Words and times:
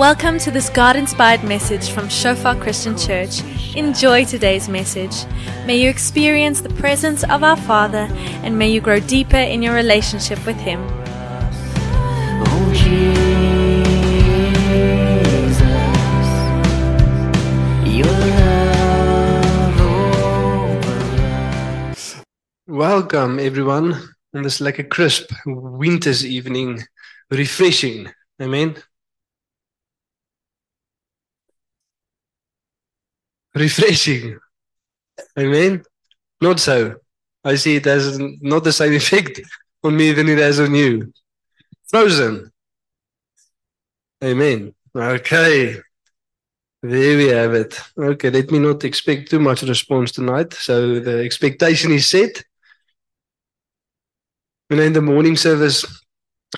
Welcome 0.00 0.38
to 0.38 0.50
this 0.50 0.70
God 0.70 0.96
inspired 0.96 1.44
message 1.44 1.90
from 1.90 2.08
Shofar 2.08 2.56
Christian 2.56 2.96
Church. 2.96 3.42
Enjoy 3.76 4.24
today's 4.24 4.66
message. 4.66 5.26
May 5.66 5.76
you 5.76 5.90
experience 5.90 6.62
the 6.62 6.70
presence 6.70 7.22
of 7.24 7.44
our 7.44 7.54
Father 7.54 8.08
and 8.42 8.58
may 8.58 8.70
you 8.70 8.80
grow 8.80 8.98
deeper 8.98 9.36
in 9.36 9.60
your 9.60 9.74
relationship 9.74 10.38
with 10.46 10.56
Him. 10.56 10.80
Welcome, 22.66 23.38
everyone, 23.38 24.00
on 24.34 24.44
this 24.44 24.62
like 24.62 24.78
a 24.78 24.84
crisp 24.84 25.30
winter's 25.44 26.24
evening, 26.24 26.84
refreshing. 27.30 28.08
Amen. 28.40 28.82
Refreshing. 33.54 34.38
Amen. 35.38 35.82
Not 36.40 36.60
so. 36.60 36.96
I 37.44 37.56
see 37.56 37.76
it 37.76 37.84
has 37.86 38.18
not 38.18 38.64
the 38.64 38.72
same 38.72 38.92
effect 39.02 39.40
on 39.82 39.96
me 39.96 40.12
than 40.12 40.28
it 40.28 40.38
has 40.38 40.60
on 40.60 40.74
you. 40.74 41.12
Frozen. 41.88 42.52
Amen. 44.22 44.74
Okay. 44.94 45.80
There 46.82 47.16
we 47.16 47.26
have 47.28 47.54
it. 47.54 47.78
Okay, 47.98 48.30
let 48.30 48.50
me 48.50 48.58
not 48.58 48.84
expect 48.84 49.30
too 49.30 49.38
much 49.38 49.62
response 49.62 50.12
tonight. 50.12 50.54
So 50.54 51.00
the 51.00 51.22
expectation 51.22 51.92
is 51.92 52.08
set. 52.08 52.42
You 54.70 54.76
know, 54.76 54.82
in 54.84 54.92
the 54.94 55.02
morning 55.02 55.36
service, 55.36 55.84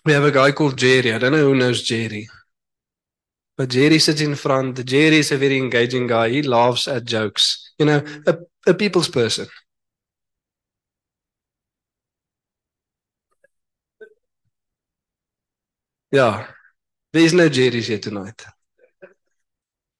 we 0.05 0.13
have 0.13 0.25
a 0.25 0.31
guy 0.31 0.53
called 0.53 0.77
Jerry. 0.79 1.13
I 1.13 1.19
don't 1.19 1.33
know 1.33 1.39
who 1.39 1.57
knows 1.57 1.83
Jerry. 1.83 2.29
But 3.57 3.71
Jerry 3.71 3.99
sits 3.99 4.21
in 4.21 4.35
front. 4.35 4.85
Jerry 4.85 5.19
is 5.19 5.31
a 5.33 5.37
very 5.39 5.59
engaging 5.59 6.07
guy. 6.07 6.31
He 6.31 6.43
laughs 6.43 6.89
at 6.89 7.05
jokes. 7.05 7.73
You 7.79 7.87
know, 7.87 8.05
a, 8.27 8.39
a 8.67 8.75
people's 8.75 9.09
person. 9.09 9.47
Yeah, 16.11 16.47
there's 17.13 17.33
no 17.33 17.49
Jerry's 17.49 17.87
here 17.89 17.99
tonight. 17.99 18.45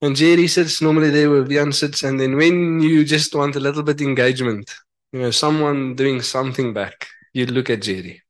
And 0.03 0.17
Jerry 0.17 0.49
sits 0.49 0.83
normally 0.83 1.11
there 1.11 1.31
where 1.31 1.45
Vian 1.45 1.73
sits, 1.73 2.03
and 2.03 2.19
then 2.19 2.37
when 2.37 2.81
you 2.81 3.05
just 3.05 3.35
want 3.35 3.57
a 3.57 3.61
little 3.61 3.83
bit 3.83 4.01
engagement, 4.01 4.69
you 5.13 5.21
know, 5.21 5.31
someone 5.31 5.95
doing 5.95 6.21
something 6.21 6.75
back, 6.75 7.07
you 7.33 7.47
look 7.47 7.71
at 7.71 7.83
Jerry. 7.83 8.21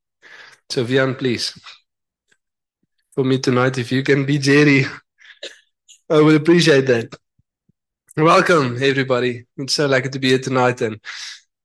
So 0.68 0.84
Vian, 0.84 1.16
please, 1.16 1.58
for 3.14 3.24
me 3.24 3.38
tonight, 3.38 3.78
if 3.78 3.90
you 3.90 4.02
can 4.02 4.26
be 4.26 4.38
Jerry, 4.38 4.84
Oh, 6.12 6.18
I 6.18 6.22
would 6.22 6.34
appreciate 6.34 6.84
that. 6.88 7.16
Welcome, 8.18 8.76
everybody. 8.82 9.46
It's 9.56 9.72
so 9.72 9.86
lucky 9.86 10.10
to 10.10 10.18
be 10.18 10.28
here 10.28 10.38
tonight, 10.38 10.82
and 10.82 11.00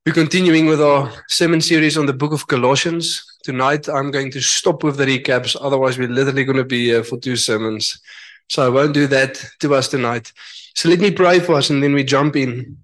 we're 0.06 0.14
continuing 0.14 0.67
with 0.67 0.81
our 0.81 1.12
sermon 1.28 1.59
series 1.59 1.98
on 1.98 2.06
the 2.06 2.14
book 2.14 2.31
of 2.31 2.48
Colossians. 2.48 3.25
Tonight, 3.44 3.90
I'm 3.90 4.09
going 4.09 4.31
to 4.31 4.40
stop 4.40 4.84
with 4.84 4.95
the 4.95 5.06
recaps, 5.06 5.58
otherwise, 5.59 5.98
we're 5.98 6.08
literally 6.08 6.45
going 6.45 6.59
to 6.59 6.64
be 6.64 6.86
here 6.86 7.03
for 7.03 7.20
two 7.20 7.36
sermons. 7.36 8.00
So 8.48 8.66
I 8.66 8.70
won't 8.70 8.94
do 8.94 9.06
that 9.08 9.44
to 9.59 9.75
us 9.75 9.90
tonight. 9.90 10.31
So 10.75 10.88
let 10.88 11.00
me 11.00 11.12
pray 11.12 11.42
for 11.42 11.56
us, 11.56 11.70
and 11.70 11.84
then 11.84 11.94
we 11.94 12.06
jump 12.06 12.38
in 12.38 12.78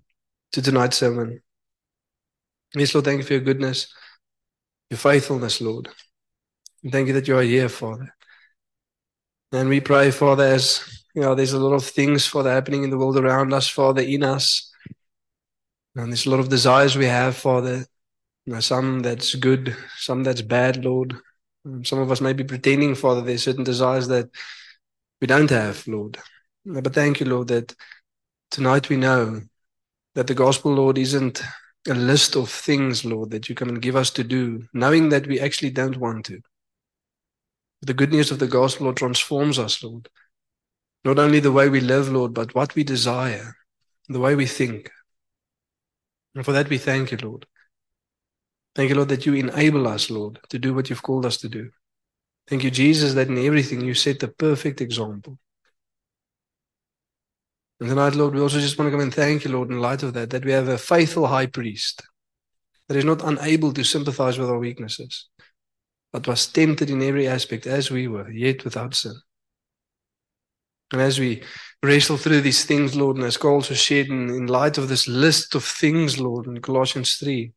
to 0.52 0.62
tonight's 0.62 0.98
sermon. 0.98 1.42
Yes, 2.76 2.94
Lord, 2.94 3.06
thank 3.06 3.20
you 3.20 3.24
for 3.24 3.36
your 3.36 3.42
goodness, 3.42 3.88
your 4.90 4.98
faithfulness, 4.98 5.62
Lord. 5.62 5.88
And 6.84 6.92
thank 6.92 7.08
you 7.08 7.14
that 7.14 7.30
you 7.30 7.38
are 7.38 7.42
here, 7.42 7.70
Father. 7.70 8.14
And 9.54 9.70
we 9.70 9.80
pray, 9.80 10.12
Father, 10.12 10.44
as 10.44 11.03
you 11.14 11.22
know, 11.22 11.36
there's 11.36 11.54
a 11.54 11.60
lot 11.60 11.76
of 11.76 11.86
things, 11.86 12.26
Father, 12.26 12.52
happening 12.52 12.84
in 12.84 12.90
the 12.90 12.98
world 12.98 13.18
around 13.18 13.54
us, 13.54 13.68
Father, 13.68 14.02
in 14.02 14.24
us. 14.24 14.72
And 15.96 16.12
there's 16.12 16.26
a 16.26 16.30
lot 16.32 16.40
of 16.40 16.50
desires 16.50 16.98
we 16.98 17.06
have, 17.06 17.36
Father. 17.36 17.86
You 18.46 18.54
know, 18.54 18.60
some 18.60 19.02
that's 19.02 19.36
good, 19.36 19.76
some 19.98 20.24
that's 20.24 20.42
bad, 20.42 20.84
Lord. 20.84 21.16
Um, 21.66 21.86
some 21.86 22.00
of 22.00 22.12
us 22.12 22.20
may 22.20 22.34
be 22.34 22.44
pretending, 22.44 22.96
Father, 22.96 23.22
there's 23.22 23.44
certain 23.44 23.64
desires 23.64 24.08
that 24.08 24.30
we 25.22 25.28
don't 25.28 25.52
have, 25.52 25.88
Lord. 25.88 26.18
Uh, 26.70 26.82
but 26.82 26.94
thank 26.94 27.20
you, 27.20 27.28
Lord, 27.28 27.48
that 27.50 27.76
tonight 28.50 28.90
we 28.90 28.98
know 28.98 29.42
that 30.16 30.28
the 30.28 30.34
gospel, 30.34 30.74
Lord, 30.74 30.98
isn't 30.98 31.42
a 31.88 31.94
list 31.94 32.36
of 32.36 32.50
things, 32.50 33.06
Lord, 33.06 33.30
that 33.32 33.48
you 33.48 33.56
come 33.56 33.70
and 33.70 33.82
give 33.82 33.96
us 33.96 34.10
to 34.12 34.24
do, 34.24 34.68
knowing 34.74 35.10
that 35.10 35.28
we 35.28 35.40
actually 35.40 35.72
don't 35.72 35.98
want 35.98 36.26
to. 36.26 36.42
The 37.82 37.94
good 37.94 38.12
news 38.12 38.32
of 38.32 38.40
the 38.40 38.48
gospel, 38.48 38.86
Lord, 38.86 38.98
transforms 38.98 39.60
us, 39.60 39.84
Lord. 39.84 40.10
Not 41.06 41.20
only 41.20 41.40
the 41.40 41.52
way 41.52 41.70
we 41.70 41.82
live, 41.82 42.10
Lord, 42.10 42.34
but 42.34 42.56
what 42.56 42.76
we 42.76 42.84
desire, 42.84 43.56
the 44.08 44.20
way 44.20 44.36
we 44.36 44.46
think. 44.46 44.90
And 46.36 46.46
for 46.46 46.54
that, 46.54 46.70
we 46.70 46.78
thank 46.78 47.12
you, 47.12 47.18
Lord. 47.18 47.46
Thank 48.76 48.90
you, 48.90 48.96
Lord, 48.96 49.10
that 49.10 49.26
you 49.26 49.34
enable 49.36 49.88
us, 49.88 50.10
Lord, 50.10 50.40
to 50.50 50.58
do 50.58 50.74
what 50.74 50.90
you've 50.90 51.04
called 51.04 51.26
us 51.26 51.38
to 51.38 51.50
do. 51.50 51.70
Thank 52.48 52.64
you, 52.64 52.72
Jesus, 52.72 53.14
that 53.14 53.28
in 53.28 53.38
everything 53.38 53.82
you 53.82 53.94
set 53.94 54.20
the 54.20 54.28
perfect 54.28 54.82
example. 54.82 55.38
And 57.80 57.90
tonight, 57.90 58.16
Lord, 58.16 58.34
we 58.34 58.42
also 58.42 58.60
just 58.60 58.78
want 58.78 58.88
to 58.88 58.92
come 58.92 59.02
and 59.02 59.14
thank 59.14 59.44
you, 59.44 59.52
Lord, 59.52 59.70
in 59.70 59.80
light 59.80 60.04
of 60.04 60.14
that, 60.14 60.30
that 60.32 60.46
we 60.46 60.52
have 60.52 60.70
a 60.70 60.78
faithful 60.78 61.28
high 61.28 61.48
priest 61.48 62.02
that 62.88 62.98
is 62.98 63.06
not 63.06 63.24
unable 63.24 63.74
to 63.74 63.84
sympathize 63.84 64.38
with 64.38 64.50
our 64.50 64.60
weaknesses, 64.60 65.30
but 66.12 66.28
was 66.28 66.48
tempted 66.48 66.90
in 66.90 67.02
every 67.02 67.28
aspect 67.28 67.68
as 67.68 67.92
we 67.92 68.08
were, 68.08 68.30
yet 68.32 68.64
without 68.64 68.96
sin. 68.96 69.16
And 70.94 71.02
as 71.02 71.20
we 71.20 71.44
wrestle 71.82 72.18
through 72.18 72.42
these 72.42 72.66
things, 72.66 72.96
Lord, 72.96 73.18
and 73.18 73.26
as 73.26 73.36
Carl 73.36 73.56
also 73.56 73.74
shared 73.74 74.08
in, 74.08 74.30
in 74.30 74.46
light 74.46 74.78
of 74.78 74.88
this 74.88 75.08
list 75.08 75.56
of 75.56 75.66
things, 75.66 76.20
Lord, 76.20 76.46
in 76.46 76.62
Colossians 76.62 77.16
3, 77.16 77.52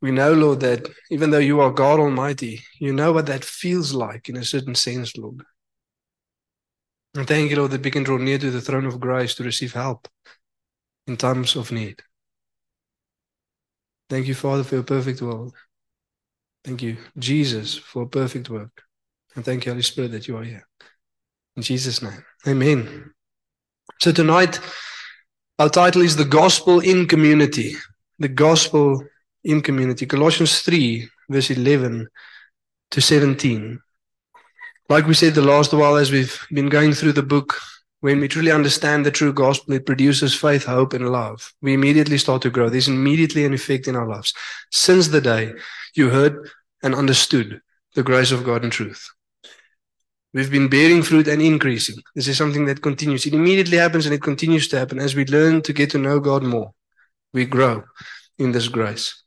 we 0.00 0.12
know, 0.12 0.32
Lord, 0.32 0.60
that 0.60 0.88
even 1.10 1.30
though 1.30 1.38
you 1.38 1.60
are 1.60 1.72
God 1.72 1.98
Almighty, 1.98 2.62
you 2.78 2.92
know 2.92 3.12
what 3.12 3.26
that 3.26 3.44
feels 3.44 3.92
like 3.92 4.28
in 4.28 4.36
a 4.36 4.44
certain 4.44 4.76
sense, 4.76 5.16
Lord. 5.16 5.42
And 7.16 7.26
thank 7.26 7.50
you, 7.50 7.56
Lord, 7.56 7.72
that 7.72 7.82
we 7.82 7.90
can 7.90 8.04
draw 8.04 8.16
near 8.16 8.38
to 8.38 8.50
the 8.52 8.60
throne 8.60 8.86
of 8.86 9.00
grace 9.00 9.34
to 9.34 9.44
receive 9.44 9.72
help 9.72 10.06
in 11.08 11.16
times 11.16 11.56
of 11.56 11.72
need. 11.72 12.00
Thank 14.08 14.28
you, 14.28 14.34
Father, 14.34 14.62
for 14.62 14.76
your 14.76 14.84
perfect 14.84 15.20
will. 15.20 15.52
Thank 16.64 16.80
you, 16.80 16.96
Jesus, 17.18 17.76
for 17.76 18.02
a 18.02 18.08
perfect 18.08 18.50
work. 18.50 18.84
And 19.34 19.44
thank 19.44 19.66
you, 19.66 19.72
Holy 19.72 19.82
Spirit, 19.82 20.12
that 20.12 20.28
you 20.28 20.36
are 20.36 20.44
here. 20.44 20.66
In 21.58 21.62
Jesus' 21.62 22.02
name. 22.02 22.24
Amen. 22.46 23.12
So 23.98 24.12
tonight, 24.12 24.60
our 25.58 25.68
title 25.68 26.02
is 26.02 26.14
The 26.14 26.24
Gospel 26.24 26.78
in 26.78 27.08
Community. 27.08 27.74
The 28.20 28.28
Gospel 28.28 29.02
in 29.42 29.60
Community. 29.60 30.06
Colossians 30.06 30.60
3, 30.60 31.08
verse 31.28 31.50
11 31.50 32.06
to 32.92 33.00
17. 33.00 33.80
Like 34.88 35.08
we 35.08 35.14
said 35.14 35.34
the 35.34 35.42
last 35.42 35.72
while, 35.72 35.96
as 35.96 36.12
we've 36.12 36.40
been 36.52 36.68
going 36.68 36.92
through 36.92 37.14
the 37.14 37.24
book, 37.24 37.60
when 38.02 38.20
we 38.20 38.28
truly 38.28 38.52
understand 38.52 39.04
the 39.04 39.10
true 39.10 39.32
gospel, 39.32 39.74
it 39.74 39.84
produces 39.84 40.36
faith, 40.36 40.64
hope, 40.64 40.92
and 40.92 41.10
love. 41.10 41.52
We 41.60 41.74
immediately 41.74 42.18
start 42.18 42.42
to 42.42 42.50
grow. 42.50 42.68
There's 42.68 42.86
immediately 42.86 43.44
an 43.44 43.52
effect 43.52 43.88
in 43.88 43.96
our 43.96 44.06
lives. 44.06 44.32
Since 44.70 45.08
the 45.08 45.20
day 45.20 45.54
you 45.96 46.10
heard 46.10 46.50
and 46.84 46.94
understood 46.94 47.60
the 47.96 48.04
grace 48.04 48.30
of 48.30 48.44
God 48.44 48.62
and 48.62 48.70
truth. 48.70 49.10
We've 50.34 50.50
been 50.50 50.68
bearing 50.68 51.02
fruit 51.02 51.26
and 51.26 51.40
increasing. 51.40 51.96
This 52.14 52.28
is 52.28 52.36
something 52.36 52.66
that 52.66 52.82
continues. 52.82 53.24
It 53.24 53.34
immediately 53.34 53.78
happens 53.78 54.04
and 54.04 54.14
it 54.14 54.22
continues 54.22 54.68
to 54.68 54.78
happen 54.78 54.98
as 54.98 55.14
we 55.14 55.24
learn 55.24 55.62
to 55.62 55.72
get 55.72 55.90
to 55.90 55.98
know 55.98 56.20
God 56.20 56.42
more. 56.42 56.72
We 57.32 57.46
grow 57.46 57.84
in 58.38 58.52
this 58.52 58.68
grace. 58.68 59.22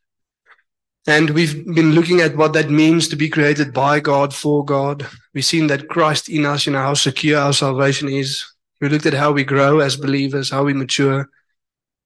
And 1.08 1.32
we've 1.32 1.66
been 1.74 1.94
looking 1.94 2.22
at 2.22 2.38
what 2.38 2.54
that 2.54 2.70
means 2.70 3.08
to 3.08 3.16
be 3.16 3.30
created 3.30 3.74
by 3.74 4.00
God, 4.00 4.34
for 4.36 4.64
God. 4.64 5.08
We've 5.34 5.44
seen 5.44 5.66
that 5.68 5.90
Christ 5.90 6.30
in 6.30 6.46
us, 6.46 6.68
you 6.68 6.74
know, 6.74 6.80
how 6.80 6.94
secure 6.94 7.40
our 7.40 7.54
salvation 7.54 8.08
is. 8.08 8.46
We 8.80 8.90
looked 8.90 9.08
at 9.08 9.16
how 9.16 9.32
we 9.32 9.44
grow 9.44 9.80
as 9.80 9.96
believers, 9.96 10.52
how 10.52 10.64
we 10.64 10.74
mature. 10.74 11.28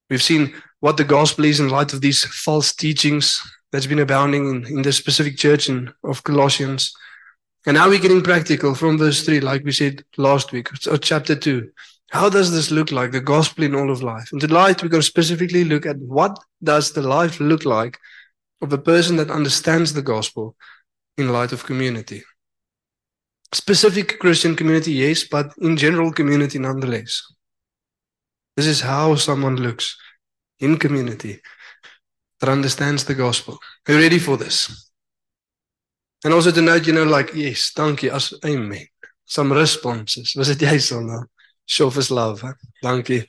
We've 0.09 0.23
seen 0.23 0.53
what 0.79 0.95
the 0.95 1.03
gospel 1.03 1.43
is 1.43 1.59
in 1.59 1.69
light 1.69 1.91
of 1.91 1.99
these 1.99 2.23
false 2.23 2.73
teachings 2.73 3.41
that's 3.71 3.87
been 3.87 3.99
abounding 3.99 4.49
in, 4.49 4.65
in 4.67 4.81
the 4.81 4.93
specific 4.93 5.35
church 5.35 5.67
in, 5.67 5.91
of 6.05 6.23
Colossians. 6.23 6.93
And 7.65 7.75
now 7.75 7.89
we're 7.89 7.99
getting 7.99 8.21
practical 8.21 8.75
from 8.75 8.99
verse 8.99 9.25
3, 9.25 9.39
like 9.39 9.63
we 9.63 9.71
said 9.71 10.03
last 10.17 10.51
week, 10.51 10.69
or 10.87 10.97
chapter 10.97 11.35
2. 11.35 11.69
How 12.11 12.29
does 12.29 12.51
this 12.51 12.69
look 12.69 12.91
like, 12.91 13.11
the 13.11 13.19
gospel 13.19 13.63
in 13.63 13.73
all 13.73 13.89
of 13.89 14.03
life? 14.03 14.29
And 14.31 14.39
tonight 14.39 14.83
we're 14.83 14.89
going 14.89 15.01
to 15.01 15.07
specifically 15.07 15.63
look 15.63 15.85
at 15.87 15.97
what 15.97 16.37
does 16.63 16.93
the 16.93 17.01
life 17.01 17.39
look 17.39 17.65
like 17.65 17.97
of 18.61 18.71
a 18.71 18.77
person 18.77 19.15
that 19.15 19.31
understands 19.31 19.93
the 19.93 20.03
gospel 20.03 20.55
in 21.17 21.33
light 21.33 21.51
of 21.51 21.65
community. 21.65 22.23
Specific 23.51 24.19
Christian 24.19 24.55
community, 24.55 24.91
yes, 24.91 25.23
but 25.23 25.51
in 25.59 25.75
general 25.75 26.11
community 26.11 26.59
nonetheless. 26.59 27.23
This 28.55 28.67
is 28.67 28.81
how 28.81 29.15
someone 29.15 29.55
looks 29.55 29.97
in 30.59 30.77
community 30.77 31.41
that 32.39 32.49
understands 32.49 33.05
the 33.05 33.15
gospel. 33.15 33.59
Are 33.87 33.93
you 33.93 33.99
ready 33.99 34.19
for 34.19 34.37
this? 34.37 34.84
And 36.25 36.33
also 36.33 36.51
to 36.51 36.61
note, 36.61 36.87
you 36.87 36.93
know, 36.93 37.03
like, 37.03 37.33
yes, 37.33 37.71
thank 37.73 38.03
you, 38.03 38.11
as, 38.11 38.33
amen. 38.43 38.87
some 39.25 39.51
responses. 39.51 40.35
Was 40.35 40.47
dit 40.47 40.61
jy 40.61 40.77
Sonda? 40.77 41.25
Show 41.65 41.87
us 41.87 42.09
love. 42.09 42.41
Hè? 42.41 42.53
Dankie. 42.81 43.25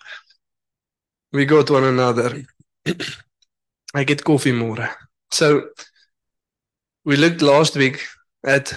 We 1.33 1.45
got 1.45 1.71
one 1.71 1.85
another. 1.85 2.45
I 3.95 4.05
get 4.05 4.25
coffee 4.25 4.53
more. 4.53 4.89
So 5.31 5.69
we 7.05 7.17
looked 7.17 7.43
last 7.43 7.77
week 7.77 8.07
at 8.45 8.75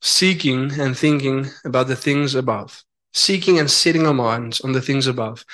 seeking 0.00 0.72
and 0.80 0.96
thinking 0.96 1.46
about 1.64 1.88
the 1.88 1.96
things 1.96 2.34
above. 2.34 2.82
Seeking 3.12 3.58
and 3.58 3.70
setting 3.70 4.06
our 4.06 4.14
minds 4.14 4.60
on 4.60 4.72
the 4.72 4.80
things 4.80 5.06
above 5.06 5.44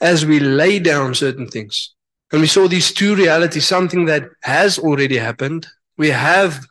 as 0.00 0.24
we 0.24 0.40
lay 0.40 0.78
down 0.78 1.14
certain 1.14 1.48
things. 1.48 1.94
And 2.32 2.40
we 2.40 2.46
saw 2.46 2.68
these 2.68 2.92
two 2.92 3.14
realities, 3.14 3.66
something 3.66 4.06
that 4.06 4.28
has 4.42 4.78
already 4.78 5.16
happened. 5.16 5.66
We 5.98 6.08
have 6.10 6.64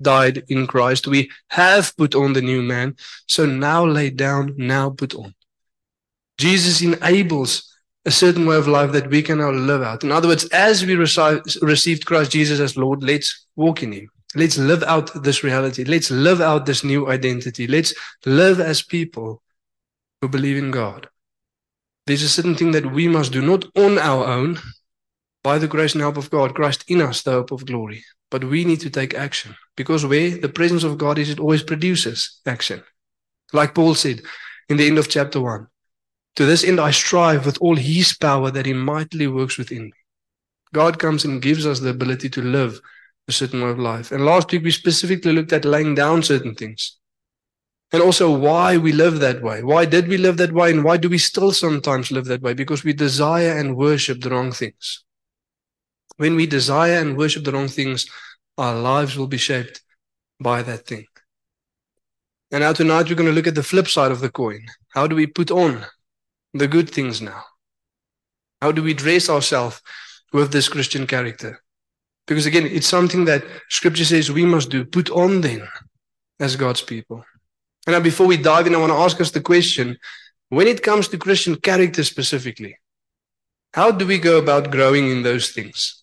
died 0.00 0.44
in 0.48 0.66
Christ. 0.66 1.06
We 1.06 1.30
have 1.50 1.96
put 1.96 2.14
on 2.14 2.32
the 2.32 2.42
new 2.42 2.62
man. 2.62 2.96
So 3.26 3.46
now 3.46 3.84
lay 3.84 4.10
down, 4.10 4.54
now 4.56 4.90
put 4.90 5.14
on. 5.14 5.34
Jesus 6.38 6.82
enables 6.82 7.74
a 8.04 8.10
certain 8.10 8.46
way 8.46 8.56
of 8.56 8.68
life 8.68 8.92
that 8.92 9.10
we 9.10 9.22
can 9.22 9.38
now 9.38 9.50
live 9.50 9.82
out. 9.82 10.04
In 10.04 10.12
other 10.12 10.28
words, 10.28 10.44
as 10.46 10.86
we 10.86 10.94
received 10.94 12.06
Christ 12.06 12.30
Jesus 12.30 12.60
as 12.60 12.76
Lord, 12.76 13.02
let's 13.02 13.46
walk 13.56 13.82
in 13.82 13.92
Him. 13.92 14.08
Let's 14.34 14.56
live 14.56 14.82
out 14.82 15.22
this 15.24 15.42
reality. 15.42 15.84
Let's 15.84 16.10
live 16.10 16.40
out 16.40 16.66
this 16.66 16.84
new 16.84 17.10
identity. 17.10 17.66
Let's 17.66 17.94
live 18.24 18.60
as 18.60 18.82
people 18.82 19.42
who 20.20 20.28
believe 20.28 20.58
in 20.58 20.70
God. 20.70 21.08
There's 22.06 22.22
a 22.22 22.28
certain 22.28 22.54
thing 22.54 22.70
that 22.72 22.92
we 22.92 23.08
must 23.08 23.32
do, 23.32 23.42
not 23.42 23.64
on 23.76 23.98
our 23.98 24.24
own, 24.26 24.58
by 25.48 25.56
the 25.56 25.66
grace 25.66 25.94
and 25.94 26.02
help 26.02 26.18
of 26.18 26.28
God, 26.28 26.54
Christ 26.54 26.84
in 26.88 27.00
us, 27.00 27.22
the 27.22 27.30
hope 27.30 27.52
of 27.52 27.64
glory. 27.64 28.04
But 28.30 28.44
we 28.44 28.66
need 28.66 28.80
to 28.80 28.90
take 28.90 29.14
action 29.14 29.56
because 29.78 30.04
where 30.04 30.36
the 30.36 30.50
presence 30.50 30.84
of 30.84 30.98
God 30.98 31.16
is, 31.18 31.30
it 31.30 31.40
always 31.40 31.62
produces 31.62 32.42
action. 32.44 32.82
Like 33.54 33.74
Paul 33.74 33.94
said 33.94 34.20
in 34.68 34.76
the 34.76 34.86
end 34.86 34.98
of 34.98 35.08
chapter 35.08 35.40
1 35.40 35.66
To 36.36 36.44
this 36.44 36.64
end, 36.64 36.78
I 36.78 36.90
strive 36.90 37.46
with 37.46 37.56
all 37.62 37.76
his 37.76 38.14
power 38.14 38.50
that 38.50 38.66
he 38.66 38.74
mightily 38.74 39.26
works 39.26 39.56
within 39.56 39.84
me. 39.84 39.98
God 40.74 40.98
comes 40.98 41.24
and 41.24 41.40
gives 41.40 41.64
us 41.64 41.80
the 41.80 41.88
ability 41.96 42.28
to 42.28 42.42
live 42.42 42.78
a 43.26 43.32
certain 43.32 43.62
way 43.62 43.70
of 43.70 43.78
life. 43.78 44.12
And 44.12 44.26
last 44.26 44.52
week, 44.52 44.64
we 44.64 44.70
specifically 44.70 45.32
looked 45.32 45.54
at 45.54 45.64
laying 45.64 45.94
down 45.94 46.22
certain 46.22 46.54
things. 46.56 46.98
And 47.90 48.02
also 48.02 48.30
why 48.30 48.76
we 48.76 48.92
live 48.92 49.20
that 49.20 49.40
way. 49.40 49.62
Why 49.62 49.86
did 49.86 50.08
we 50.08 50.18
live 50.18 50.36
that 50.36 50.52
way? 50.52 50.72
And 50.72 50.84
why 50.84 50.98
do 50.98 51.08
we 51.08 51.16
still 51.16 51.52
sometimes 51.52 52.10
live 52.10 52.26
that 52.26 52.42
way? 52.42 52.52
Because 52.52 52.84
we 52.84 52.92
desire 52.92 53.56
and 53.56 53.78
worship 53.78 54.20
the 54.20 54.28
wrong 54.28 54.52
things. 54.52 55.04
When 56.18 56.36
we 56.36 56.46
desire 56.46 57.00
and 57.00 57.16
worship 57.16 57.44
the 57.44 57.52
wrong 57.52 57.68
things, 57.68 58.06
our 58.58 58.78
lives 58.78 59.16
will 59.16 59.28
be 59.28 59.38
shaped 59.38 59.80
by 60.40 60.62
that 60.62 60.86
thing. 60.86 61.06
And 62.50 62.62
now 62.62 62.72
tonight, 62.72 63.08
we're 63.08 63.14
going 63.14 63.28
to 63.28 63.34
look 63.34 63.46
at 63.46 63.54
the 63.54 63.62
flip 63.62 63.88
side 63.88 64.10
of 64.10 64.20
the 64.20 64.30
coin. 64.30 64.66
How 64.94 65.06
do 65.06 65.14
we 65.14 65.26
put 65.26 65.50
on 65.50 65.84
the 66.54 66.68
good 66.68 66.90
things 66.90 67.22
now? 67.22 67.42
How 68.60 68.72
do 68.72 68.82
we 68.82 68.94
dress 68.94 69.28
ourselves 69.28 69.80
with 70.32 70.52
this 70.52 70.68
Christian 70.68 71.06
character? 71.06 71.62
Because 72.26 72.46
again, 72.46 72.66
it's 72.66 72.86
something 72.86 73.24
that 73.24 73.44
scripture 73.68 74.04
says 74.04 74.30
we 74.30 74.44
must 74.44 74.70
do. 74.70 74.84
Put 74.84 75.10
on 75.10 75.40
then 75.40 75.66
as 76.40 76.56
God's 76.56 76.82
people. 76.82 77.24
And 77.86 77.94
now, 77.94 78.00
before 78.00 78.26
we 78.26 78.36
dive 78.36 78.66
in, 78.66 78.74
I 78.74 78.78
want 78.78 78.92
to 78.92 78.98
ask 78.98 79.20
us 79.20 79.30
the 79.30 79.40
question 79.40 79.96
when 80.48 80.66
it 80.66 80.82
comes 80.82 81.08
to 81.08 81.18
Christian 81.18 81.56
character 81.56 82.02
specifically, 82.02 82.76
how 83.72 83.90
do 83.90 84.06
we 84.06 84.18
go 84.18 84.38
about 84.38 84.70
growing 84.70 85.10
in 85.10 85.22
those 85.22 85.50
things? 85.50 85.97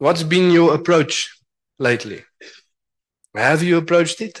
What's 0.00 0.22
been 0.22 0.50
your 0.50 0.74
approach 0.74 1.30
lately? 1.78 2.24
Have 3.34 3.62
you 3.62 3.76
approached 3.76 4.22
it? 4.22 4.40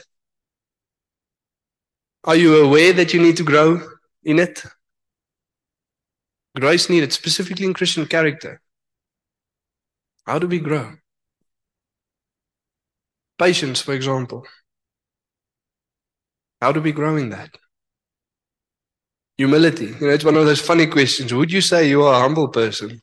Are 2.24 2.34
you 2.34 2.64
aware 2.64 2.94
that 2.94 3.12
you 3.12 3.20
need 3.20 3.36
to 3.36 3.44
grow 3.44 3.78
in 4.24 4.38
it? 4.38 4.64
Grace 6.58 6.88
needed, 6.88 7.12
specifically 7.12 7.66
in 7.66 7.74
Christian 7.74 8.06
character. 8.06 8.62
How 10.26 10.38
do 10.38 10.46
we 10.46 10.60
grow? 10.60 10.94
Patience, 13.38 13.82
for 13.82 13.92
example. 13.92 14.46
How 16.62 16.72
do 16.72 16.80
we 16.80 16.92
grow 16.92 17.18
in 17.18 17.28
that? 17.30 17.50
Humility. 19.36 19.88
You 20.00 20.06
know, 20.06 20.08
it's 20.08 20.24
one 20.24 20.36
of 20.36 20.46
those 20.46 20.62
funny 20.62 20.86
questions. 20.86 21.34
Would 21.34 21.52
you 21.52 21.60
say 21.60 21.86
you 21.86 22.02
are 22.04 22.14
a 22.14 22.20
humble 22.20 22.48
person? 22.48 23.02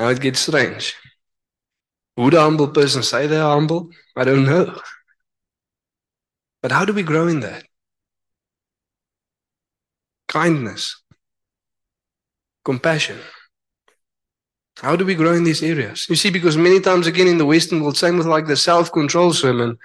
Now 0.00 0.08
it 0.08 0.20
gets 0.22 0.40
strange. 0.40 0.96
Would 2.16 2.32
a 2.32 2.40
humble 2.40 2.68
person 2.68 3.02
say 3.02 3.26
they're 3.26 3.42
humble? 3.42 3.90
I 4.16 4.24
don't 4.24 4.46
know. 4.46 4.80
But 6.62 6.72
how 6.72 6.86
do 6.86 6.94
we 6.94 7.02
grow 7.02 7.28
in 7.28 7.40
that? 7.40 7.64
Kindness, 10.26 11.02
compassion. 12.64 13.18
How 14.78 14.96
do 14.96 15.04
we 15.04 15.14
grow 15.14 15.34
in 15.34 15.44
these 15.44 15.62
areas? 15.62 16.06
You 16.08 16.16
see, 16.16 16.30
because 16.30 16.56
many 16.56 16.80
times 16.80 17.06
again 17.06 17.28
in 17.28 17.36
the 17.36 17.44
Western 17.44 17.82
world, 17.82 17.98
same 17.98 18.16
with 18.16 18.26
like 18.26 18.46
the 18.46 18.56
self 18.56 18.90
control 18.90 19.34
sermon, 19.34 19.76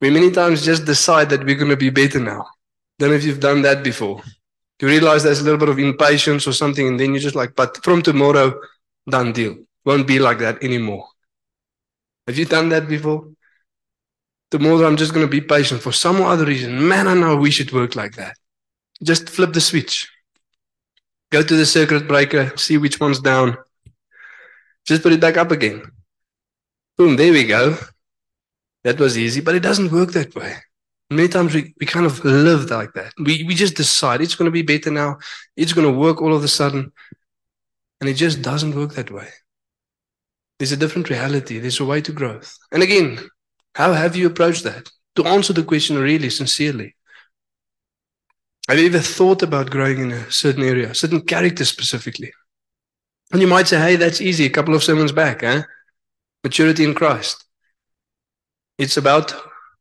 we 0.00 0.08
many 0.08 0.30
times 0.30 0.64
just 0.64 0.86
decide 0.86 1.28
that 1.28 1.44
we're 1.44 1.56
going 1.56 1.76
to 1.76 1.76
be 1.76 1.90
better 1.90 2.20
now. 2.20 2.46
Don't 2.98 3.10
know 3.10 3.16
if 3.16 3.24
you've 3.24 3.40
done 3.40 3.60
that 3.62 3.84
before. 3.84 4.22
You 4.80 4.88
realize 4.88 5.22
there's 5.22 5.40
a 5.40 5.44
little 5.44 5.60
bit 5.60 5.68
of 5.68 5.78
impatience 5.78 6.46
or 6.46 6.52
something, 6.52 6.88
and 6.88 6.98
then 6.98 7.10
you're 7.10 7.28
just 7.28 7.36
like, 7.36 7.54
but 7.54 7.76
from 7.84 8.00
tomorrow, 8.00 8.58
done 9.08 9.32
deal. 9.32 9.56
Won't 9.84 10.06
be 10.06 10.18
like 10.18 10.38
that 10.38 10.62
anymore. 10.62 11.08
Have 12.26 12.38
you 12.38 12.44
done 12.44 12.68
that 12.70 12.88
before? 12.88 13.28
Tomorrow, 14.50 14.86
I'm 14.86 14.96
just 14.96 15.12
going 15.12 15.26
to 15.26 15.30
be 15.30 15.40
patient 15.40 15.82
for 15.82 15.92
some 15.92 16.20
other 16.22 16.44
reason. 16.44 16.88
Man, 16.88 17.08
I 17.08 17.14
know 17.14 17.36
we 17.36 17.50
should 17.50 17.72
work 17.72 17.96
like 17.96 18.14
that. 18.16 18.36
Just 19.02 19.28
flip 19.28 19.52
the 19.52 19.60
switch. 19.60 20.08
Go 21.30 21.42
to 21.42 21.56
the 21.56 21.66
circuit 21.66 22.06
breaker, 22.06 22.56
see 22.56 22.78
which 22.78 23.00
one's 23.00 23.20
down. 23.20 23.56
Just 24.86 25.02
put 25.02 25.12
it 25.12 25.20
back 25.20 25.36
up 25.36 25.50
again. 25.50 25.82
Boom, 26.96 27.16
there 27.16 27.32
we 27.32 27.44
go. 27.44 27.76
That 28.84 29.00
was 29.00 29.18
easy, 29.18 29.40
but 29.40 29.56
it 29.56 29.60
doesn't 29.60 29.90
work 29.90 30.12
that 30.12 30.34
way. 30.34 30.56
Many 31.10 31.28
times 31.28 31.54
we, 31.54 31.74
we 31.80 31.86
kind 31.86 32.06
of 32.06 32.24
live 32.24 32.70
like 32.70 32.92
that. 32.94 33.12
We, 33.18 33.44
we 33.44 33.54
just 33.54 33.76
decide 33.76 34.20
it's 34.20 34.34
going 34.34 34.46
to 34.46 34.52
be 34.52 34.62
better 34.62 34.90
now. 34.90 35.18
It's 35.56 35.72
going 35.72 35.86
to 35.92 35.98
work 35.98 36.22
all 36.22 36.34
of 36.34 36.42
a 36.42 36.48
sudden. 36.48 36.92
And 38.00 38.10
it 38.10 38.14
just 38.14 38.42
doesn't 38.42 38.74
work 38.74 38.94
that 38.94 39.10
way. 39.10 39.28
There's 40.58 40.72
a 40.72 40.76
different 40.76 41.10
reality. 41.10 41.58
There's 41.58 41.80
a 41.80 41.84
way 41.84 42.00
to 42.02 42.12
growth. 42.12 42.56
And 42.72 42.82
again, 42.82 43.18
how 43.74 43.92
have 43.92 44.16
you 44.16 44.26
approached 44.26 44.64
that? 44.64 44.88
To 45.16 45.24
answer 45.26 45.52
the 45.52 45.64
question 45.64 45.96
really 45.96 46.30
sincerely. 46.30 46.94
Have 48.68 48.78
you 48.78 48.86
ever 48.86 48.98
thought 48.98 49.42
about 49.42 49.70
growing 49.70 50.00
in 50.00 50.12
a 50.12 50.30
certain 50.30 50.62
area, 50.62 50.94
certain 50.94 51.20
character 51.22 51.64
specifically? 51.64 52.32
And 53.32 53.40
you 53.40 53.46
might 53.46 53.68
say, 53.68 53.78
hey, 53.78 53.96
that's 53.96 54.20
easy. 54.20 54.46
A 54.46 54.50
couple 54.50 54.74
of 54.74 54.82
sermons 54.82 55.12
back? 55.12 55.42
Maturity 56.44 56.84
in 56.84 56.94
Christ. 56.94 57.44
It's 58.78 58.96
about 58.96 59.34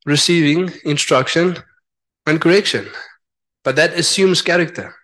receiving 0.06 0.72
instruction 0.84 1.58
and 2.26 2.40
correction. 2.40 2.88
But 3.64 3.76
that 3.76 3.94
assumes 3.94 4.42
character. 4.42 4.96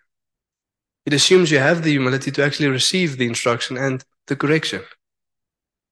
It 1.04 1.12
assumes 1.12 1.50
you 1.50 1.58
have 1.58 1.82
the 1.82 1.90
humility 1.90 2.30
to 2.30 2.44
actually 2.44 2.68
receive 2.68 3.16
the 3.16 3.26
instruction 3.26 3.76
and 3.76 4.04
the 4.26 4.36
correction. 4.36 4.82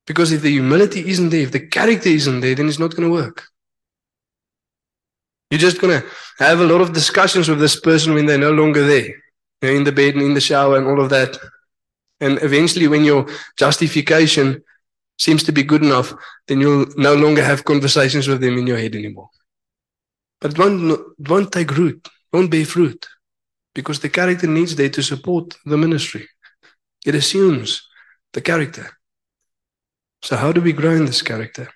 Because 0.06 0.32
if 0.32 0.42
the 0.42 0.50
humility 0.50 1.08
isn't 1.08 1.30
there, 1.30 1.42
if 1.42 1.52
the 1.52 1.66
character 1.66 2.08
isn't 2.08 2.40
there, 2.40 2.54
then 2.54 2.68
it's 2.68 2.78
not 2.78 2.94
going 2.94 3.08
to 3.08 3.14
work. 3.14 3.44
You're 5.50 5.58
just 5.58 5.80
going 5.80 6.00
to 6.00 6.06
have 6.38 6.60
a 6.60 6.66
lot 6.66 6.80
of 6.80 6.92
discussions 6.92 7.48
with 7.48 7.58
this 7.58 7.78
person 7.78 8.14
when 8.14 8.26
they're 8.26 8.38
no 8.38 8.52
longer 8.52 8.86
there. 8.86 9.10
They're 9.60 9.74
in 9.74 9.84
the 9.84 9.92
bed 9.92 10.14
and 10.14 10.22
in 10.22 10.34
the 10.34 10.40
shower 10.40 10.78
and 10.78 10.86
all 10.86 11.00
of 11.00 11.10
that. 11.10 11.36
And 12.20 12.40
eventually, 12.42 12.86
when 12.86 13.04
your 13.04 13.26
justification 13.56 14.62
seems 15.18 15.42
to 15.44 15.52
be 15.52 15.62
good 15.62 15.82
enough, 15.82 16.14
then 16.46 16.60
you'll 16.60 16.86
no 16.96 17.14
longer 17.14 17.42
have 17.42 17.64
conversations 17.64 18.28
with 18.28 18.40
them 18.40 18.58
in 18.58 18.66
your 18.66 18.78
head 18.78 18.94
anymore. 18.94 19.28
But 20.40 20.52
it 20.52 20.58
won't, 20.58 20.90
it 21.18 21.28
won't 21.28 21.52
take 21.52 21.76
root, 21.76 22.00
it 22.06 22.36
won't 22.36 22.50
bear 22.50 22.64
fruit, 22.64 23.06
because 23.74 24.00
the 24.00 24.08
character 24.08 24.46
needs 24.46 24.76
there 24.76 24.88
to 24.90 25.02
support 25.02 25.56
the 25.64 25.76
ministry. 25.76 26.28
It 27.06 27.14
assumes 27.14 27.88
the 28.32 28.40
character. 28.40 28.88
So, 30.22 30.36
how 30.36 30.52
do 30.52 30.60
we 30.60 30.72
grow 30.72 30.94
in 30.94 31.06
this 31.06 31.22
character? 31.22 31.68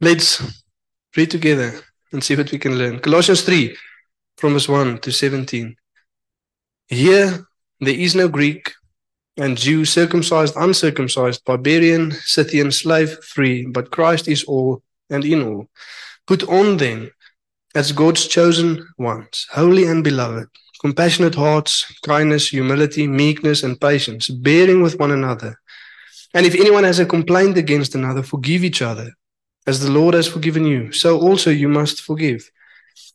Let's 0.00 0.42
read 1.16 1.30
together 1.30 1.72
and 2.12 2.22
see 2.22 2.36
what 2.36 2.50
we 2.50 2.58
can 2.58 2.78
learn. 2.78 3.00
Colossians 3.00 3.42
3, 3.42 3.76
from 4.36 4.54
verse 4.54 4.68
1 4.68 4.98
to 4.98 5.12
17. 5.12 5.76
Here 6.88 7.46
there 7.80 7.94
is 7.94 8.14
no 8.14 8.28
Greek 8.28 8.72
and 9.36 9.58
Jew, 9.58 9.84
circumcised, 9.84 10.54
uncircumcised, 10.56 11.44
barbarian, 11.44 12.12
Scythian, 12.12 12.70
slave, 12.70 13.18
free, 13.24 13.66
but 13.66 13.90
Christ 13.90 14.28
is 14.28 14.44
all 14.44 14.82
and 15.10 15.24
in 15.24 15.42
all. 15.42 15.68
Put 16.26 16.48
on 16.48 16.76
then, 16.76 17.10
as 17.74 17.92
God's 17.92 18.26
chosen 18.26 18.86
ones, 18.96 19.46
holy 19.50 19.86
and 19.86 20.04
beloved, 20.04 20.48
compassionate 20.84 21.34
hearts, 21.34 21.98
kindness, 22.02 22.50
humility, 22.50 23.06
meekness, 23.06 23.62
and 23.62 23.80
patience, 23.80 24.28
bearing 24.28 24.82
with 24.82 24.98
one 24.98 25.10
another. 25.10 25.58
And 26.34 26.44
if 26.44 26.54
anyone 26.54 26.84
has 26.84 26.98
a 26.98 27.06
complaint 27.06 27.56
against 27.56 27.94
another, 27.94 28.22
forgive 28.22 28.62
each 28.62 28.82
other. 28.82 29.10
As 29.66 29.80
the 29.80 29.90
Lord 29.90 30.12
has 30.12 30.28
forgiven 30.28 30.66
you, 30.66 30.92
so 30.92 31.18
also 31.18 31.48
you 31.48 31.68
must 31.68 32.02
forgive. 32.02 32.50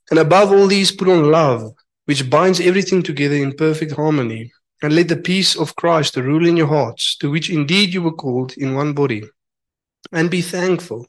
And 0.09 0.17
above 0.17 0.51
all 0.51 0.65
these, 0.65 0.91
put 0.91 1.09
on 1.09 1.29
love, 1.29 1.61
which 2.05 2.27
binds 2.27 2.59
everything 2.59 3.03
together 3.03 3.35
in 3.35 3.53
perfect 3.53 3.91
harmony. 3.91 4.51
And 4.81 4.95
let 4.95 5.07
the 5.07 5.17
peace 5.17 5.55
of 5.55 5.75
Christ 5.75 6.15
rule 6.15 6.47
in 6.47 6.57
your 6.57 6.73
hearts, 6.77 7.17
to 7.17 7.29
which 7.29 7.51
indeed 7.51 7.93
you 7.93 8.01
were 8.01 8.19
called 8.23 8.53
in 8.57 8.73
one 8.73 8.93
body. 8.93 9.21
And 10.11 10.31
be 10.31 10.41
thankful. 10.41 11.05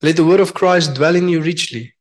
Let 0.00 0.16
the 0.16 0.24
word 0.24 0.40
of 0.40 0.54
Christ 0.54 0.94
dwell 0.94 1.14
in 1.14 1.28
you 1.28 1.42
richly, 1.42 1.92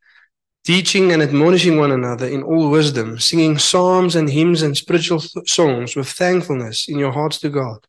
teaching 0.65 1.11
and 1.11 1.21
admonishing 1.21 1.77
one 1.77 1.91
another 1.91 2.27
in 2.27 2.41
all 2.41 2.69
wisdom, 2.69 3.19
singing 3.19 3.57
psalms 3.57 4.15
and 4.15 4.29
hymns 4.29 4.63
and 4.63 4.75
spiritual 4.75 5.19
th- 5.19 5.49
songs 5.49 5.95
with 5.95 6.09
thankfulness 6.09 6.87
in 6.87 6.97
your 6.97 7.11
hearts 7.11 7.39
to 7.39 7.49
God. 7.49 7.85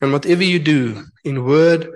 And 0.00 0.12
whatever 0.12 0.44
you 0.44 0.58
do, 0.58 1.04
in 1.24 1.44
word 1.44 1.88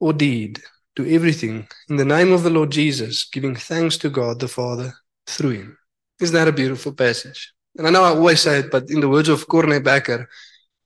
or 0.00 0.12
deed, 0.12 0.62
do 0.96 1.06
everything 1.06 1.68
in 1.88 1.96
the 1.96 2.04
name 2.04 2.32
of 2.32 2.42
the 2.42 2.50
Lord 2.50 2.70
Jesus, 2.70 3.24
giving 3.24 3.54
thanks 3.54 3.96
to 3.98 4.08
God 4.08 4.40
the 4.40 4.48
Father 4.48 4.94
through 5.26 5.50
him. 5.50 5.78
Isn't 6.20 6.34
that 6.34 6.48
a 6.48 6.52
beautiful 6.52 6.92
passage? 6.92 7.52
And 7.76 7.86
I 7.86 7.90
know 7.90 8.02
I 8.02 8.08
always 8.08 8.40
say 8.40 8.60
it, 8.60 8.70
but 8.70 8.90
in 8.90 9.00
the 9.00 9.08
words 9.08 9.28
of 9.28 9.46
Corne 9.46 9.82
Becker, 9.82 10.28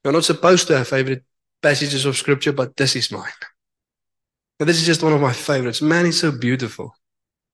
you're 0.03 0.13
not 0.13 0.25
supposed 0.25 0.67
to 0.67 0.77
have 0.77 0.87
favorite 0.87 1.23
passages 1.61 2.05
of 2.05 2.17
scripture, 2.17 2.51
but 2.51 2.75
this 2.75 2.95
is 2.95 3.11
mine. 3.11 3.31
And 4.59 4.67
this 4.67 4.79
is 4.79 4.85
just 4.85 5.01
one 5.01 5.13
of 5.13 5.21
my 5.21 5.33
favorites. 5.33 5.81
Man, 5.81 6.05
it's 6.05 6.19
so 6.19 6.31
beautiful. 6.31 6.93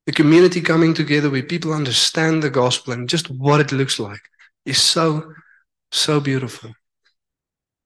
The 0.09 0.23
community 0.23 0.59
coming 0.59 0.95
together 0.95 1.29
where 1.29 1.43
people 1.43 1.71
understand 1.71 2.41
the 2.41 2.49
gospel 2.49 2.93
and 2.93 3.07
just 3.07 3.29
what 3.29 3.61
it 3.61 3.71
looks 3.71 3.99
like 3.99 4.21
is 4.65 4.81
so, 4.81 5.35
so 5.91 6.19
beautiful. 6.19 6.71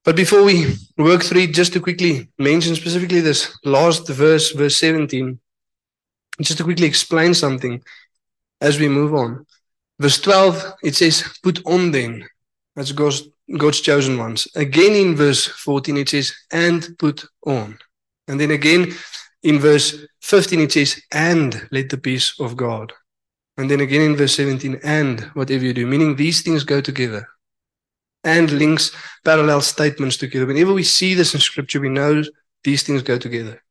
But 0.06 0.15
before 0.15 0.46
we 0.46 0.74
work 0.98 1.22
through 1.22 1.42
it, 1.42 1.53
just 1.53 1.74
to 1.74 1.82
quickly 1.82 2.30
mention 2.39 2.75
specifically 2.75 3.20
this 3.20 3.53
last 3.65 4.08
verse, 4.08 4.53
verse 4.53 4.77
17, 4.77 5.38
just 6.39 6.60
to 6.60 6.63
quickly 6.63 6.88
explain 6.88 7.34
something 7.34 7.84
as 8.62 8.80
we 8.80 8.88
move 8.88 9.13
on. 9.13 9.46
Verse 10.00 10.22
12, 10.22 10.75
it 10.82 10.96
says, 10.96 11.25
Put 11.44 11.60
on 11.65 11.92
then. 11.92 12.25
That's 12.74 12.94
God's, 12.94 13.24
God's 13.58 13.82
chosen 13.82 14.18
ones. 14.18 14.48
Again 14.56 14.96
in 14.96 15.18
verse 15.18 15.46
14, 15.46 15.98
it 15.98 16.08
says, 16.08 16.34
And 16.53 16.88
put 16.98 17.25
on. 17.46 17.77
And 18.30 18.39
then 18.39 18.51
again 18.51 18.94
in 19.44 19.60
verse 19.60 20.06
15, 20.22 20.60
it 20.62 20.72
says, 20.72 21.02
And 21.12 21.68
let 21.72 21.90
the 21.90 21.98
peace 21.98 22.40
of 22.40 22.56
God. 22.58 22.94
And 23.58 23.70
then 23.70 23.82
again 23.82 24.02
in 24.02 24.16
verse 24.16 24.36
17, 24.36 24.80
And 24.84 25.22
whatever 25.34 25.64
you 25.64 25.74
do, 25.74 25.86
meaning 25.86 26.16
these 26.16 26.42
things 26.42 26.64
go 26.64 26.82
together. 26.82 27.28
And 28.24 28.52
links 28.52 28.96
parallel 29.26 29.62
statements 29.62 30.18
together. 30.18 30.46
Whenever 30.46 30.74
we 30.74 30.84
see 30.84 31.14
this 31.14 31.34
in 31.34 31.42
scripture, 31.42 31.82
we 31.82 31.90
know 31.90 32.24
these 32.64 32.84
things 32.84 33.04
go 33.04 33.18
together. 33.18 33.62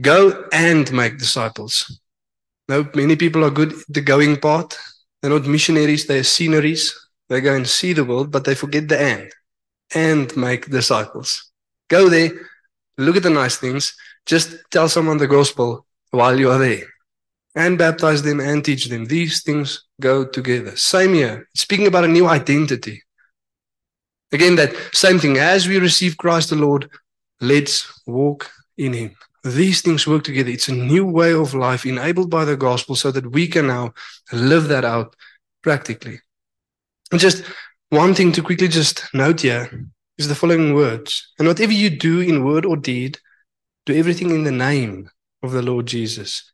Go 0.00 0.46
and 0.52 0.90
make 0.92 1.18
disciples. 1.18 2.00
Now, 2.68 2.88
many 2.94 3.16
people 3.16 3.44
are 3.44 3.50
good 3.50 3.72
at 3.72 3.78
the 3.88 4.00
going 4.00 4.38
part. 4.38 4.76
They're 5.20 5.30
not 5.30 5.46
missionaries, 5.46 6.06
they're 6.06 6.22
sceneries. 6.22 6.94
They 7.28 7.40
go 7.40 7.54
and 7.54 7.66
see 7.66 7.92
the 7.92 8.04
world, 8.04 8.30
but 8.30 8.44
they 8.44 8.54
forget 8.54 8.88
the 8.88 8.98
and. 8.98 9.30
And 9.94 10.34
make 10.36 10.70
disciples. 10.70 11.50
Go 11.88 12.08
there, 12.08 12.30
look 12.96 13.16
at 13.16 13.22
the 13.22 13.30
nice 13.30 13.56
things, 13.56 13.94
just 14.28 14.56
tell 14.70 14.88
someone 14.88 15.16
the 15.16 15.26
gospel 15.26 15.86
while 16.10 16.38
you 16.38 16.50
are 16.50 16.58
there. 16.58 16.86
And 17.54 17.76
baptize 17.76 18.22
them 18.22 18.38
and 18.38 18.64
teach 18.64 18.86
them. 18.86 19.06
These 19.06 19.42
things 19.42 19.84
go 20.00 20.24
together. 20.24 20.76
Same 20.76 21.14
here. 21.14 21.48
Speaking 21.56 21.88
about 21.88 22.04
a 22.04 22.08
new 22.08 22.28
identity. 22.28 23.02
Again, 24.30 24.54
that 24.56 24.76
same 24.92 25.18
thing. 25.18 25.38
As 25.38 25.66
we 25.66 25.78
receive 25.78 26.18
Christ 26.18 26.50
the 26.50 26.56
Lord, 26.56 26.88
let's 27.40 28.00
walk 28.06 28.48
in 28.76 28.92
Him. 28.92 29.16
These 29.42 29.80
things 29.80 30.06
work 30.06 30.24
together. 30.24 30.50
It's 30.50 30.68
a 30.68 30.74
new 30.74 31.06
way 31.06 31.32
of 31.32 31.54
life 31.54 31.86
enabled 31.86 32.30
by 32.30 32.44
the 32.44 32.56
gospel 32.56 32.94
so 32.94 33.10
that 33.10 33.32
we 33.32 33.48
can 33.48 33.66
now 33.66 33.94
live 34.30 34.68
that 34.68 34.84
out 34.84 35.16
practically. 35.62 36.20
And 37.10 37.18
just 37.18 37.42
one 37.88 38.14
thing 38.14 38.30
to 38.32 38.42
quickly 38.42 38.68
just 38.68 39.02
note 39.14 39.40
here 39.40 39.86
is 40.18 40.28
the 40.28 40.34
following 40.34 40.74
words. 40.74 41.32
And 41.38 41.48
whatever 41.48 41.72
you 41.72 41.88
do 41.88 42.20
in 42.20 42.44
word 42.44 42.66
or 42.66 42.76
deed, 42.76 43.18
do 43.88 43.96
everything 43.96 44.30
in 44.30 44.44
the 44.44 44.52
name 44.52 45.08
of 45.42 45.52
the 45.52 45.62
Lord 45.62 45.86
Jesus, 45.86 46.52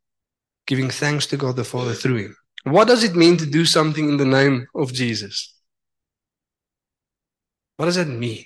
giving 0.68 0.88
thanks 0.88 1.26
to 1.26 1.36
God 1.36 1.56
the 1.56 1.64
Father 1.64 1.92
through 1.92 2.18
Him. 2.18 2.36
What 2.62 2.86
does 2.86 3.02
it 3.02 3.16
mean 3.16 3.36
to 3.38 3.46
do 3.46 3.64
something 3.64 4.08
in 4.08 4.18
the 4.18 4.24
name 4.24 4.68
of 4.72 4.92
Jesus? 4.92 5.52
What 7.76 7.86
does 7.86 7.96
that 7.96 8.06
mean? 8.06 8.44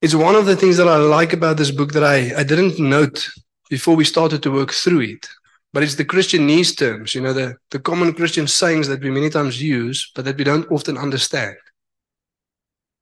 It's 0.00 0.14
one 0.14 0.36
of 0.36 0.46
the 0.46 0.54
things 0.54 0.76
that 0.76 0.86
I 0.86 0.96
like 0.96 1.32
about 1.32 1.56
this 1.56 1.72
book 1.72 1.92
that 1.92 2.04
I, 2.04 2.38
I 2.38 2.44
didn't 2.44 2.78
note 2.78 3.28
before 3.68 3.96
we 3.96 4.04
started 4.04 4.40
to 4.44 4.52
work 4.52 4.70
through 4.70 5.00
it. 5.00 5.28
But 5.72 5.82
it's 5.82 5.96
the 5.96 6.04
Christianese 6.04 6.78
terms, 6.78 7.16
you 7.16 7.20
know, 7.20 7.32
the, 7.32 7.56
the 7.72 7.80
common 7.80 8.14
Christian 8.14 8.46
sayings 8.46 8.86
that 8.86 9.02
we 9.02 9.10
many 9.10 9.28
times 9.28 9.60
use, 9.60 10.10
but 10.14 10.24
that 10.24 10.38
we 10.38 10.44
don't 10.44 10.70
often 10.70 10.96
understand. 10.96 11.56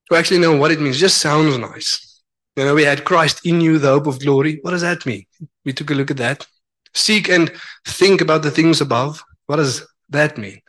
To 0.09 0.17
actually 0.17 0.41
know 0.41 0.57
what 0.57 0.71
it 0.71 0.81
means, 0.81 0.99
just 0.99 1.19
sounds 1.19 1.59
nice. 1.59 2.06
You 2.57 2.65
know, 2.65 2.75
we 2.75 2.85
had 2.85 3.05
Christ 3.05 3.45
in 3.45 3.61
you, 3.61 3.79
the 3.79 3.89
hope 3.89 4.07
of 4.07 4.21
glory. 4.21 4.59
What 4.63 4.71
does 4.71 4.81
that 4.81 5.05
mean? 5.05 5.27
We 5.65 5.75
took 5.75 5.91
a 5.91 5.95
look 5.95 6.11
at 6.11 6.17
that. 6.17 6.47
Seek 6.95 7.29
and 7.29 7.53
think 7.87 8.23
about 8.23 8.43
the 8.43 8.51
things 8.51 8.81
above. 8.81 9.23
What 9.47 9.57
does 9.57 9.87
that 10.09 10.39
mean? 10.39 10.61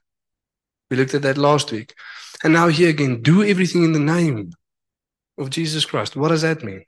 We 0.91 0.97
looked 0.97 1.13
at 1.13 1.21
that 1.21 1.37
last 1.37 1.71
week. 1.71 1.93
And 2.43 2.53
now 2.53 2.67
here 2.67 2.89
again, 2.89 3.21
do 3.21 3.43
everything 3.43 3.83
in 3.83 3.93
the 3.93 3.99
name 3.99 4.51
of 5.37 5.49
Jesus 5.49 5.85
Christ. 5.85 6.17
What 6.17 6.29
does 6.29 6.41
that 6.41 6.63
mean? 6.63 6.83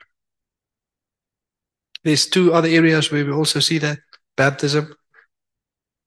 There's 2.04 2.28
two 2.28 2.54
other 2.54 2.68
areas 2.68 3.12
where 3.12 3.26
we 3.26 3.32
also 3.32 3.60
see 3.60 3.78
that 3.80 4.00
baptism. 4.36 4.94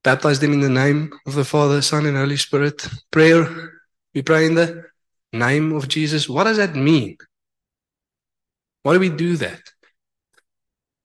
Baptize 0.03 0.39
them 0.39 0.53
in 0.53 0.59
the 0.59 0.69
name 0.69 1.13
of 1.25 1.33
the 1.33 1.45
Father, 1.45 1.81
Son, 1.81 2.05
and 2.05 2.17
Holy 2.17 2.37
Spirit. 2.37 2.87
Prayer. 3.09 3.73
We 4.13 4.21
pray 4.21 4.45
in 4.45 4.55
the 4.55 4.85
name 5.31 5.73
of 5.73 5.87
Jesus. 5.87 6.29
What 6.29 6.43
does 6.43 6.57
that 6.57 6.75
mean? 6.75 7.17
Why 8.83 8.93
do 8.93 8.99
we 8.99 9.09
do 9.09 9.35
that? 9.37 9.61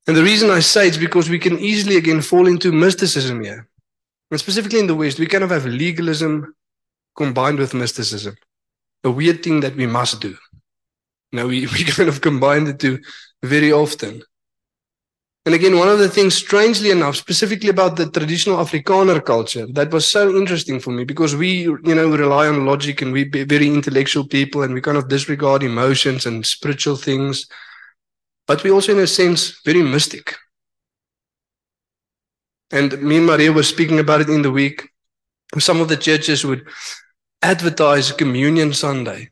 And 0.06 0.16
the 0.16 0.22
reason 0.22 0.50
I 0.50 0.60
say 0.60 0.88
it's 0.88 0.96
because 0.96 1.28
we 1.28 1.38
can 1.38 1.58
easily 1.58 1.96
again 1.96 2.22
fall 2.22 2.46
into 2.46 2.72
mysticism 2.72 3.42
here. 3.42 3.68
And 4.30 4.40
specifically 4.40 4.80
in 4.80 4.86
the 4.86 4.94
West, 4.94 5.18
we 5.18 5.26
kind 5.26 5.44
of 5.44 5.50
have 5.50 5.66
legalism 5.66 6.54
combined 7.16 7.58
with 7.58 7.74
mysticism. 7.74 8.36
A 9.04 9.10
weird 9.10 9.42
thing 9.42 9.60
that 9.60 9.76
we 9.76 9.86
must 9.86 10.20
do. 10.20 10.36
Now 11.32 11.46
we, 11.46 11.66
we 11.74 11.84
kind 11.84 12.08
of 12.08 12.20
combine 12.20 12.64
the 12.64 12.74
two 12.74 13.00
very 13.42 13.72
often. 13.72 14.22
And 15.46 15.54
again, 15.54 15.78
one 15.78 15.88
of 15.88 15.98
the 15.98 16.10
things, 16.10 16.34
strangely 16.34 16.90
enough, 16.90 17.16
specifically 17.16 17.70
about 17.70 17.96
the 17.96 18.10
traditional 18.10 18.58
Afrikaner 18.58 19.24
culture, 19.24 19.66
that 19.72 19.90
was 19.90 20.06
so 20.06 20.36
interesting 20.36 20.78
for 20.78 20.90
me 20.90 21.04
because 21.04 21.34
we, 21.34 21.62
you 21.62 21.78
know, 21.82 22.10
rely 22.10 22.48
on 22.48 22.66
logic 22.66 23.00
and 23.00 23.12
we 23.12 23.24
be 23.24 23.44
very 23.44 23.66
intellectual 23.66 24.26
people 24.26 24.62
and 24.62 24.74
we 24.74 24.82
kind 24.82 24.98
of 24.98 25.08
disregard 25.08 25.62
emotions 25.62 26.26
and 26.26 26.44
spiritual 26.44 26.96
things. 26.96 27.46
But 28.48 28.64
we 28.64 28.70
also, 28.70 28.92
in 28.92 28.98
a 28.98 29.06
sense, 29.06 29.60
very 29.64 29.82
mystic. 29.82 30.34
And 32.70 33.00
me 33.02 33.18
and 33.18 33.26
Maria 33.26 33.52
were 33.52 33.62
speaking 33.62 33.98
about 33.98 34.22
it 34.22 34.28
in 34.30 34.42
the 34.42 34.50
week. 34.50 34.88
Some 35.58 35.80
of 35.80 35.88
the 35.88 35.96
churches 35.96 36.44
would 36.44 36.66
advertise 37.42 38.10
Communion 38.10 38.72
Sunday. 38.72 39.30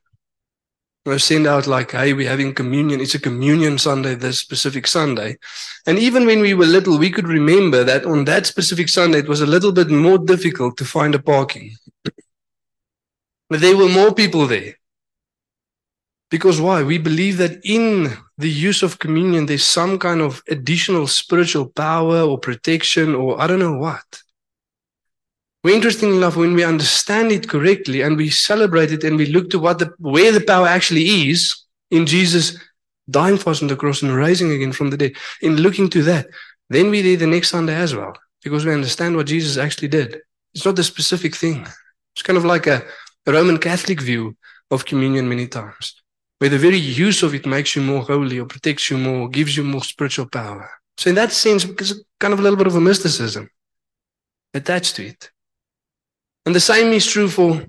We'll 1.06 1.18
send 1.18 1.46
out 1.46 1.66
like, 1.66 1.92
hey, 1.92 2.12
we're 2.12 2.28
having 2.28 2.52
communion. 2.52 3.00
It's 3.00 3.14
a 3.14 3.20
communion 3.20 3.78
Sunday, 3.78 4.16
this 4.16 4.40
specific 4.40 4.86
Sunday. 4.86 5.36
And 5.86 5.98
even 5.98 6.26
when 6.26 6.40
we 6.40 6.52
were 6.52 6.66
little, 6.66 6.98
we 6.98 7.10
could 7.10 7.28
remember 7.28 7.84
that 7.84 8.04
on 8.04 8.24
that 8.24 8.44
specific 8.44 8.88
Sunday, 8.88 9.18
it 9.18 9.28
was 9.28 9.40
a 9.40 9.46
little 9.46 9.72
bit 9.72 9.88
more 9.88 10.18
difficult 10.18 10.76
to 10.78 10.84
find 10.84 11.14
a 11.14 11.22
parking. 11.22 11.76
But 13.48 13.60
there 13.60 13.76
were 13.76 13.88
more 13.88 14.12
people 14.12 14.46
there. 14.46 14.74
Because 16.28 16.60
why? 16.60 16.82
We 16.82 16.98
believe 16.98 17.36
that 17.38 17.60
in 17.64 18.16
the 18.38 18.50
use 18.50 18.82
of 18.82 18.98
communion, 18.98 19.46
there's 19.46 19.64
some 19.64 19.98
kind 19.98 20.20
of 20.20 20.42
additional 20.48 21.06
spiritual 21.06 21.66
power 21.66 22.20
or 22.20 22.38
protection 22.38 23.14
or 23.14 23.40
I 23.40 23.46
don't 23.46 23.58
know 23.58 23.78
what. 23.78 24.04
Well, 25.64 25.74
interestingly 25.74 26.16
enough, 26.18 26.36
when 26.36 26.54
we 26.54 26.62
understand 26.62 27.32
it 27.32 27.48
correctly 27.48 28.02
and 28.02 28.16
we 28.16 28.30
celebrate 28.30 28.92
it 28.92 29.02
and 29.02 29.16
we 29.16 29.26
look 29.26 29.50
to 29.50 29.58
what 29.58 29.78
the 29.78 29.92
where 29.98 30.30
the 30.30 30.40
power 30.40 30.66
actually 30.66 31.30
is 31.30 31.56
in 31.90 32.06
Jesus 32.06 32.56
dying 33.08 33.38
for 33.38 33.50
us 33.50 33.62
on 33.62 33.68
the 33.68 33.76
cross 33.76 34.02
and 34.02 34.14
rising 34.14 34.52
again 34.52 34.72
from 34.72 34.90
the 34.90 34.96
dead, 34.96 35.14
in 35.40 35.56
looking 35.56 35.88
to 35.90 36.02
that, 36.02 36.26
then 36.70 36.90
we 36.90 37.02
there 37.02 37.16
the 37.16 37.26
next 37.26 37.50
Sunday 37.50 37.74
as 37.74 37.94
well, 37.94 38.12
because 38.42 38.64
we 38.64 38.72
understand 38.72 39.16
what 39.16 39.26
Jesus 39.26 39.56
actually 39.56 39.88
did. 39.88 40.18
It's 40.54 40.64
not 40.64 40.76
the 40.76 40.84
specific 40.84 41.34
thing. 41.34 41.66
It's 42.14 42.22
kind 42.22 42.36
of 42.36 42.44
like 42.44 42.66
a 42.66 42.84
Roman 43.26 43.58
Catholic 43.58 44.00
view 44.00 44.36
of 44.70 44.84
communion 44.84 45.28
many 45.28 45.46
times, 45.46 46.00
where 46.38 46.50
the 46.50 46.58
very 46.58 46.76
use 46.76 47.22
of 47.22 47.34
it 47.34 47.46
makes 47.46 47.74
you 47.74 47.82
more 47.82 48.02
holy 48.02 48.38
or 48.38 48.46
protects 48.46 48.90
you 48.90 48.98
more, 48.98 49.28
gives 49.28 49.56
you 49.56 49.64
more 49.64 49.82
spiritual 49.82 50.28
power. 50.28 50.70
So 50.98 51.10
in 51.10 51.16
that 51.16 51.32
sense, 51.32 51.64
it's 51.64 51.94
kind 52.20 52.32
of 52.32 52.40
a 52.40 52.42
little 52.42 52.56
bit 52.56 52.66
of 52.66 52.76
a 52.76 52.80
mysticism 52.80 53.48
attached 54.54 54.96
to 54.96 55.06
it. 55.06 55.30
And 56.44 56.54
the 56.54 56.60
same 56.60 56.92
is 56.92 57.06
true 57.06 57.28
for 57.28 57.64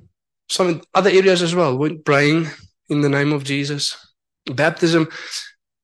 some 0.50 0.82
other 0.94 1.10
areas 1.10 1.42
as 1.42 1.56
well. 1.56 1.78
We're 1.78 1.98
praying 1.98 2.48
in 2.90 3.02
the 3.02 3.10
name 3.10 3.34
of 3.34 3.44
Jesus. 3.44 3.96
Baptism, 4.46 5.10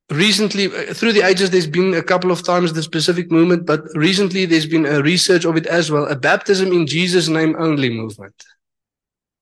recently 0.09 0.65
uh, 0.67 0.93
through 0.93 1.13
the 1.13 1.21
ages 1.21 1.49
there's 1.49 1.67
been 1.67 1.93
a 1.93 2.03
couple 2.03 2.31
of 2.31 2.43
times 2.43 2.73
the 2.73 2.83
specific 2.83 3.31
movement 3.31 3.65
but 3.65 3.81
recently 3.95 4.45
there's 4.45 4.65
been 4.65 4.85
a 4.85 5.01
research 5.01 5.45
of 5.45 5.55
it 5.55 5.65
as 5.65 5.89
well 5.89 6.05
a 6.07 6.15
baptism 6.15 6.71
in 6.71 6.85
jesus 6.85 7.29
name 7.29 7.55
only 7.57 7.89
movement 7.89 8.35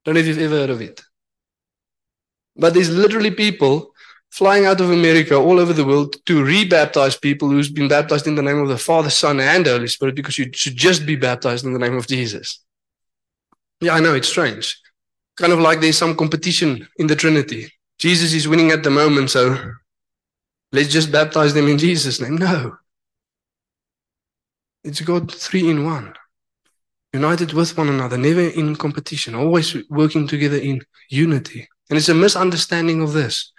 don't 0.06 0.16
know 0.16 0.22
if 0.22 0.28
you've 0.28 0.40
ever 0.40 0.56
heard 0.56 0.70
of 0.70 0.82
it 0.82 1.02
but 2.56 2.74
there's 2.74 2.90
literally 2.90 3.32
people 3.32 3.94
flying 4.32 4.66
out 4.66 4.80
of 4.82 4.92
america 4.92 5.36
all 5.36 5.60
over 5.60 5.74
the 5.74 5.86
world 5.86 6.16
to 6.26 6.44
rebaptize 6.44 7.20
people 7.20 7.50
who's 7.50 7.70
been 7.70 7.88
baptized 7.88 8.28
in 8.28 8.36
the 8.36 8.42
name 8.42 8.60
of 8.60 8.70
the 8.70 8.78
father 8.78 9.10
son 9.10 9.40
and 9.40 9.68
holy 9.68 9.88
spirit 9.88 10.16
because 10.16 10.38
you 10.38 10.50
should 10.54 10.76
just 10.76 11.06
be 11.06 11.16
baptized 11.16 11.66
in 11.66 11.74
the 11.74 11.80
name 11.80 11.98
of 11.98 12.08
jesus 12.08 12.64
yeah 13.82 13.94
i 13.94 14.00
know 14.00 14.14
it's 14.14 14.30
strange 14.30 14.80
kind 15.38 15.54
of 15.54 15.60
like 15.60 15.80
there's 15.80 15.98
some 15.98 16.16
competition 16.16 16.88
in 16.98 17.08
the 17.08 17.16
trinity 17.16 17.72
jesus 18.00 18.34
is 18.34 18.48
winning 18.48 18.72
at 18.72 18.84
the 18.84 18.90
moment 18.90 19.30
so 19.30 19.58
Let's 20.72 20.90
just 20.90 21.12
baptize 21.12 21.54
them 21.54 21.68
in 21.68 21.78
Jesus' 21.78 22.22
name. 22.22 22.38
No. 22.38 22.78
It's 24.84 25.02
God 25.02 25.32
three 25.32 25.70
in 25.70 25.86
one, 25.86 26.14
united 27.14 27.54
with 27.54 27.78
one 27.78 27.90
another, 27.90 28.18
never 28.18 28.42
in 28.42 28.76
competition, 28.76 29.36
always 29.36 29.76
working 29.90 30.28
together 30.28 30.58
in 30.58 30.82
unity. 31.10 31.68
And 31.92 31.98
it's 32.00 32.10
a 32.10 32.16
misunderstanding 32.16 33.04
of 33.04 33.14
this. 33.14 33.52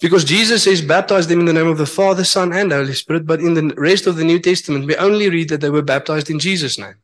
Because 0.00 0.24
Jesus 0.24 0.64
says, 0.64 0.82
baptize 0.82 1.26
them 1.26 1.40
in 1.40 1.46
the 1.46 1.54
name 1.54 1.68
of 1.68 1.78
the 1.78 1.86
Father, 1.86 2.24
Son, 2.24 2.52
and 2.52 2.70
Holy 2.70 2.92
Spirit, 2.92 3.24
but 3.24 3.40
in 3.40 3.54
the 3.54 3.74
rest 3.78 4.06
of 4.06 4.16
the 4.16 4.24
New 4.24 4.38
Testament, 4.38 4.84
we 4.84 4.96
only 4.96 5.30
read 5.30 5.48
that 5.48 5.62
they 5.62 5.70
were 5.70 5.80
baptized 5.80 6.28
in 6.28 6.38
Jesus' 6.38 6.78
name. 6.78 6.96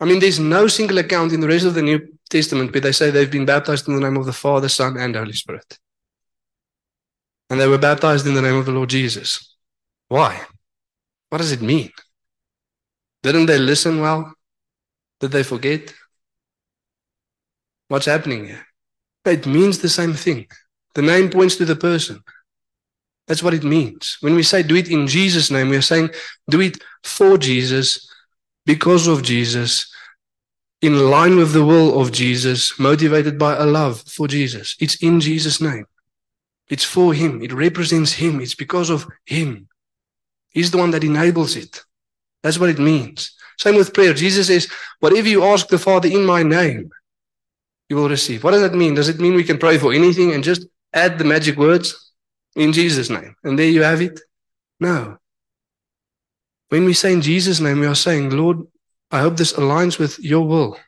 I 0.00 0.06
mean, 0.06 0.18
there's 0.18 0.40
no 0.40 0.66
single 0.66 0.98
account 0.98 1.32
in 1.32 1.40
the 1.40 1.48
rest 1.48 1.64
of 1.64 1.74
the 1.74 1.82
New 1.82 2.00
Testament 2.28 2.72
where 2.72 2.80
they 2.80 2.90
say 2.90 3.10
they've 3.10 3.30
been 3.30 3.46
baptized 3.46 3.86
in 3.86 3.94
the 3.94 4.00
name 4.00 4.16
of 4.16 4.26
the 4.26 4.32
Father, 4.32 4.68
Son, 4.68 4.96
and 4.96 5.14
Holy 5.14 5.34
Spirit 5.34 5.78
and 7.50 7.60
they 7.60 7.66
were 7.66 7.78
baptized 7.78 8.26
in 8.26 8.34
the 8.34 8.42
name 8.42 8.54
of 8.54 8.64
the 8.64 8.72
Lord 8.72 8.88
Jesus. 8.88 9.56
Why? 10.08 10.40
What 11.28 11.38
does 11.38 11.50
it 11.50 11.60
mean? 11.60 11.90
Didn't 13.22 13.46
they 13.46 13.58
listen 13.58 14.00
well? 14.00 14.32
Did 15.18 15.32
they 15.32 15.42
forget? 15.42 15.92
What's 17.88 18.06
happening 18.06 18.46
here? 18.46 18.66
It 19.24 19.46
means 19.46 19.78
the 19.78 19.88
same 19.88 20.14
thing. 20.14 20.46
The 20.94 21.02
name 21.02 21.30
points 21.30 21.56
to 21.56 21.64
the 21.64 21.76
person. 21.76 22.22
That's 23.26 23.42
what 23.42 23.54
it 23.54 23.62
means. 23.62 24.16
When 24.20 24.34
we 24.34 24.42
say 24.42 24.62
do 24.62 24.74
it 24.74 24.90
in 24.90 25.06
Jesus' 25.06 25.50
name, 25.50 25.68
we 25.68 25.76
are 25.76 25.82
saying 25.82 26.10
do 26.48 26.60
it 26.60 26.82
for 27.04 27.38
Jesus, 27.38 28.10
because 28.66 29.06
of 29.06 29.22
Jesus, 29.22 29.92
in 30.82 31.10
line 31.10 31.36
with 31.36 31.52
the 31.52 31.64
will 31.64 32.00
of 32.00 32.12
Jesus, 32.12 32.78
motivated 32.78 33.38
by 33.38 33.56
a 33.56 33.64
love 33.64 34.00
for 34.02 34.26
Jesus. 34.26 34.76
It's 34.80 34.96
in 34.96 35.20
Jesus' 35.20 35.60
name. 35.60 35.86
It's 36.68 36.84
for 36.84 37.12
Him. 37.12 37.42
It 37.42 37.52
represents 37.52 38.12
Him. 38.12 38.40
It's 38.40 38.54
because 38.54 38.90
of 38.90 39.06
Him. 39.26 39.68
He's 40.50 40.70
the 40.70 40.78
one 40.78 40.90
that 40.92 41.04
enables 41.04 41.56
it. 41.56 41.82
That's 42.42 42.58
what 42.58 42.70
it 42.70 42.78
means. 42.78 43.32
Same 43.58 43.76
with 43.76 43.92
prayer. 43.92 44.14
Jesus 44.14 44.46
says, 44.46 44.68
whatever 45.00 45.28
you 45.28 45.44
ask 45.44 45.68
the 45.68 45.78
Father 45.78 46.08
in 46.08 46.24
my 46.24 46.42
name, 46.42 46.90
you 47.90 47.96
will 47.96 48.08
receive. 48.08 48.42
What 48.44 48.52
does 48.52 48.62
that 48.62 48.74
mean? 48.74 48.94
Does 48.94 49.08
it 49.08 49.20
mean 49.20 49.34
we 49.34 49.44
can 49.44 49.58
pray 49.58 49.76
for 49.76 49.92
anything 49.92 50.32
and 50.32 50.44
just 50.44 50.66
add 50.94 51.18
the 51.18 51.24
magic 51.24 51.58
words 51.58 52.12
in 52.54 52.72
Jesus' 52.72 53.10
name? 53.10 53.34
And 53.42 53.58
there 53.58 53.66
you 53.66 53.82
have 53.82 54.00
it? 54.00 54.20
No. 54.78 55.18
When 56.68 56.84
we 56.84 56.94
say 56.94 57.12
in 57.12 57.20
Jesus' 57.20 57.58
name, 57.58 57.80
we 57.80 57.86
are 57.86 57.96
saying, 57.96 58.30
Lord, 58.30 58.58
I 59.10 59.20
hope 59.20 59.36
this 59.36 59.54
aligns 59.54 59.98
with 59.98 60.20
your 60.20 60.46
will. 60.46 60.78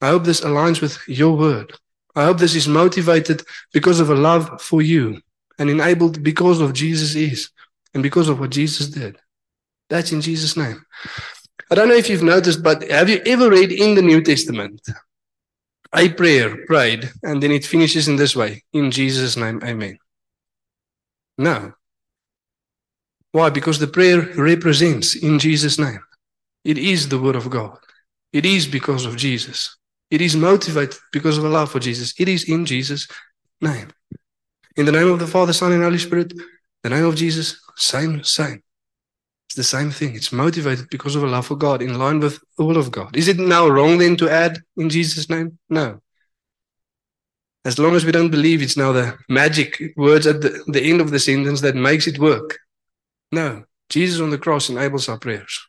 I 0.00 0.08
hope 0.10 0.22
this 0.22 0.42
aligns 0.42 0.80
with 0.80 0.96
your 1.08 1.36
word. 1.36 1.72
I 2.14 2.24
hope 2.24 2.38
this 2.38 2.54
is 2.54 2.68
motivated 2.68 3.42
because 3.72 3.98
of 3.98 4.10
a 4.10 4.14
love 4.14 4.62
for 4.62 4.82
you 4.82 5.20
and 5.58 5.68
enabled 5.68 6.22
because 6.22 6.60
of 6.60 6.72
Jesus 6.72 7.16
is 7.16 7.50
and 7.92 8.04
because 8.04 8.28
of 8.28 8.38
what 8.38 8.50
Jesus 8.50 8.88
did. 8.88 9.18
That's 9.88 10.12
in 10.12 10.20
Jesus' 10.20 10.56
name. 10.56 10.80
I 11.70 11.74
don't 11.74 11.88
know 11.88 11.94
if 11.94 12.08
you've 12.08 12.22
noticed, 12.22 12.62
but 12.62 12.88
have 12.88 13.10
you 13.10 13.20
ever 13.26 13.50
read 13.50 13.72
in 13.72 13.96
the 13.96 14.02
New 14.02 14.22
Testament 14.22 14.80
a 15.94 16.08
prayer 16.08 16.64
prayed 16.66 17.10
and 17.22 17.42
then 17.42 17.50
it 17.50 17.64
finishes 17.64 18.08
in 18.08 18.16
this 18.16 18.36
way 18.36 18.62
in 18.72 18.90
Jesus' 18.90 19.36
name, 19.36 19.60
amen? 19.64 19.98
No. 21.38 21.72
Why? 23.32 23.50
Because 23.50 23.78
the 23.78 23.86
prayer 23.86 24.20
represents 24.36 25.14
in 25.14 25.38
Jesus' 25.38 25.78
name. 25.78 26.00
It 26.64 26.78
is 26.78 27.08
the 27.08 27.18
Word 27.18 27.36
of 27.36 27.48
God. 27.48 27.78
It 28.32 28.44
is 28.44 28.66
because 28.66 29.04
of 29.06 29.16
Jesus. 29.16 29.76
It 30.10 30.20
is 30.20 30.36
motivated 30.36 30.98
because 31.12 31.38
of 31.38 31.44
a 31.44 31.48
love 31.48 31.70
for 31.70 31.80
Jesus. 31.80 32.12
It 32.18 32.28
is 32.28 32.48
in 32.48 32.66
Jesus' 32.66 33.06
name. 33.60 33.88
In 34.76 34.86
the 34.86 34.92
name 34.92 35.08
of 35.08 35.18
the 35.18 35.26
Father, 35.26 35.52
Son, 35.52 35.72
and 35.72 35.82
Holy 35.82 35.98
Spirit, 35.98 36.32
the 36.82 36.90
name 36.90 37.04
of 37.04 37.16
Jesus, 37.16 37.60
same, 37.76 38.22
same. 38.24 38.62
It's 39.50 39.56
the 39.56 39.64
same 39.64 39.90
thing. 39.90 40.14
It's 40.14 40.30
motivated 40.30 40.88
because 40.90 41.16
of 41.16 41.24
a 41.24 41.26
love 41.26 41.48
for 41.48 41.56
God, 41.56 41.82
in 41.82 41.98
line 41.98 42.20
with 42.20 42.38
the 42.56 42.64
will 42.64 42.76
of 42.76 42.92
God. 42.92 43.16
Is 43.16 43.26
it 43.26 43.36
now 43.36 43.66
wrong 43.66 43.98
then 43.98 44.16
to 44.18 44.30
add 44.30 44.60
in 44.76 44.88
Jesus' 44.88 45.28
name? 45.28 45.58
No. 45.68 46.00
As 47.64 47.76
long 47.76 47.96
as 47.96 48.04
we 48.04 48.12
don't 48.12 48.30
believe 48.30 48.62
it's 48.62 48.76
now 48.76 48.92
the 48.92 49.18
magic 49.28 49.82
words 49.96 50.28
at 50.28 50.40
the, 50.40 50.62
the 50.68 50.80
end 50.80 51.00
of 51.00 51.10
the 51.10 51.18
sentence 51.18 51.62
that 51.62 51.74
makes 51.74 52.06
it 52.06 52.20
work. 52.20 52.60
No. 53.32 53.64
Jesus 53.88 54.20
on 54.20 54.30
the 54.30 54.38
cross 54.38 54.68
enables 54.68 55.08
our 55.08 55.18
prayers. 55.18 55.60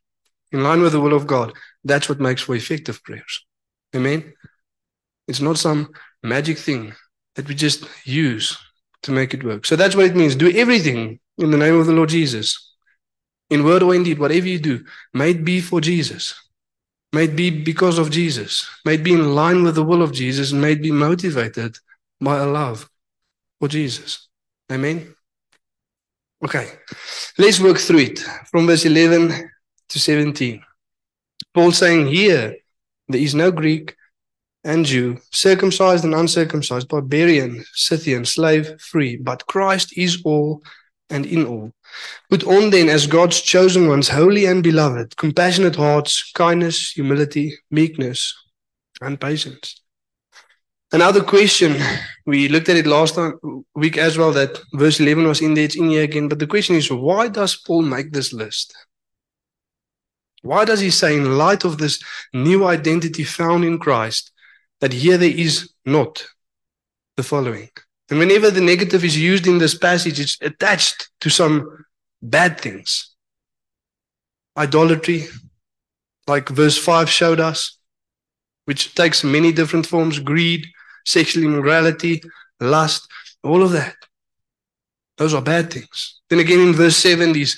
In 0.51 0.61
line 0.61 0.83
with 0.83 0.91
the 0.91 1.01
will 1.01 1.15
of 1.15 1.25
God. 1.25 1.51
That's 1.83 2.07
what 2.07 2.19
makes 2.19 2.43
for 2.43 2.55
effective 2.55 3.03
prayers. 3.03 3.47
Amen. 3.95 4.31
It's 5.27 5.41
not 5.41 5.57
some 5.57 5.89
magic 6.21 6.59
thing 6.59 6.93
that 7.33 7.47
we 7.47 7.55
just 7.55 7.87
use 8.05 8.59
to 9.01 9.11
make 9.11 9.33
it 9.33 9.43
work. 9.43 9.65
So 9.65 9.75
that's 9.75 9.95
what 9.95 10.05
it 10.05 10.15
means. 10.15 10.35
Do 10.35 10.51
everything 10.51 11.19
in 11.39 11.49
the 11.49 11.57
name 11.57 11.79
of 11.79 11.87
the 11.87 11.93
Lord 11.93 12.09
Jesus. 12.09 12.67
In 13.51 13.63
word 13.63 13.83
or 13.83 13.93
in 13.93 14.03
deed, 14.03 14.17
whatever 14.17 14.47
you 14.47 14.57
do, 14.57 14.83
may 15.13 15.31
it 15.31 15.43
be 15.43 15.61
for 15.61 15.79
Jesus. 15.79 16.33
May 17.13 17.25
it 17.25 17.35
be 17.35 17.49
because 17.49 17.99
of 17.99 18.09
Jesus. 18.09 18.67
May 18.85 18.95
it 18.95 19.03
be 19.03 19.13
in 19.13 19.35
line 19.35 19.63
with 19.63 19.75
the 19.75 19.83
will 19.83 20.01
of 20.01 20.13
Jesus 20.13 20.51
may 20.53 20.71
it 20.71 20.81
be 20.81 20.91
motivated 20.91 21.77
by 22.19 22.37
a 22.37 22.47
love 22.47 22.89
for 23.59 23.67
Jesus. 23.67 24.29
Amen. 24.71 25.13
Okay, 26.43 26.71
let's 27.37 27.59
work 27.59 27.77
through 27.77 27.99
it 27.99 28.19
from 28.49 28.65
verse 28.65 28.85
11 28.85 29.51
to 29.89 29.99
17. 29.99 30.63
Paul 31.53 31.71
saying 31.71 32.07
here, 32.07 32.55
there 33.09 33.21
is 33.21 33.35
no 33.35 33.51
Greek 33.51 33.95
and 34.63 34.85
Jew, 34.85 35.19
circumcised 35.31 36.05
and 36.05 36.15
uncircumcised, 36.15 36.87
barbarian, 36.87 37.63
Scythian, 37.73 38.25
slave, 38.25 38.79
free, 38.79 39.17
but 39.17 39.45
Christ 39.47 39.97
is 39.97 40.21
all 40.23 40.63
and 41.11 41.25
in 41.25 41.45
all. 41.45 41.71
Put 42.29 42.43
on 42.45 42.69
then 42.69 42.89
as 42.89 43.05
God's 43.05 43.41
chosen 43.41 43.87
ones, 43.87 44.07
holy 44.07 44.45
and 44.45 44.63
beloved, 44.63 45.17
compassionate 45.17 45.75
hearts, 45.75 46.31
kindness, 46.33 46.91
humility, 46.91 47.53
meekness, 47.69 48.33
and 49.01 49.19
patience. 49.19 49.81
Another 50.93 51.23
question, 51.23 51.75
we 52.25 52.49
looked 52.49 52.67
at 52.67 52.75
it 52.75 52.85
last 52.85 53.15
time, 53.15 53.39
week 53.75 53.97
as 53.97 54.17
well, 54.17 54.33
that 54.33 54.59
verse 54.73 54.99
11 54.99 55.25
was 55.25 55.41
in 55.41 55.53
there, 55.53 55.63
it's 55.63 55.77
in 55.77 55.89
here 55.89 56.03
again. 56.03 56.27
But 56.27 56.39
the 56.39 56.47
question 56.47 56.75
is, 56.75 56.91
why 56.91 57.29
does 57.29 57.55
Paul 57.55 57.83
make 57.83 58.11
this 58.11 58.33
list? 58.33 58.75
Why 60.41 60.65
does 60.65 60.79
he 60.79 60.89
say, 60.89 61.15
in 61.15 61.37
light 61.37 61.63
of 61.63 61.77
this 61.77 62.01
new 62.33 62.65
identity 62.65 63.23
found 63.23 63.63
in 63.63 63.79
Christ, 63.79 64.31
that 64.81 64.91
here 64.91 65.17
there 65.17 65.29
is 65.29 65.71
not 65.85 66.25
the 67.15 67.23
following? 67.23 67.69
And 68.11 68.19
whenever 68.19 68.51
the 68.51 68.59
negative 68.59 69.05
is 69.05 69.17
used 69.17 69.47
in 69.47 69.57
this 69.57 69.73
passage, 69.73 70.19
it's 70.19 70.37
attached 70.41 71.09
to 71.21 71.29
some 71.29 71.85
bad 72.21 72.59
things. 72.59 73.15
Idolatry, 74.57 75.27
like 76.27 76.49
verse 76.49 76.77
5 76.77 77.09
showed 77.09 77.39
us, 77.39 77.77
which 78.65 78.93
takes 78.95 79.23
many 79.23 79.53
different 79.53 79.85
forms 79.85 80.19
greed, 80.19 80.67
sexual 81.05 81.45
immorality, 81.45 82.21
lust, 82.59 83.07
all 83.43 83.63
of 83.63 83.71
that. 83.71 83.95
Those 85.17 85.33
are 85.33 85.41
bad 85.41 85.71
things. 85.71 86.19
Then 86.29 86.39
again 86.39 86.59
in 86.59 86.73
verse 86.73 86.97
7, 86.97 87.31
these 87.31 87.57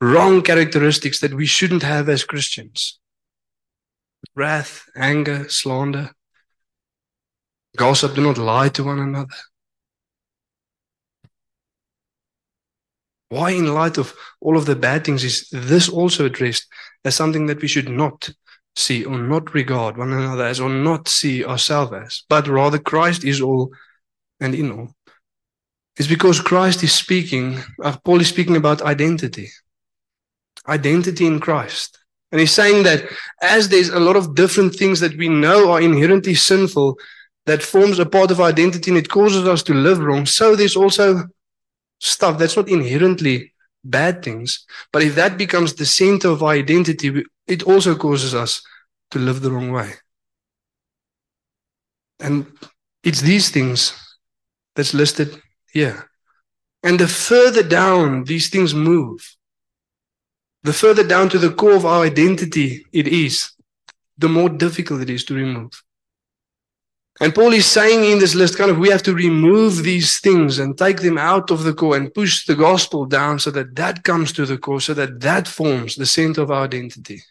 wrong 0.00 0.42
characteristics 0.42 1.20
that 1.20 1.34
we 1.34 1.46
shouldn't 1.46 1.82
have 1.82 2.08
as 2.08 2.24
Christians 2.24 2.98
wrath, 4.34 4.88
anger, 4.96 5.48
slander, 5.48 6.10
gossip, 7.76 8.14
do 8.14 8.22
not 8.22 8.38
lie 8.38 8.68
to 8.70 8.82
one 8.82 8.98
another. 8.98 9.36
Why, 13.34 13.50
in 13.50 13.74
light 13.74 13.98
of 13.98 14.14
all 14.40 14.56
of 14.56 14.66
the 14.66 14.76
bad 14.76 15.04
things, 15.04 15.24
is 15.24 15.48
this 15.50 15.88
also 15.88 16.26
addressed 16.26 16.66
as 17.04 17.14
something 17.14 17.46
that 17.46 17.60
we 17.60 17.68
should 17.68 17.88
not 17.88 18.30
see 18.76 19.04
or 19.04 19.18
not 19.18 19.54
regard 19.54 19.96
one 19.96 20.12
another 20.12 20.44
as 20.44 20.60
or 20.60 20.68
not 20.68 21.08
see 21.08 21.44
ourselves 21.44 21.92
as, 21.92 22.22
but 22.28 22.48
rather 22.48 22.78
Christ 22.78 23.24
is 23.24 23.40
all 23.40 23.72
and 24.40 24.54
in 24.54 24.70
all? 24.70 24.88
It's 25.96 26.08
because 26.08 26.40
Christ 26.40 26.82
is 26.82 26.92
speaking, 26.92 27.58
uh, 27.82 27.96
Paul 28.04 28.20
is 28.20 28.28
speaking 28.28 28.56
about 28.56 28.82
identity 28.82 29.48
identity 30.68 31.26
in 31.26 31.40
Christ. 31.40 31.98
And 32.32 32.40
he's 32.40 32.52
saying 32.52 32.82
that 32.84 33.04
as 33.42 33.68
there's 33.68 33.90
a 33.90 34.00
lot 34.00 34.16
of 34.16 34.34
different 34.34 34.74
things 34.74 35.00
that 35.00 35.16
we 35.16 35.28
know 35.28 35.70
are 35.70 35.80
inherently 35.80 36.34
sinful 36.34 36.98
that 37.46 37.62
forms 37.62 37.98
a 37.98 38.06
part 38.06 38.30
of 38.30 38.40
our 38.40 38.48
identity 38.48 38.90
and 38.90 38.98
it 38.98 39.08
causes 39.08 39.46
us 39.46 39.62
to 39.64 39.74
live 39.74 39.98
wrong, 39.98 40.26
so 40.26 40.56
there's 40.56 40.76
also 40.76 41.24
stuff, 42.04 42.38
that's 42.38 42.56
not 42.56 42.68
inherently 42.68 43.52
bad 43.82 44.22
things. 44.22 44.66
But 44.92 45.02
if 45.02 45.14
that 45.14 45.38
becomes 45.38 45.74
the 45.74 45.86
center 45.86 46.28
of 46.28 46.42
our 46.42 46.52
identity, 46.52 47.24
it 47.46 47.62
also 47.64 47.94
causes 47.94 48.34
us 48.34 48.62
to 49.10 49.18
live 49.18 49.40
the 49.40 49.50
wrong 49.50 49.70
way. 49.72 49.94
And 52.20 52.46
it's 53.02 53.20
these 53.20 53.50
things 53.50 53.92
that's 54.74 54.94
listed 54.94 55.40
here. 55.72 56.08
And 56.82 56.98
the 56.98 57.08
further 57.08 57.62
down 57.62 58.24
these 58.24 58.50
things 58.50 58.74
move, 58.74 59.36
the 60.62 60.72
further 60.72 61.06
down 61.06 61.28
to 61.30 61.38
the 61.38 61.52
core 61.52 61.76
of 61.76 61.86
our 61.86 62.04
identity 62.04 62.84
it 62.92 63.08
is, 63.08 63.50
the 64.16 64.28
more 64.28 64.48
difficult 64.48 65.02
it 65.02 65.10
is 65.10 65.24
to 65.24 65.34
remove. 65.34 65.70
And 67.20 67.32
Paul 67.32 67.52
is 67.52 67.66
saying 67.66 68.10
in 68.10 68.18
this 68.18 68.34
list, 68.34 68.58
kind 68.58 68.70
of, 68.70 68.78
we 68.78 68.88
have 68.88 69.02
to 69.04 69.14
remove 69.14 69.84
these 69.84 70.18
things 70.18 70.58
and 70.58 70.76
take 70.76 71.00
them 71.00 71.16
out 71.16 71.52
of 71.52 71.62
the 71.62 71.72
core 71.72 71.96
and 71.96 72.12
push 72.12 72.44
the 72.44 72.56
gospel 72.56 73.06
down 73.06 73.38
so 73.38 73.52
that 73.52 73.76
that 73.76 74.02
comes 74.02 74.32
to 74.32 74.44
the 74.44 74.58
core, 74.58 74.80
so 74.80 74.94
that 74.94 75.20
that 75.20 75.46
forms 75.46 75.94
the 75.94 76.06
center 76.06 76.42
of 76.42 76.50
our 76.50 76.64
identity. 76.64 77.22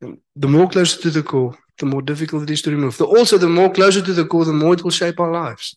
And 0.00 0.18
the 0.36 0.46
more 0.46 0.68
closer 0.68 1.00
to 1.02 1.10
the 1.10 1.22
core, 1.24 1.58
the 1.78 1.86
more 1.86 2.02
difficult 2.02 2.44
it 2.44 2.50
is 2.50 2.62
to 2.62 2.70
remove. 2.70 2.96
The, 2.96 3.06
also, 3.06 3.38
the 3.38 3.48
more 3.48 3.72
closer 3.72 4.00
to 4.02 4.12
the 4.12 4.24
core, 4.24 4.44
the 4.44 4.52
more 4.52 4.74
it 4.74 4.84
will 4.84 4.90
shape 4.90 5.18
our 5.18 5.32
lives. 5.32 5.76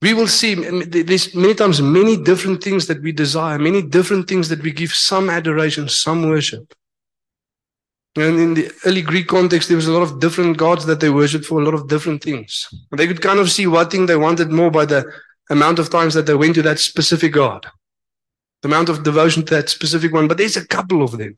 We 0.00 0.14
will 0.14 0.28
see 0.28 0.54
there's 0.54 1.34
many 1.34 1.54
times 1.54 1.80
many 1.80 2.16
different 2.22 2.62
things 2.62 2.86
that 2.86 3.02
we 3.02 3.10
desire, 3.10 3.58
many 3.58 3.82
different 3.82 4.28
things 4.28 4.48
that 4.50 4.62
we 4.62 4.70
give 4.70 4.92
some 4.92 5.30
adoration, 5.30 5.88
some 5.88 6.28
worship. 6.28 6.74
And 8.16 8.38
in 8.38 8.54
the 8.54 8.70
early 8.84 9.02
Greek 9.02 9.26
context, 9.26 9.68
there 9.68 9.76
was 9.76 9.88
a 9.88 9.92
lot 9.92 10.02
of 10.02 10.20
different 10.20 10.56
gods 10.56 10.86
that 10.86 11.00
they 11.00 11.10
worshipped 11.10 11.46
for 11.46 11.60
a 11.60 11.64
lot 11.64 11.74
of 11.74 11.88
different 11.88 12.22
things. 12.22 12.68
And 12.90 12.98
they 12.98 13.08
could 13.08 13.20
kind 13.20 13.40
of 13.40 13.50
see 13.50 13.66
what 13.66 13.90
thing 13.90 14.06
they 14.06 14.16
wanted 14.16 14.50
more 14.50 14.70
by 14.70 14.84
the 14.84 15.04
amount 15.50 15.80
of 15.80 15.90
times 15.90 16.14
that 16.14 16.26
they 16.26 16.34
went 16.34 16.54
to 16.54 16.62
that 16.62 16.78
specific 16.78 17.32
god, 17.32 17.66
the 18.62 18.68
amount 18.68 18.88
of 18.88 19.02
devotion 19.02 19.44
to 19.44 19.54
that 19.56 19.68
specific 19.68 20.12
one. 20.12 20.28
But 20.28 20.38
there's 20.38 20.56
a 20.56 20.66
couple 20.66 21.02
of 21.02 21.18
them. 21.18 21.36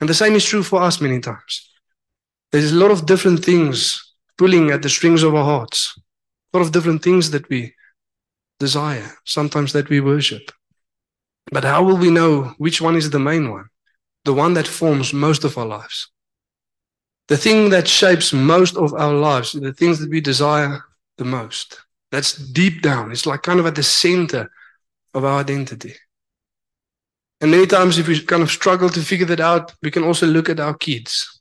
And 0.00 0.08
the 0.08 0.14
same 0.14 0.34
is 0.34 0.46
true 0.46 0.62
for 0.62 0.80
us 0.82 1.00
many 1.00 1.20
times. 1.20 1.70
There's 2.52 2.72
a 2.72 2.76
lot 2.76 2.90
of 2.90 3.06
different 3.06 3.44
things 3.44 4.14
pulling 4.38 4.70
at 4.70 4.82
the 4.82 4.88
strings 4.88 5.22
of 5.22 5.34
our 5.34 5.44
hearts, 5.44 5.98
a 6.52 6.58
lot 6.58 6.64
of 6.64 6.72
different 6.72 7.02
things 7.02 7.30
that 7.32 7.48
we 7.48 7.74
desire, 8.58 9.10
sometimes 9.24 9.72
that 9.72 9.90
we 9.90 10.00
worship. 10.00 10.50
But 11.50 11.64
how 11.64 11.82
will 11.84 11.96
we 11.96 12.10
know 12.10 12.54
which 12.58 12.80
one 12.80 12.96
is 12.96 13.10
the 13.10 13.18
main 13.18 13.50
one? 13.50 13.66
The 14.26 14.34
one 14.34 14.54
that 14.54 14.68
forms 14.68 15.14
most 15.14 15.44
of 15.44 15.56
our 15.56 15.64
lives. 15.64 16.10
The 17.28 17.36
thing 17.36 17.70
that 17.70 17.88
shapes 17.88 18.32
most 18.32 18.76
of 18.76 18.92
our 18.92 19.14
lives, 19.14 19.52
the 19.52 19.72
things 19.72 19.98
that 20.00 20.10
we 20.10 20.20
desire 20.20 20.82
the 21.16 21.24
most. 21.24 21.80
That's 22.12 22.34
deep 22.34 22.82
down. 22.82 23.10
It's 23.10 23.26
like 23.26 23.42
kind 23.42 23.58
of 23.58 23.66
at 23.66 23.74
the 23.74 23.82
center 23.82 24.50
of 25.14 25.24
our 25.24 25.40
identity. 25.40 25.94
And 27.40 27.50
many 27.50 27.66
times, 27.66 27.98
if 27.98 28.08
we 28.08 28.20
kind 28.20 28.42
of 28.42 28.50
struggle 28.50 28.88
to 28.90 29.00
figure 29.00 29.26
that 29.26 29.40
out, 29.40 29.72
we 29.82 29.90
can 29.90 30.04
also 30.04 30.26
look 30.26 30.48
at 30.48 30.60
our 30.60 30.74
kids 30.74 31.40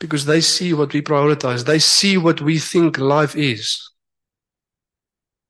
because 0.00 0.24
they 0.26 0.40
see 0.40 0.72
what 0.72 0.92
we 0.92 1.02
prioritize. 1.02 1.64
They 1.64 1.78
see 1.78 2.16
what 2.16 2.40
we 2.40 2.58
think 2.58 2.98
life 2.98 3.36
is. 3.36 3.90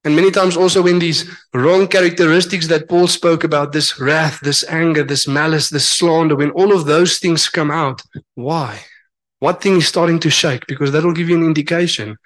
And 0.04 0.14
many 0.14 0.30
times 0.30 0.56
also 0.56 0.82
when 0.82 0.98
these 0.98 1.28
wrong 1.54 1.88
characteristics 1.88 2.68
that 2.68 2.88
Paul 2.88 3.08
spoke 3.08 3.42
about, 3.42 3.72
this 3.72 3.98
wrath, 3.98 4.40
this 4.40 4.62
anger, 4.68 5.02
this 5.02 5.26
malice, 5.26 5.70
this 5.70 5.88
slander, 5.88 6.36
when 6.36 6.50
all 6.50 6.74
of 6.74 6.84
those 6.84 7.18
things 7.18 7.48
come 7.48 7.70
out, 7.70 8.02
why? 8.34 8.80
What 9.38 9.62
thing 9.62 9.76
is 9.76 9.88
starting 9.88 10.20
to 10.20 10.30
shake? 10.30 10.66
Because 10.66 10.92
that 10.92 11.04
will 11.04 11.14
give 11.14 11.30
you 11.30 11.36
an 11.36 11.44
indication 11.44 12.16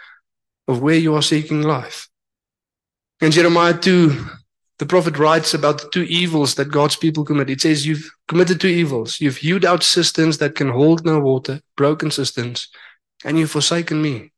of 0.67 0.83
where 0.83 0.97
you 0.97 1.15
are 1.15 1.23
seeking 1.23 1.63
life. 1.63 2.09
In 3.21 3.31
Jeremiah 3.31 3.77
2, 3.77 4.27
the 4.79 4.87
prophet 4.87 5.19
writes 5.19 5.55
about 5.55 5.81
the 5.81 5.89
two 5.91 6.03
evils 6.03 6.55
that 6.55 6.71
God's 6.71 6.97
people 6.97 7.25
commit. 7.25 7.51
It 7.51 7.61
says, 7.61 7.87
You've 7.87 8.09
committed 8.29 8.61
two 8.61 8.69
evils. 8.69 9.21
You've 9.21 9.39
hewed 9.39 9.65
out 9.65 9.83
cisterns 9.83 10.39
that 10.39 10.55
can 10.55 10.69
hold 10.69 11.05
no 11.05 11.19
water, 11.19 11.61
broken 11.77 12.11
cisterns, 12.11 12.69
and 13.25 13.39
you've 13.39 13.51
forsaken 13.51 14.01
me, 14.01 14.33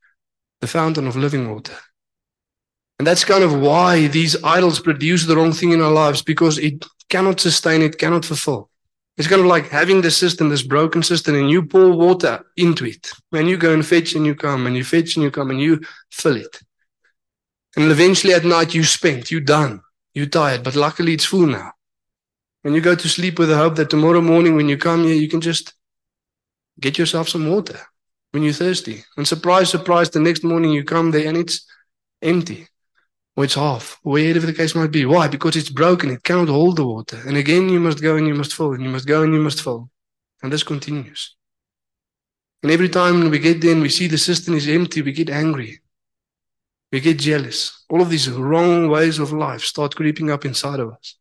the 0.61 0.67
fountain 0.67 1.07
of 1.07 1.17
living 1.17 1.51
water. 1.51 1.77
And 3.01 3.07
that's 3.07 3.25
kind 3.25 3.43
of 3.43 3.59
why 3.59 4.09
these 4.09 4.37
idols 4.45 4.79
produce 4.79 5.25
the 5.25 5.35
wrong 5.35 5.53
thing 5.53 5.73
in 5.73 5.81
our 5.81 5.91
lives 5.91 6.21
because 6.21 6.59
it 6.59 6.85
cannot 7.09 7.41
sustain, 7.41 7.81
it 7.81 7.97
cannot 7.97 8.27
fulfill. 8.27 8.69
It's 9.17 9.27
kind 9.27 9.41
of 9.41 9.47
like 9.47 9.71
having 9.71 10.03
the 10.03 10.11
system, 10.11 10.51
this 10.51 10.63
broken 10.63 11.03
system, 11.03 11.35
and 11.35 11.51
you 11.51 11.63
pour 11.63 11.93
water 11.93 12.45
into 12.59 12.85
it. 12.85 13.11
And 13.33 13.49
you 13.49 13.57
go 13.57 13.73
and 13.73 13.87
fetch 13.87 14.15
and 14.15 14.27
you 14.27 14.35
come, 14.35 14.67
and 14.67 14.77
you 14.77 14.85
fetch 14.85 15.17
and 15.17 15.23
you 15.23 15.31
come, 15.31 15.49
and 15.49 15.59
you 15.59 15.81
fill 16.13 16.37
it. 16.37 16.61
And 17.75 17.91
eventually 17.91 18.35
at 18.35 18.45
night 18.45 18.75
you 18.75 18.85
spent, 18.85 19.31
you're 19.31 19.41
done, 19.41 19.81
you're 20.13 20.27
tired, 20.27 20.63
but 20.63 20.77
luckily 20.77 21.15
it's 21.15 21.25
full 21.25 21.47
now. 21.47 21.73
And 22.65 22.75
you 22.75 22.83
go 22.83 22.95
to 22.95 23.09
sleep 23.09 23.39
with 23.39 23.49
the 23.49 23.57
hope 23.57 23.77
that 23.77 23.89
tomorrow 23.89 24.21
morning 24.21 24.57
when 24.57 24.69
you 24.69 24.77
come 24.77 25.05
here, 25.05 25.15
you 25.15 25.31
can 25.31 25.41
just 25.41 25.73
get 26.79 26.99
yourself 26.99 27.31
some 27.31 27.49
water 27.49 27.81
when 28.33 28.43
you're 28.43 28.53
thirsty. 28.53 29.07
And 29.17 29.27
surprise, 29.27 29.71
surprise, 29.71 30.11
the 30.11 30.21
next 30.21 30.45
morning 30.45 30.73
you 30.73 30.85
come 30.85 31.13
there 31.13 31.27
and 31.27 31.39
it's 31.39 31.65
empty 32.21 32.67
or 33.41 33.45
it's 33.45 33.55
half, 33.55 33.99
wherever 34.03 34.45
the 34.45 34.53
case 34.53 34.75
might 34.75 34.91
be. 34.91 35.07
Why? 35.07 35.27
Because 35.27 35.57
it's 35.57 35.71
broken. 35.71 36.11
It 36.11 36.23
cannot 36.23 36.49
hold 36.49 36.77
the 36.77 36.87
water. 36.87 37.19
And 37.27 37.39
again, 37.39 37.71
you 37.71 37.81
must 37.81 38.03
go 38.03 38.17
and 38.17 38.27
you 38.27 38.35
must 38.35 38.53
fall, 38.53 38.75
and 38.75 38.85
you 38.85 38.91
must 38.91 39.07
go 39.07 39.23
and 39.23 39.33
you 39.33 39.41
must 39.41 39.63
fall. 39.63 39.89
And 40.43 40.53
this 40.53 40.63
continues. 40.63 41.37
And 42.63 42.71
every 42.71 42.91
time 42.91 43.31
we 43.31 43.39
get 43.39 43.63
there 43.63 43.73
and 43.73 43.81
we 43.81 43.89
see 43.89 44.09
the 44.09 44.19
cistern 44.19 44.55
is 44.55 44.69
empty, 44.69 45.01
we 45.01 45.13
get 45.13 45.31
angry. 45.31 45.81
We 46.93 47.01
get 47.01 47.19
jealous. 47.19 47.83
All 47.89 48.03
of 48.03 48.11
these 48.11 48.29
wrong 48.29 48.91
ways 48.91 49.19
of 49.19 49.33
life 49.33 49.63
start 49.63 49.97
creeping 49.97 50.31
up 50.31 50.45
inside 50.45 50.81
of 50.81 50.93
us. 50.93 51.17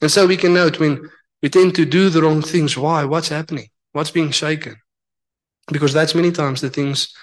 And 0.00 0.10
so 0.10 0.26
we 0.26 0.38
can 0.38 0.54
note 0.54 0.80
when 0.80 1.10
we 1.42 1.50
tend 1.50 1.74
to 1.74 1.84
do 1.84 2.08
the 2.08 2.22
wrong 2.22 2.40
things. 2.40 2.74
Why? 2.74 3.04
What's 3.04 3.28
happening? 3.28 3.68
What's 3.92 4.10
being 4.10 4.30
shaken? 4.30 4.76
Because 5.70 5.92
that's 5.92 6.14
many 6.14 6.32
times 6.32 6.62
the 6.62 6.70
things 6.70 7.14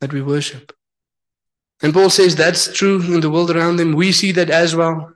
that 0.00 0.12
we 0.12 0.22
worship. 0.22 0.72
And 1.82 1.94
Paul 1.94 2.10
says 2.10 2.36
that's 2.36 2.72
true 2.72 3.00
in 3.02 3.20
the 3.20 3.30
world 3.30 3.50
around 3.50 3.76
them. 3.76 3.92
We 3.92 4.12
see 4.12 4.32
that 4.32 4.50
as 4.50 4.76
well. 4.76 5.12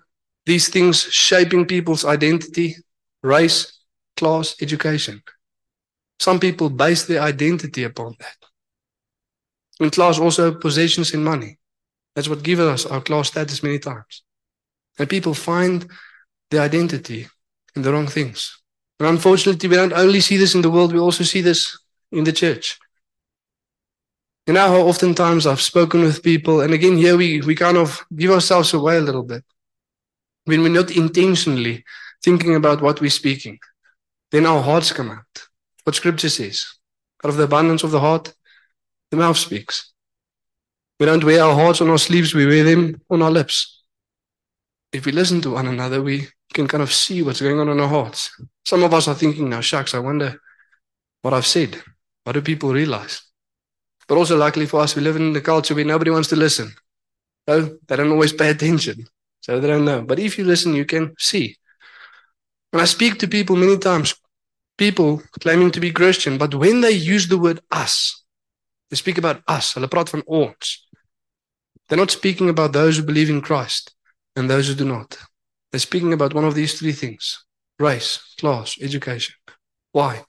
These 0.47 0.69
things 0.69 1.03
shaping 1.03 1.67
people's 1.67 2.05
identity, 2.05 2.77
race, 3.23 3.81
class, 4.17 4.57
education. 4.61 5.23
Some 6.19 6.41
people 6.41 6.71
base 6.71 7.05
their 7.05 7.23
identity 7.23 7.85
upon 7.85 8.15
that. 8.21 8.37
In 9.81 9.91
class, 9.91 10.19
also 10.19 10.55
possessions 10.55 11.13
and 11.13 11.25
money. 11.25 11.59
That's 12.15 12.29
what 12.29 12.43
gives 12.43 12.61
us 12.61 12.87
our 12.87 13.01
class 13.01 13.29
status 13.29 13.63
many 13.63 13.79
times. 13.79 14.23
And 14.99 15.09
people 15.09 15.35
find 15.35 15.87
their 16.51 16.63
identity 16.63 17.27
in 17.75 17.83
the 17.83 17.93
wrong 17.93 18.07
things. 18.07 18.61
And 19.01 19.09
unfortunately, 19.09 19.69
we 19.69 19.75
don't 19.75 19.93
only 19.93 20.21
see 20.21 20.37
this 20.37 20.55
in 20.55 20.63
the 20.63 20.71
world, 20.71 20.93
we 20.93 21.01
also 21.01 21.25
see 21.25 21.41
this 21.41 21.77
in 22.13 22.25
the 22.25 22.33
church. 22.33 22.79
You 24.47 24.53
know 24.53 24.69
how 24.69 24.83
oftentimes 24.83 25.47
I've 25.47 25.63
spoken 25.63 26.03
with 26.03 26.23
people, 26.23 26.61
and 26.61 26.75
again, 26.75 26.99
here 26.99 27.17
we, 27.17 27.41
we 27.41 27.55
kind 27.55 27.79
of 27.79 28.05
give 28.15 28.31
ourselves 28.31 28.75
away 28.75 28.99
a 28.99 29.01
little 29.01 29.23
bit. 29.23 29.43
When 30.45 30.63
we're 30.63 30.69
not 30.69 30.91
intentionally 30.91 31.83
thinking 32.23 32.55
about 32.55 32.83
what 32.83 33.01
we're 33.01 33.09
speaking, 33.09 33.59
then 34.31 34.45
our 34.45 34.63
hearts 34.63 34.93
come 34.93 35.11
out. 35.11 35.47
What 35.85 35.97
scripture 35.97 36.29
says 36.29 36.67
out 37.25 37.31
of 37.31 37.37
the 37.37 37.45
abundance 37.45 37.83
of 37.85 37.91
the 37.91 38.01
heart, 38.01 38.35
the 39.11 39.17
mouth 39.17 39.39
speaks. 39.39 39.93
We 41.01 41.07
don't 41.07 41.25
wear 41.25 41.43
our 41.43 41.55
hearts 41.55 41.81
on 41.81 41.89
our 41.89 41.99
sleeves, 41.99 42.35
we 42.35 42.47
wear 42.47 42.65
them 42.65 43.01
on 43.09 43.23
our 43.23 43.31
lips. 43.31 43.83
If 44.93 45.07
we 45.07 45.13
listen 45.13 45.41
to 45.41 45.51
one 45.51 45.67
another, 45.67 46.03
we 46.03 46.29
can 46.53 46.69
kind 46.69 46.83
of 46.83 46.93
see 46.93 47.23
what's 47.23 47.41
going 47.41 47.59
on 47.59 47.71
in 47.71 47.81
our 47.81 47.89
hearts. 47.89 48.31
Some 48.67 48.83
of 48.83 48.93
us 48.93 49.09
are 49.09 49.15
thinking 49.15 49.49
now, 49.49 49.61
shucks, 49.61 49.95
I 49.95 50.01
wonder 50.01 50.39
what 51.23 51.33
I've 51.33 51.47
said. 51.47 51.83
What 52.25 52.33
do 52.33 52.43
people 52.43 52.73
realize? 52.73 53.24
But 54.09 54.19
also, 54.19 54.37
luckily 54.37 54.67
for 54.67 54.81
us, 54.81 54.95
we 54.95 55.03
live 55.03 55.17
in 55.17 55.35
a 55.35 55.41
culture 55.41 55.75
where 55.75 55.85
nobody 55.85 56.11
wants 56.11 56.29
to 56.29 56.37
listen. 56.37 56.75
So 57.49 57.79
they 57.87 57.97
don't 57.97 58.13
always 58.13 58.33
pay 58.33 58.51
attention. 58.51 59.07
So 59.41 59.61
they 59.61 59.69
don't 59.69 59.85
know. 59.85 60.03
But 60.03 60.19
if 60.19 60.39
you 60.39 60.45
listen, 60.45 60.75
you 60.75 60.85
can 60.85 61.15
see. 61.19 61.57
And 62.73 62.81
I 62.83 62.87
speak 62.87 63.19
to 63.19 63.29
people 63.29 63.57
many 63.57 63.79
times, 63.79 64.15
people 64.79 65.23
claiming 65.41 65.71
to 65.73 65.81
be 65.81 65.93
Christian, 65.93 66.39
but 66.39 66.55
when 66.55 66.81
they 66.81 66.91
use 66.91 67.29
the 67.29 67.39
word 67.39 67.61
us, 67.71 68.25
they 68.91 68.97
speak 68.97 69.19
about 69.19 69.43
us. 69.47 69.75
Hulle 69.75 69.89
praat 69.89 70.11
van 70.11 70.23
ons. 70.27 70.87
They're 71.89 71.99
not 71.99 72.11
speaking 72.11 72.49
about 72.49 72.73
those 72.73 72.97
who 72.97 73.05
believe 73.05 73.31
in 73.31 73.41
Christ 73.41 73.95
and 74.35 74.49
those 74.49 74.69
who 74.69 74.75
do 74.75 74.85
not. 74.85 75.19
They're 75.71 75.81
speaking 75.81 76.13
about 76.13 76.35
one 76.35 76.45
of 76.45 76.55
these 76.55 76.79
three 76.79 76.93
things 76.93 77.45
race, 77.79 78.35
class, 78.39 78.77
education. 78.81 79.35
Why? 79.93 80.25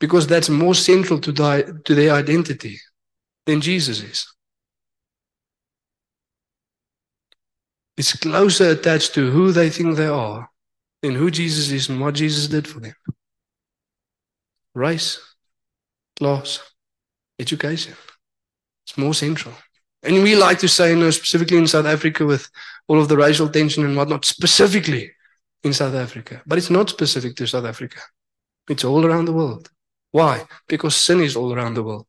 Because 0.00 0.26
that's 0.26 0.48
more 0.48 0.74
central 0.74 1.20
to, 1.20 1.32
the, 1.32 1.80
to 1.84 1.94
their 1.94 2.12
identity 2.12 2.78
than 3.46 3.60
Jesus 3.60 4.02
is. 4.02 4.26
It's 7.96 8.14
closer 8.14 8.70
attached 8.70 9.14
to 9.14 9.30
who 9.30 9.52
they 9.52 9.70
think 9.70 9.96
they 9.96 10.06
are 10.06 10.50
than 11.02 11.14
who 11.14 11.30
Jesus 11.30 11.70
is 11.70 11.88
and 11.88 12.00
what 12.00 12.14
Jesus 12.14 12.46
did 12.48 12.68
for 12.68 12.80
them. 12.80 12.94
Race, 14.74 15.18
class, 16.18 16.60
education. 17.38 17.94
It's 18.86 18.98
more 18.98 19.14
central. 19.14 19.54
And 20.02 20.22
we 20.22 20.36
like 20.36 20.58
to 20.58 20.68
say, 20.68 20.90
you 20.90 20.96
know, 20.96 21.10
specifically 21.10 21.56
in 21.56 21.66
South 21.66 21.86
Africa 21.86 22.26
with 22.26 22.48
all 22.86 23.00
of 23.00 23.08
the 23.08 23.16
racial 23.16 23.48
tension 23.48 23.84
and 23.84 23.96
whatnot, 23.96 24.24
specifically 24.24 25.10
in 25.64 25.72
South 25.72 25.94
Africa. 25.94 26.42
But 26.46 26.58
it's 26.58 26.70
not 26.70 26.90
specific 26.90 27.34
to 27.36 27.46
South 27.46 27.64
Africa. 27.64 28.00
It's 28.68 28.84
all 28.84 29.04
around 29.06 29.24
the 29.24 29.32
world. 29.32 29.70
Why? 30.12 30.44
Because 30.68 30.94
sin 30.94 31.20
is 31.20 31.36
all 31.36 31.52
around 31.52 31.74
the 31.74 31.82
world. 31.82 32.06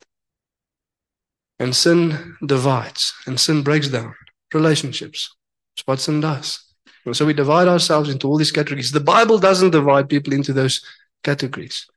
And 1.59 1.75
sin 1.75 2.37
divides 2.45 3.13
and 3.25 3.39
sin 3.39 3.63
breaks 3.63 3.87
down 3.87 4.13
relationships. 4.53 5.35
That's 5.75 5.87
what 5.87 5.99
sin 5.99 6.21
does. 6.21 6.63
And 7.05 7.15
so 7.15 7.25
we 7.25 7.33
divide 7.33 7.67
ourselves 7.67 8.09
into 8.09 8.27
all 8.27 8.37
these 8.37 8.51
categories. 8.51 8.91
The 8.91 8.99
Bible 8.99 9.39
doesn't 9.39 9.71
divide 9.71 10.09
people 10.09 10.33
into 10.33 10.53
those 10.53 10.85
categories. 11.23 11.87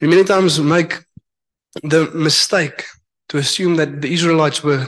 We 0.00 0.08
many 0.08 0.24
times 0.24 0.60
make 0.60 1.04
the 1.82 2.10
mistake 2.14 2.84
to 3.30 3.38
assume 3.38 3.76
that 3.76 4.02
the 4.02 4.12
Israelites 4.12 4.62
were 4.62 4.86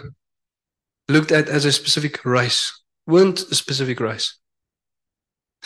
looked 1.08 1.32
at 1.32 1.48
as 1.48 1.64
a 1.64 1.72
specific 1.72 2.24
race, 2.24 2.82
weren't 3.06 3.40
a 3.40 3.54
specific 3.54 3.98
race. 4.00 4.36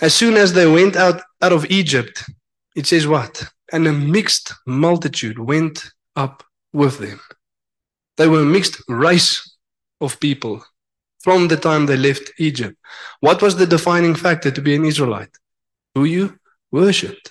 As 0.01 0.15
soon 0.15 0.37
as 0.37 0.53
they 0.53 0.67
went 0.67 0.97
out, 0.97 1.21
out 1.43 1.53
of 1.53 1.67
Egypt, 1.71 2.25
it 2.75 2.87
says 2.87 3.07
what? 3.07 3.45
And 3.73 3.87
a 3.87 3.93
mixed 3.93 4.55
multitude 4.67 5.39
went 5.39 5.91
up 6.17 6.45
with 6.73 6.99
them. 6.99 7.21
They 8.17 8.29
were 8.29 8.43
a 8.43 8.45
mixed 8.45 8.83
race 8.89 9.57
of 10.01 10.21
people 10.21 10.65
from 11.23 11.49
the 11.49 11.57
time 11.57 11.87
they 11.87 11.97
left 11.97 12.33
Egypt. 12.39 12.77
What 13.21 13.41
was 13.41 13.57
the 13.57 13.67
defining 13.67 14.15
factor 14.15 14.51
to 14.51 14.61
be 14.61 14.75
an 14.75 14.85
Israelite? 14.85 15.31
Who 15.95 16.05
you 16.05 16.39
worshipped. 16.71 17.31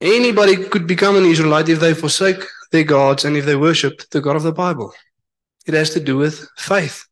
Anybody 0.00 0.56
could 0.56 0.86
become 0.86 1.16
an 1.16 1.24
Israelite 1.24 1.68
if 1.68 1.80
they 1.80 1.92
forsake 1.92 2.42
their 2.70 2.84
gods 2.84 3.24
and 3.24 3.36
if 3.36 3.44
they 3.44 3.56
worshipped 3.56 4.10
the 4.10 4.20
God 4.20 4.36
of 4.36 4.44
the 4.44 4.52
Bible. 4.52 4.92
It 5.66 5.74
has 5.74 5.90
to 5.90 6.00
do 6.00 6.16
with 6.16 6.48
faith. 6.56 7.04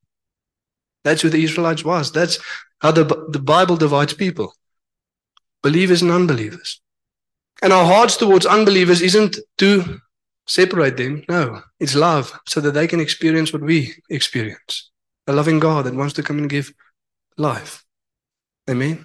That's 1.05 1.23
who 1.23 1.29
the 1.29 1.43
Israelites 1.43 1.85
was. 1.85 2.13
That's 2.13 2.39
how 2.81 2.93
the, 2.93 3.05
the 3.31 3.39
Bible 3.39 3.77
divides 3.77 4.15
people. 4.15 4.55
Believers 5.63 6.03
and 6.03 6.11
unbelievers. 6.11 6.81
And 7.63 7.73
our 7.73 7.85
hearts 7.85 8.17
towards 8.17 8.47
unbelievers 8.47 9.03
isn't 9.03 9.39
to 9.59 10.01
separate 10.47 10.97
them. 10.97 11.25
No, 11.29 11.63
it's 11.81 11.95
love 11.95 12.39
so 12.47 12.61
that 12.61 12.73
they 12.73 12.87
can 12.87 13.01
experience 13.01 13.53
what 13.53 13.63
we 13.63 13.95
experience 14.11 14.91
a 15.27 15.33
loving 15.33 15.59
God 15.59 15.85
that 15.85 15.95
wants 15.95 16.15
to 16.15 16.23
come 16.23 16.39
and 16.39 16.51
give 16.51 16.73
life. 17.37 17.85
Amen. 18.71 19.05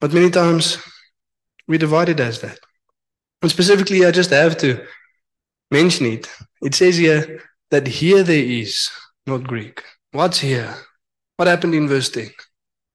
But 0.00 0.12
many 0.12 0.30
times 0.30 0.78
we 1.68 1.78
divide 1.78 2.08
it 2.08 2.20
as 2.20 2.40
that. 2.40 2.58
And 3.42 3.50
specifically, 3.50 4.04
I 4.04 4.10
just 4.10 4.30
have 4.30 4.56
to 4.58 4.84
mention 5.70 6.06
it. 6.06 6.28
It 6.62 6.74
says 6.74 6.96
here 6.96 7.42
that 7.70 7.86
here 7.86 8.22
there 8.22 8.42
is, 8.42 8.90
not 9.26 9.44
Greek. 9.44 9.82
What's 10.12 10.38
here? 10.38 10.74
What 11.36 11.48
happened 11.48 11.74
in 11.74 11.88
verse 11.88 12.08
10? 12.08 12.30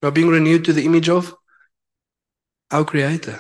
We 0.02 0.08
are 0.08 0.12
being 0.12 0.30
renewed 0.30 0.66
to 0.66 0.74
the 0.74 0.86
image 0.86 1.10
of 1.10 1.36
our 2.72 2.86
Creator. 2.86 3.40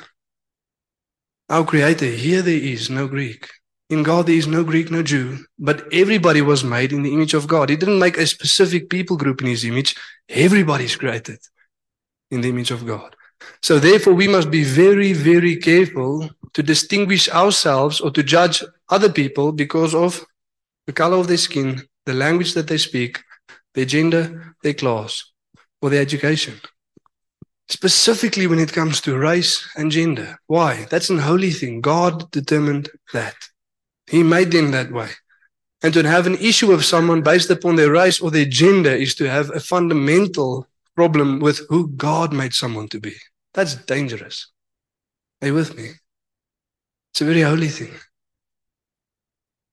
Our 1.50 1.66
Creator, 1.66 2.06
here 2.06 2.42
there 2.42 2.54
is 2.54 2.90
no 2.90 3.08
Greek. 3.08 3.48
In 3.92 4.04
God, 4.04 4.28
there 4.28 4.36
is 4.36 4.48
no 4.48 4.64
Greek, 4.64 4.90
no 4.90 5.04
Jew, 5.04 5.40
but 5.60 5.84
everybody 5.92 6.42
was 6.42 6.64
made 6.64 6.94
in 6.94 7.04
the 7.04 7.14
image 7.14 7.34
of 7.34 7.46
God. 7.46 7.68
He 7.68 7.76
didn't 7.76 8.00
make 8.00 8.18
a 8.18 8.26
specific 8.26 8.90
people 8.90 9.18
group 9.18 9.42
in 9.42 9.48
His 9.48 9.66
image. 9.66 9.98
Everybody's 10.30 10.96
created 10.96 11.40
in 12.30 12.40
the 12.40 12.48
image 12.48 12.72
of 12.72 12.88
God. 12.88 13.18
So, 13.62 13.80
therefore, 13.80 14.14
we 14.14 14.30
must 14.30 14.50
be 14.50 14.64
very, 14.64 15.12
very 15.12 15.58
careful 15.58 16.30
to 16.54 16.64
distinguish 16.64 17.28
ourselves 17.28 18.00
or 18.00 18.12
to 18.12 18.24
judge 18.24 18.64
other 18.88 19.12
people 19.12 19.52
because 19.52 19.94
of 19.94 20.26
the 20.88 20.94
color 20.94 21.18
of 21.18 21.28
their 21.28 21.36
skin, 21.36 21.82
the 22.06 22.14
language 22.14 22.54
that 22.54 22.70
they 22.70 22.78
speak, 22.78 23.22
their 23.74 23.84
gender, 23.84 24.56
their 24.64 24.74
class, 24.74 25.34
or 25.82 25.90
their 25.90 26.02
education. 26.02 26.54
Specifically 27.68 28.48
when 28.48 28.60
it 28.60 28.72
comes 28.72 29.02
to 29.02 29.18
race 29.18 29.68
and 29.76 29.92
gender. 29.92 30.40
Why? 30.48 30.88
That's 30.90 31.10
an 31.10 31.20
holy 31.20 31.52
thing. 31.52 31.82
God 31.82 32.32
determined 32.32 32.88
that. 33.12 33.36
He 34.12 34.24
made 34.24 34.52
them 34.52 34.72
that 34.72 34.92
way. 34.92 35.10
And 35.82 35.94
to 35.94 36.04
have 36.04 36.28
an 36.28 36.36
issue 36.36 36.68
with 36.68 36.84
someone 36.84 37.22
based 37.22 37.50
upon 37.50 37.78
their 37.78 37.92
race 37.92 38.20
or 38.20 38.30
their 38.30 38.46
gender 38.46 38.92
is 38.92 39.16
to 39.16 39.30
have 39.30 39.50
a 39.52 39.62
fundamental 39.62 40.68
problem 40.98 41.40
with 41.40 41.62
who 41.70 41.88
God 41.88 42.34
made 42.34 42.54
someone 42.54 42.90
to 42.90 43.00
be. 43.00 43.16
That's 43.54 43.76
dangerous. 43.76 44.52
Are 45.42 45.48
you 45.48 45.54
with 45.54 45.78
me? 45.78 45.92
It's 47.14 47.22
a 47.22 47.26
very 47.26 47.42
holy 47.42 47.70
thing. 47.70 47.94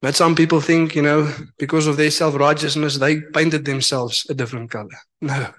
But 0.01 0.15
some 0.15 0.37
people 0.37 0.61
think, 0.61 0.95
you 0.95 1.03
know, 1.03 1.35
because 1.59 1.89
of 1.89 1.97
their 1.97 2.13
self 2.13 2.37
righteousness, 2.37 2.97
they 2.97 3.21
painted 3.21 3.65
themselves 3.65 4.25
a 4.31 4.35
different 4.35 4.71
color. 4.71 4.99
No, 5.21 5.53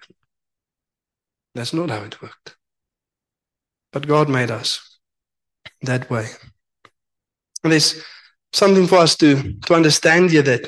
that's 1.54 1.74
not 1.74 1.89
how 1.89 2.04
it 2.04 2.22
worked. 2.22 2.56
But 3.92 4.08
God 4.08 4.30
made 4.30 4.52
us 4.52 5.00
that 5.82 6.10
way. 6.10 6.28
And 7.62 7.74
there's 7.74 8.02
something 8.53 8.88
for 8.88 8.97
us 8.97 9.15
to, 9.17 9.53
to 9.65 9.73
understand 9.73 10.31
here 10.31 10.41
that 10.43 10.67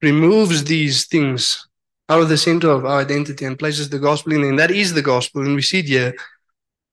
removes 0.00 0.64
these 0.64 1.06
things 1.06 1.66
out 2.08 2.20
of 2.20 2.28
the 2.28 2.36
center 2.36 2.70
of 2.70 2.84
our 2.84 3.00
identity 3.00 3.44
and 3.44 3.58
places 3.58 3.88
the 3.88 3.98
gospel 3.98 4.32
in. 4.32 4.44
And 4.44 4.58
that 4.58 4.70
is 4.70 4.92
the 4.92 5.02
gospel. 5.02 5.42
And 5.42 5.54
we 5.54 5.62
see 5.62 5.80
it 5.80 5.86
here 5.86 6.14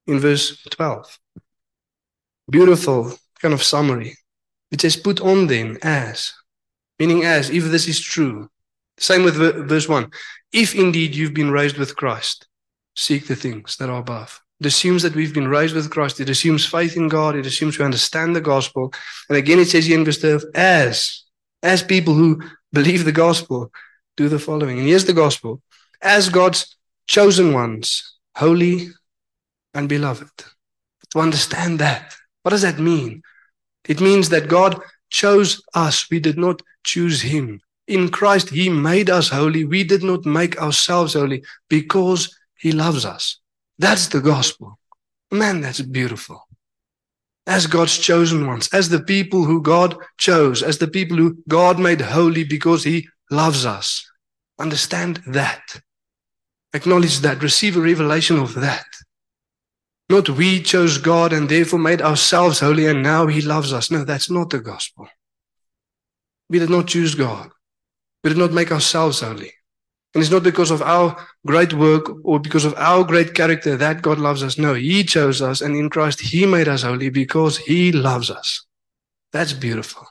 in 0.07 0.19
verse 0.19 0.63
12. 0.69 1.19
Beautiful 2.49 3.13
kind 3.41 3.53
of 3.53 3.63
summary. 3.63 4.15
It 4.71 4.81
says, 4.81 4.95
put 4.95 5.19
on 5.21 5.47
then 5.47 5.77
as, 5.81 6.33
meaning 6.99 7.25
as, 7.25 7.49
if 7.49 7.65
this 7.65 7.87
is 7.87 7.99
true. 7.99 8.49
Same 8.97 9.23
with 9.23 9.35
verse 9.35 9.87
1. 9.87 10.11
If 10.51 10.75
indeed 10.75 11.15
you've 11.15 11.33
been 11.33 11.51
raised 11.51 11.77
with 11.77 11.95
Christ, 11.95 12.47
seek 12.95 13.27
the 13.27 13.35
things 13.35 13.77
that 13.77 13.89
are 13.89 13.99
above. 13.99 14.41
It 14.59 14.65
assumes 14.65 15.03
that 15.03 15.15
we've 15.15 15.33
been 15.33 15.47
raised 15.47 15.75
with 15.75 15.89
Christ. 15.89 16.19
It 16.19 16.29
assumes 16.29 16.65
faith 16.65 16.97
in 16.97 17.07
God. 17.07 17.35
It 17.35 17.45
assumes 17.45 17.77
we 17.77 17.85
understand 17.85 18.35
the 18.35 18.41
gospel. 18.41 18.93
And 19.29 19.37
again, 19.37 19.59
it 19.59 19.69
says 19.69 19.85
here 19.85 19.97
in 19.97 20.05
verse 20.05 20.19
12, 20.19 20.43
as, 20.53 21.23
as 21.63 21.81
people 21.81 22.13
who 22.13 22.41
believe 22.73 23.05
the 23.05 23.11
gospel, 23.11 23.71
do 24.17 24.27
the 24.27 24.39
following. 24.39 24.79
And 24.79 24.87
here's 24.87 25.05
the 25.05 25.13
gospel. 25.13 25.61
As 26.01 26.29
God's 26.29 26.75
chosen 27.07 27.53
ones, 27.53 28.17
holy 28.35 28.89
and 29.73 29.87
beloved. 29.87 30.29
To 31.11 31.19
understand 31.19 31.79
that. 31.79 32.13
What 32.43 32.51
does 32.51 32.61
that 32.61 32.79
mean? 32.79 33.21
It 33.87 34.01
means 34.01 34.29
that 34.29 34.47
God 34.47 34.79
chose 35.09 35.63
us. 35.73 36.09
We 36.11 36.19
did 36.19 36.37
not 36.37 36.61
choose 36.83 37.21
him. 37.21 37.61
In 37.87 38.09
Christ, 38.09 38.49
he 38.49 38.69
made 38.69 39.09
us 39.09 39.29
holy. 39.29 39.63
We 39.63 39.83
did 39.83 40.03
not 40.03 40.25
make 40.25 40.61
ourselves 40.61 41.13
holy 41.13 41.43
because 41.69 42.37
he 42.57 42.71
loves 42.71 43.05
us. 43.05 43.38
That's 43.79 44.07
the 44.07 44.19
gospel. 44.19 44.77
Man, 45.31 45.61
that's 45.61 45.81
beautiful. 45.81 46.47
As 47.47 47.65
God's 47.65 47.97
chosen 47.97 48.45
ones, 48.45 48.69
as 48.73 48.89
the 48.89 49.01
people 49.01 49.45
who 49.45 49.61
God 49.61 49.97
chose, 50.17 50.61
as 50.61 50.77
the 50.77 50.87
people 50.87 51.17
who 51.17 51.37
God 51.47 51.79
made 51.79 52.01
holy 52.01 52.43
because 52.43 52.83
He 52.83 53.07
loves 53.31 53.65
us. 53.65 54.05
Understand 54.59 55.21
that. 55.27 55.81
Acknowledge 56.73 57.19
that. 57.19 57.41
Receive 57.41 57.77
a 57.77 57.81
revelation 57.81 58.37
of 58.37 58.53
that. 58.55 58.85
Not 60.09 60.29
we 60.29 60.61
chose 60.61 60.97
God 60.97 61.31
and 61.31 61.47
therefore 61.47 61.79
made 61.79 62.01
ourselves 62.01 62.59
holy 62.59 62.85
and 62.87 63.01
now 63.01 63.27
He 63.27 63.41
loves 63.41 63.71
us. 63.71 63.89
No, 63.89 64.03
that's 64.03 64.29
not 64.29 64.49
the 64.49 64.59
gospel. 64.59 65.07
We 66.49 66.59
did 66.59 66.69
not 66.69 66.87
choose 66.87 67.15
God. 67.15 67.49
We 68.23 68.31
did 68.31 68.37
not 68.37 68.51
make 68.51 68.71
ourselves 68.71 69.21
holy. 69.21 69.53
And 70.13 70.21
it's 70.21 70.31
not 70.31 70.43
because 70.43 70.71
of 70.71 70.81
our 70.81 71.15
great 71.45 71.73
work 71.73 72.11
or 72.23 72.39
because 72.39 72.65
of 72.65 72.73
our 72.75 73.03
great 73.03 73.33
character 73.33 73.77
that 73.77 74.01
God 74.01 74.19
loves 74.19 74.43
us. 74.43 74.57
No, 74.57 74.73
He 74.73 75.03
chose 75.03 75.41
us, 75.41 75.61
and 75.61 75.75
in 75.75 75.89
Christ, 75.89 76.21
He 76.21 76.45
made 76.45 76.67
us 76.67 76.83
holy 76.83 77.09
because 77.09 77.57
He 77.57 77.91
loves 77.91 78.29
us. 78.29 78.65
That's 79.31 79.53
beautiful. 79.53 80.05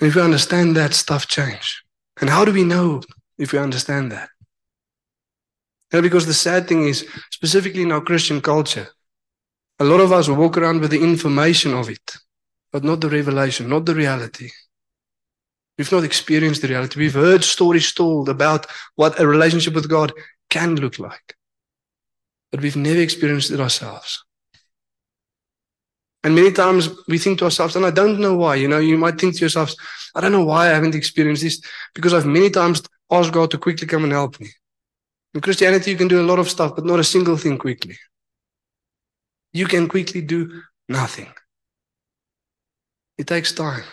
And 0.00 0.08
if 0.08 0.16
we 0.16 0.22
understand 0.22 0.76
that, 0.76 0.94
stuff 0.94 1.26
change. 1.28 1.84
And 2.20 2.30
how 2.30 2.44
do 2.44 2.52
we 2.52 2.64
know 2.64 3.02
if 3.38 3.52
we 3.52 3.58
understand 3.58 4.10
that? 4.12 4.28
And 5.92 6.02
because 6.02 6.26
the 6.26 6.34
sad 6.34 6.66
thing 6.66 6.86
is, 6.86 7.06
specifically 7.30 7.82
in 7.82 7.92
our 7.92 8.00
Christian 8.00 8.40
culture, 8.40 8.88
a 9.78 9.84
lot 9.84 10.00
of 10.00 10.12
us 10.12 10.28
walk 10.28 10.56
around 10.56 10.80
with 10.80 10.90
the 10.90 11.02
information 11.02 11.74
of 11.74 11.88
it, 11.88 12.16
but 12.72 12.82
not 12.82 13.00
the 13.00 13.08
revelation, 13.10 13.68
not 13.68 13.86
the 13.86 13.94
reality. 13.94 14.50
We've 15.76 15.90
not 15.90 16.04
experienced 16.04 16.62
the 16.62 16.68
reality. 16.68 17.00
We've 17.00 17.14
heard 17.14 17.42
stories 17.42 17.92
told 17.92 18.28
about 18.28 18.66
what 18.94 19.18
a 19.20 19.26
relationship 19.26 19.74
with 19.74 19.88
God 19.88 20.12
can 20.50 20.76
look 20.76 20.98
like, 20.98 21.36
but 22.52 22.60
we've 22.60 22.76
never 22.76 23.00
experienced 23.00 23.50
it 23.50 23.60
ourselves. 23.60 24.24
And 26.22 26.34
many 26.34 26.52
times 26.52 26.88
we 27.08 27.18
think 27.18 27.38
to 27.38 27.44
ourselves, 27.44 27.76
and 27.76 27.84
I 27.84 27.90
don't 27.90 28.20
know 28.20 28.36
why, 28.36 28.54
you 28.54 28.68
know, 28.68 28.78
you 28.78 28.96
might 28.96 29.18
think 29.18 29.34
to 29.34 29.40
yourselves, 29.40 29.76
I 30.14 30.20
don't 30.20 30.32
know 30.32 30.44
why 30.44 30.66
I 30.66 30.74
haven't 30.74 30.94
experienced 30.94 31.42
this, 31.42 31.60
because 31.94 32.14
I've 32.14 32.24
many 32.24 32.50
times 32.50 32.82
asked 33.10 33.32
God 33.32 33.50
to 33.50 33.58
quickly 33.58 33.86
come 33.86 34.04
and 34.04 34.12
help 34.12 34.40
me. 34.40 34.48
In 35.34 35.40
Christianity, 35.40 35.90
you 35.90 35.96
can 35.96 36.08
do 36.08 36.20
a 36.20 36.28
lot 36.30 36.38
of 36.38 36.48
stuff, 36.48 36.76
but 36.76 36.86
not 36.86 37.00
a 37.00 37.04
single 37.04 37.36
thing 37.36 37.58
quickly. 37.58 37.98
You 39.52 39.66
can 39.66 39.88
quickly 39.88 40.22
do 40.22 40.62
nothing. 40.88 41.32
It 43.18 43.26
takes 43.26 43.52
time. 43.52 43.84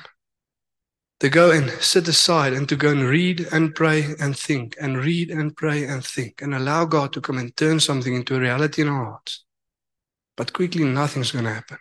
To 1.22 1.30
go 1.30 1.52
and 1.52 1.70
sit 1.70 2.08
aside 2.08 2.52
and 2.52 2.68
to 2.68 2.76
go 2.76 2.90
and 2.90 3.08
read 3.08 3.48
and 3.52 3.76
pray 3.76 4.16
and 4.20 4.36
think 4.36 4.76
and 4.82 4.98
read 4.98 5.30
and 5.30 5.56
pray 5.56 5.84
and 5.84 6.04
think 6.04 6.42
and 6.42 6.56
allow 6.56 6.84
God 6.84 7.14
to 7.14 7.22
come 7.22 7.38
and 7.38 7.56
turn 7.56 7.80
something 7.80 8.16
into 8.16 8.36
a 8.36 8.40
reality 8.40 8.82
in 8.82 8.88
our 8.88 9.06
hearts. 9.06 9.46
But 10.36 10.52
quickly, 10.52 10.84
nothing's 10.84 11.32
going 11.32 11.46
to 11.46 11.54
happen. 11.54 11.78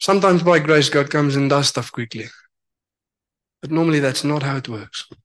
Sometimes 0.00 0.42
by 0.42 0.58
grace, 0.58 0.88
God 0.88 1.08
comes 1.08 1.36
and 1.36 1.48
does 1.48 1.68
stuff 1.68 1.92
quickly. 1.92 2.24
But 3.62 3.70
normally, 3.70 4.00
that's 4.00 4.24
not 4.24 4.42
how 4.42 4.56
it 4.56 4.68
works. 4.68 5.06
It 5.12 5.18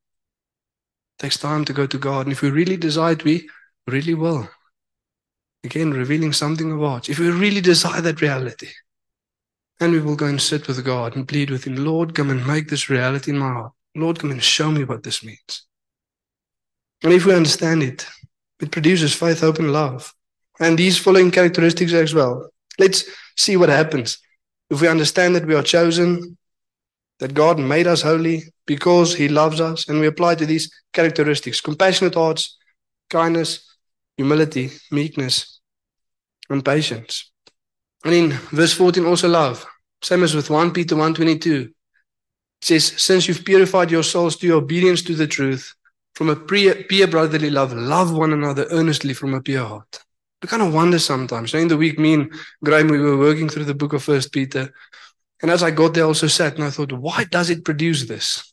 takes 1.18 1.40
time 1.40 1.66
to 1.66 1.74
go 1.74 1.88
to 1.88 1.98
God. 1.98 2.28
And 2.28 2.32
if 2.32 2.44
we 2.44 2.52
really 2.52 2.78
desire 2.78 3.14
it, 3.14 3.24
we 3.24 3.50
really 3.88 4.14
will. 4.14 4.48
Again, 5.64 5.90
revealing 5.90 6.34
something 6.34 6.72
of 6.72 6.84
ours. 6.84 7.10
If 7.10 7.18
we 7.18 7.32
really 7.32 7.62
desire 7.62 8.02
that 8.02 8.22
reality, 8.22 8.70
and 9.82 9.92
we 9.92 10.00
will 10.00 10.16
go 10.16 10.28
and 10.28 10.42
sit 10.42 10.68
with 10.68 10.86
God 10.86 11.16
and 11.16 11.28
plead 11.28 11.50
with 11.50 11.66
Him, 11.66 11.76
Lord, 11.76 12.14
come 12.14 12.30
and 12.30 12.46
make 12.46 12.70
this 12.70 12.90
reality 12.90 13.32
in 13.32 13.40
my 13.40 13.52
heart. 13.52 13.74
Lord, 13.96 14.20
come 14.20 14.32
and 14.32 14.42
show 14.42 14.70
me 14.72 14.84
what 14.84 15.04
this 15.04 15.24
means. 15.24 15.66
And 17.04 17.12
if 17.12 17.26
we 17.26 17.34
understand 17.34 17.82
it, 17.82 18.06
it 18.62 18.72
produces 18.72 19.16
faith, 19.16 19.42
hope, 19.42 19.58
and 19.58 19.74
love. 19.74 20.14
And 20.60 20.78
these 20.78 21.00
following 21.00 21.32
characteristics 21.32 21.94
as 21.94 22.14
well. 22.14 22.48
Let's 22.78 23.06
see 23.36 23.58
what 23.58 23.70
happens. 23.70 24.20
If 24.70 24.82
we 24.82 24.88
understand 24.88 25.36
that 25.36 25.48
we 25.48 25.56
are 25.56 25.64
chosen, 25.64 26.38
that 27.20 27.34
God 27.34 27.60
made 27.60 27.88
us 27.88 28.04
holy 28.04 28.44
because 28.68 29.16
He 29.16 29.28
loves 29.28 29.60
us, 29.60 29.90
and 29.90 30.00
we 30.00 30.06
apply 30.06 30.36
to 30.36 30.46
these 30.46 30.72
characteristics 30.94 31.60
compassionate 31.60 32.14
hearts, 32.14 32.58
kindness, 33.10 33.68
humility, 34.16 34.70
meekness, 34.92 35.60
and 36.50 36.64
patience. 36.64 37.32
And 38.06 38.14
in 38.14 38.30
verse 38.52 38.74
14, 38.74 39.06
also 39.06 39.28
love. 39.28 39.66
Same 40.04 40.24
as 40.24 40.36
with 40.36 40.50
1 40.50 40.72
Peter 40.72 40.96
1.22. 40.96 41.46
It 41.46 41.74
says, 42.62 43.02
Since 43.02 43.28
you've 43.28 43.46
purified 43.46 43.92
your 43.92 44.04
souls 44.04 44.36
to 44.38 44.48
your 44.48 44.58
obedience 44.58 45.02
to 45.04 45.16
the 45.16 45.28
truth, 45.28 45.74
from 46.16 46.30
a 46.30 46.36
pure 46.36 47.08
brotherly 47.08 47.50
love, 47.50 47.74
love 47.74 48.14
one 48.14 48.34
another 48.34 48.68
earnestly 48.72 49.14
from 49.14 49.34
a 49.34 49.42
pure 49.42 49.66
heart. 49.66 50.04
We 50.42 50.48
kind 50.48 50.64
of 50.64 50.74
wonder 50.74 51.00
sometimes. 51.00 51.54
In 51.54 51.68
the 51.68 51.78
week, 51.78 52.00
me 52.00 52.16
and 52.16 52.34
Graham, 52.64 52.88
we 52.88 53.00
were 53.00 53.18
working 53.18 53.48
through 53.48 53.66
the 53.66 53.76
book 53.76 53.94
of 53.94 54.04
First 54.04 54.34
Peter. 54.34 54.74
And 55.42 55.52
as 55.52 55.64
I 55.64 55.72
got 55.72 55.94
there, 55.94 56.04
I 56.04 56.08
also 56.08 56.28
sat 56.28 56.56
and 56.56 56.64
I 56.64 56.72
thought, 56.72 56.92
why 56.92 57.26
does 57.26 57.50
it 57.50 57.64
produce 57.64 58.08
this? 58.08 58.52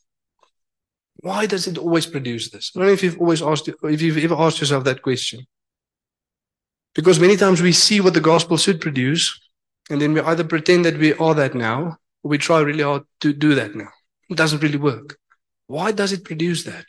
Why 1.20 1.46
does 1.46 1.66
it 1.66 1.78
always 1.78 2.06
produce 2.06 2.50
this? 2.50 2.72
I 2.74 2.78
don't 2.78 2.88
know 2.88 2.92
if 2.92 3.02
you've 3.02 3.20
always 3.20 3.42
asked, 3.42 3.68
if 3.68 4.02
you've 4.02 4.18
ever 4.18 4.34
asked 4.34 4.60
yourself 4.60 4.84
that 4.84 5.02
question. 5.02 5.46
Because 6.94 7.18
many 7.18 7.36
times 7.36 7.60
we 7.60 7.72
see 7.72 8.00
what 8.00 8.14
the 8.14 8.20
gospel 8.20 8.56
should 8.56 8.80
produce, 8.80 9.38
and 9.90 10.00
then 10.00 10.12
we 10.14 10.20
either 10.20 10.44
pretend 10.44 10.84
that 10.84 10.98
we 10.98 11.14
are 11.14 11.34
that 11.34 11.54
now, 11.54 11.98
or 12.22 12.30
we 12.30 12.38
try 12.38 12.60
really 12.60 12.82
hard 12.82 13.02
to 13.20 13.32
do 13.32 13.54
that 13.54 13.74
now. 13.74 13.88
It 14.28 14.36
doesn't 14.36 14.62
really 14.62 14.78
work. 14.78 15.18
Why 15.66 15.92
does 15.92 16.12
it 16.12 16.24
produce 16.24 16.64
that? 16.64 16.86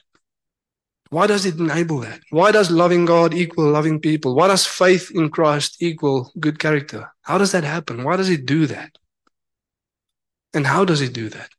Why 1.09 1.25
does 1.25 1.45
it 1.45 1.57
enable 1.57 1.99
that? 1.99 2.21
Why 2.29 2.51
does 2.51 2.69
loving 2.69 3.05
God 3.05 3.33
equal 3.33 3.69
loving 3.71 3.99
people? 3.99 4.35
Why 4.35 4.47
does 4.47 4.65
faith 4.65 5.11
in 5.13 5.29
Christ 5.29 5.81
equal 5.81 6.31
good 6.39 6.59
character? 6.59 7.11
How 7.23 7.37
does 7.37 7.51
that 7.51 7.63
happen? 7.63 8.03
Why 8.03 8.15
does 8.15 8.29
it 8.29 8.45
do 8.45 8.67
that? 8.67 8.91
And 10.53 10.67
how 10.67 10.85
does 10.85 11.01
it 11.01 11.13
do 11.13 11.29
that? 11.29 11.49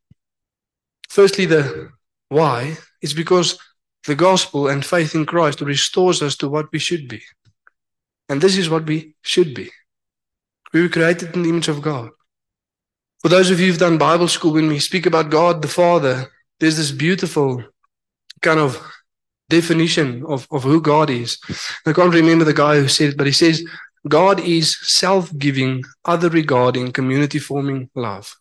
Firstly, 1.09 1.47
the 1.47 1.91
why 2.29 2.77
is 3.03 3.13
because 3.13 3.59
the 4.07 4.15
gospel 4.15 4.69
and 4.69 4.85
faith 4.85 5.15
in 5.15 5.27
Christ 5.27 5.61
restores 5.61 6.23
us 6.23 6.37
to 6.37 6.49
what 6.49 6.71
we 6.73 6.79
should 6.79 7.09
be. 7.09 7.23
And 8.29 8.41
this 8.41 8.57
is 8.57 8.71
what 8.71 8.87
we 8.87 9.15
should 9.23 9.53
be. 9.55 9.71
We 10.73 10.83
were 10.83 10.89
created 10.89 11.35
in 11.35 11.43
the 11.43 11.49
image 11.49 11.69
of 11.69 11.83
God. 11.83 12.11
For 13.23 13.29
those 13.29 13.51
of 13.51 13.61
you 13.61 13.67
who've 13.67 13.79
done 13.79 13.99
Bible 13.99 14.29
school, 14.29 14.53
when 14.53 14.69
we 14.69 14.79
speak 14.79 15.07
about 15.07 15.31
God 15.31 15.63
the 15.63 15.69
Father, 15.69 16.31
there's 16.59 16.77
this 16.77 16.93
beautiful 16.93 17.63
kind 18.41 18.61
of 18.61 18.81
definition 19.49 20.25
of, 20.27 20.47
of 20.51 20.63
who 20.63 20.81
God 20.81 21.11
is. 21.11 21.39
I 21.87 21.93
can't 21.93 22.15
remember 22.15 22.45
the 22.45 22.55
guy 22.55 22.77
who 22.77 22.89
said 22.89 23.11
it, 23.11 23.17
but 23.19 23.27
he 23.27 23.33
says, 23.33 23.65
God 24.09 24.41
is 24.41 24.79
self 24.81 25.37
giving, 25.37 25.83
other 26.05 26.31
regarding, 26.31 26.93
community 26.93 27.39
forming 27.39 27.91
love. 27.95 28.35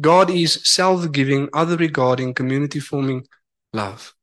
God 0.00 0.30
is 0.30 0.60
self 0.62 1.10
giving, 1.10 1.48
other 1.52 1.76
regarding, 1.76 2.34
community 2.34 2.78
forming 2.78 3.26
love. 3.72 4.14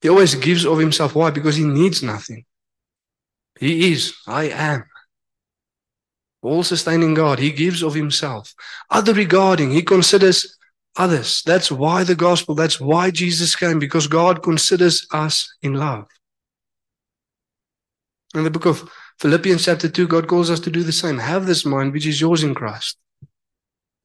He 0.00 0.08
always 0.08 0.34
gives 0.36 0.64
of 0.64 0.78
himself. 0.78 1.14
Why? 1.14 1.30
Because 1.30 1.56
he 1.56 1.64
needs 1.64 2.02
nothing. 2.02 2.44
He 3.58 3.92
is, 3.92 4.14
I 4.26 4.50
am. 4.50 4.84
All 6.44 6.62
sustaining 6.62 7.14
God. 7.14 7.38
He 7.38 7.50
gives 7.50 7.82
of 7.82 7.94
himself. 7.94 8.54
Other 8.90 9.14
regarding, 9.14 9.70
he 9.70 9.82
considers 9.82 10.56
others. 10.96 11.42
That's 11.44 11.72
why 11.72 12.04
the 12.04 12.14
gospel, 12.14 12.54
that's 12.54 12.80
why 12.80 13.10
Jesus 13.10 13.56
came, 13.56 13.78
because 13.78 14.06
God 14.06 14.42
considers 14.42 15.06
us 15.12 15.52
in 15.62 15.74
love. 15.74 16.06
In 18.34 18.44
the 18.44 18.50
book 18.50 18.66
of 18.66 18.90
Philippians, 19.20 19.64
chapter 19.64 19.88
2, 19.88 20.06
God 20.06 20.28
calls 20.28 20.50
us 20.50 20.60
to 20.60 20.70
do 20.70 20.82
the 20.82 20.92
same. 20.92 21.18
Have 21.18 21.46
this 21.46 21.64
mind 21.64 21.92
which 21.92 22.06
is 22.06 22.20
yours 22.20 22.42
in 22.42 22.54
Christ. 22.54 22.98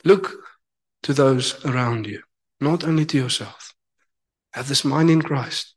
Look 0.05 0.33
to 1.03 1.13
those 1.13 1.63
around 1.65 2.05
you, 2.05 2.21
not 2.61 2.83
only 2.83 3.05
to 3.05 3.17
yourself. 3.17 3.73
Have 4.53 4.67
this 4.67 4.85
mind 4.85 5.09
in 5.09 5.21
Christ 5.21 5.75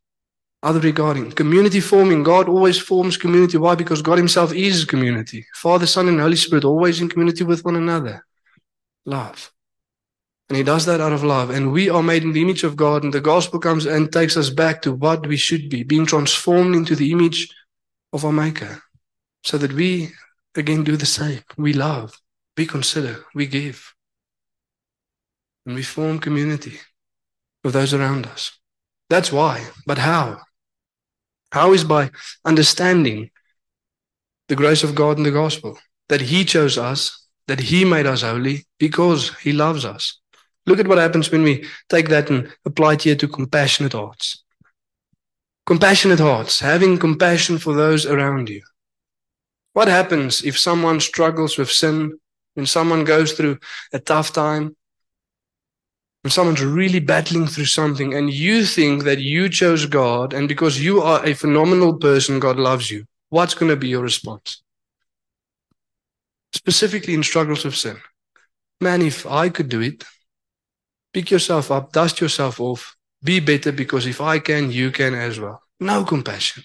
other 0.63 0.81
regarding 0.81 1.33
community 1.33 1.81
forming. 1.81 2.23
God 2.23 2.49
always 2.49 2.79
forms 2.79 3.17
community. 3.17 3.59
Why? 3.59 3.75
Because 3.75 4.03
God 4.03 4.19
Himself 4.19 4.55
is 4.55 4.85
community. 4.85 5.45
Father, 5.55 5.87
Son, 5.87 6.09
and 6.09 6.21
Holy 6.21 6.37
Spirit 6.37 6.65
always 6.65 7.01
in 7.01 7.09
community 7.09 7.45
with 7.45 7.65
one 7.65 7.77
another. 7.77 8.25
Love. 9.05 9.53
And 10.49 10.57
He 10.57 10.63
does 10.63 10.87
that 10.87 11.01
out 11.01 11.13
of 11.13 11.25
love. 11.25 11.51
And 11.51 11.73
we 11.73 11.91
are 11.91 12.03
made 12.03 12.23
in 12.23 12.33
the 12.33 12.43
image 12.43 12.63
of 12.63 12.77
God. 12.77 13.03
And 13.03 13.13
the 13.13 13.21
gospel 13.21 13.59
comes 13.59 13.87
and 13.87 14.13
takes 14.13 14.37
us 14.37 14.51
back 14.51 14.83
to 14.83 14.93
what 14.93 15.27
we 15.27 15.37
should 15.37 15.69
be, 15.69 15.83
being 15.83 16.07
transformed 16.07 16.77
into 16.77 16.95
the 16.95 17.11
image 17.11 17.49
of 18.13 18.25
our 18.25 18.33
Maker. 18.33 18.83
So 19.45 19.59
that 19.59 19.73
we 19.73 20.11
again 20.55 20.85
do 20.85 20.97
the 20.97 21.07
same. 21.07 21.41
We 21.57 21.73
love, 21.73 22.21
we 22.57 22.67
consider, 22.67 23.25
we 23.35 23.47
give. 23.47 23.93
And 25.67 25.75
we 25.75 25.83
form 25.83 26.21
community 26.21 26.79
with 27.65 27.75
those 27.75 27.95
around 27.95 28.27
us. 28.27 28.57
That's 29.11 29.33
why. 29.33 29.67
But 29.87 29.99
how? 29.99 30.41
How 31.53 31.75
is 31.75 31.85
by 31.85 32.11
understanding 32.47 33.31
the 34.49 34.57
grace 34.57 34.83
of 34.83 34.95
God 34.95 35.19
in 35.19 35.23
the 35.23 35.31
gospel, 35.31 35.79
that 36.09 36.23
He 36.23 36.47
chose 36.47 36.79
us, 36.79 37.27
that 37.47 37.61
He 37.61 37.85
made 37.85 38.07
us 38.07 38.23
holy 38.23 38.67
because 38.79 39.35
He 39.37 39.53
loves 39.53 39.85
us. 39.85 40.19
Look 40.67 40.79
at 40.79 40.89
what 40.89 40.97
happens 40.97 41.31
when 41.31 41.43
we 41.43 41.67
take 41.91 42.09
that 42.09 42.31
and 42.31 42.51
apply 42.65 42.95
it 42.95 43.03
here 43.03 43.17
to 43.17 43.29
compassionate 43.29 43.93
hearts. 43.93 44.43
Compassionate 45.67 46.21
hearts, 46.21 46.61
having 46.61 46.99
compassion 46.99 47.59
for 47.59 47.75
those 47.75 48.07
around 48.07 48.49
you. 48.49 48.63
What 49.75 49.89
happens 49.89 50.43
if 50.43 50.59
someone 50.59 51.01
struggles 51.01 51.59
with 51.59 51.71
sin, 51.71 52.19
when 52.55 52.67
someone 52.67 53.05
goes 53.05 53.33
through 53.33 53.59
a 53.93 53.99
tough 53.99 54.33
time, 54.33 54.75
when 56.23 56.31
someone's 56.31 56.65
really 56.65 57.01
battling 57.01 57.47
through 57.47 57.67
something 57.67 58.15
and 58.15 58.33
you 58.33 58.65
think 58.65 59.03
that 59.05 59.19
you 59.19 59.49
chose 59.49 59.87
God 59.87 60.33
and 60.33 60.49
because 60.49 60.83
you 60.83 61.03
are 61.03 61.25
a 61.25 61.35
phenomenal 61.35 61.99
person, 61.99 62.39
God 62.39 62.59
loves 62.59 62.91
you, 62.91 63.05
what's 63.29 63.55
going 63.55 63.71
to 63.71 63.77
be 63.77 63.89
your 63.89 64.03
response? 64.03 64.63
Specifically 66.55 67.15
in 67.15 67.25
struggles 67.25 67.65
with 67.65 67.75
sin. 67.75 67.97
Man, 68.81 69.03
if 69.03 69.27
I 69.27 69.49
could 69.49 69.69
do 69.69 69.81
it, 69.81 70.05
pick 71.13 71.31
yourself 71.31 71.71
up, 71.73 71.93
dust 71.93 72.21
yourself 72.21 72.61
off, 72.61 72.97
be 73.23 73.41
better 73.41 73.73
because 73.73 74.07
if 74.07 74.21
I 74.21 74.39
can, 74.39 74.71
you 74.71 74.93
can 74.93 75.15
as 75.15 75.41
well. 75.41 75.63
No 75.81 76.05
compassion. 76.05 76.63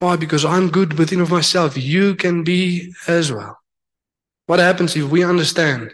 Why? 0.00 0.16
Because 0.16 0.44
I'm 0.44 0.70
good 0.70 0.98
within 0.98 1.20
of 1.20 1.30
myself. 1.30 1.76
You 1.76 2.14
can 2.14 2.42
be 2.42 2.92
as 3.06 3.32
well. 3.32 3.58
What 4.46 4.60
happens 4.60 4.96
if 4.96 5.10
we 5.10 5.22
understand 5.24 5.92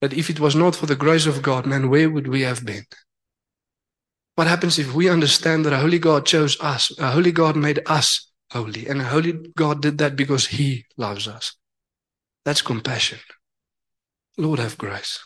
that 0.00 0.12
if 0.12 0.30
it 0.30 0.40
was 0.40 0.54
not 0.54 0.76
for 0.76 0.86
the 0.86 0.96
grace 0.96 1.26
of 1.26 1.42
God, 1.42 1.66
man, 1.66 1.88
where 1.88 2.10
would 2.10 2.28
we 2.28 2.42
have 2.42 2.64
been? 2.64 2.84
What 4.34 4.46
happens 4.46 4.78
if 4.78 4.94
we 4.94 5.08
understand 5.08 5.64
that 5.64 5.72
a 5.72 5.78
holy 5.78 5.98
God 5.98 6.26
chose 6.26 6.60
us, 6.60 6.96
a 6.98 7.10
holy 7.10 7.32
God 7.32 7.56
made 7.56 7.80
us 7.86 8.30
holy, 8.50 8.86
and 8.86 9.00
a 9.00 9.04
holy 9.04 9.32
God 9.56 9.80
did 9.80 9.98
that 9.98 10.14
because 10.14 10.46
he 10.46 10.84
loves 10.96 11.26
us? 11.26 11.56
That's 12.44 12.62
compassion. 12.62 13.18
Lord, 14.36 14.58
have 14.58 14.76
grace. 14.76 15.18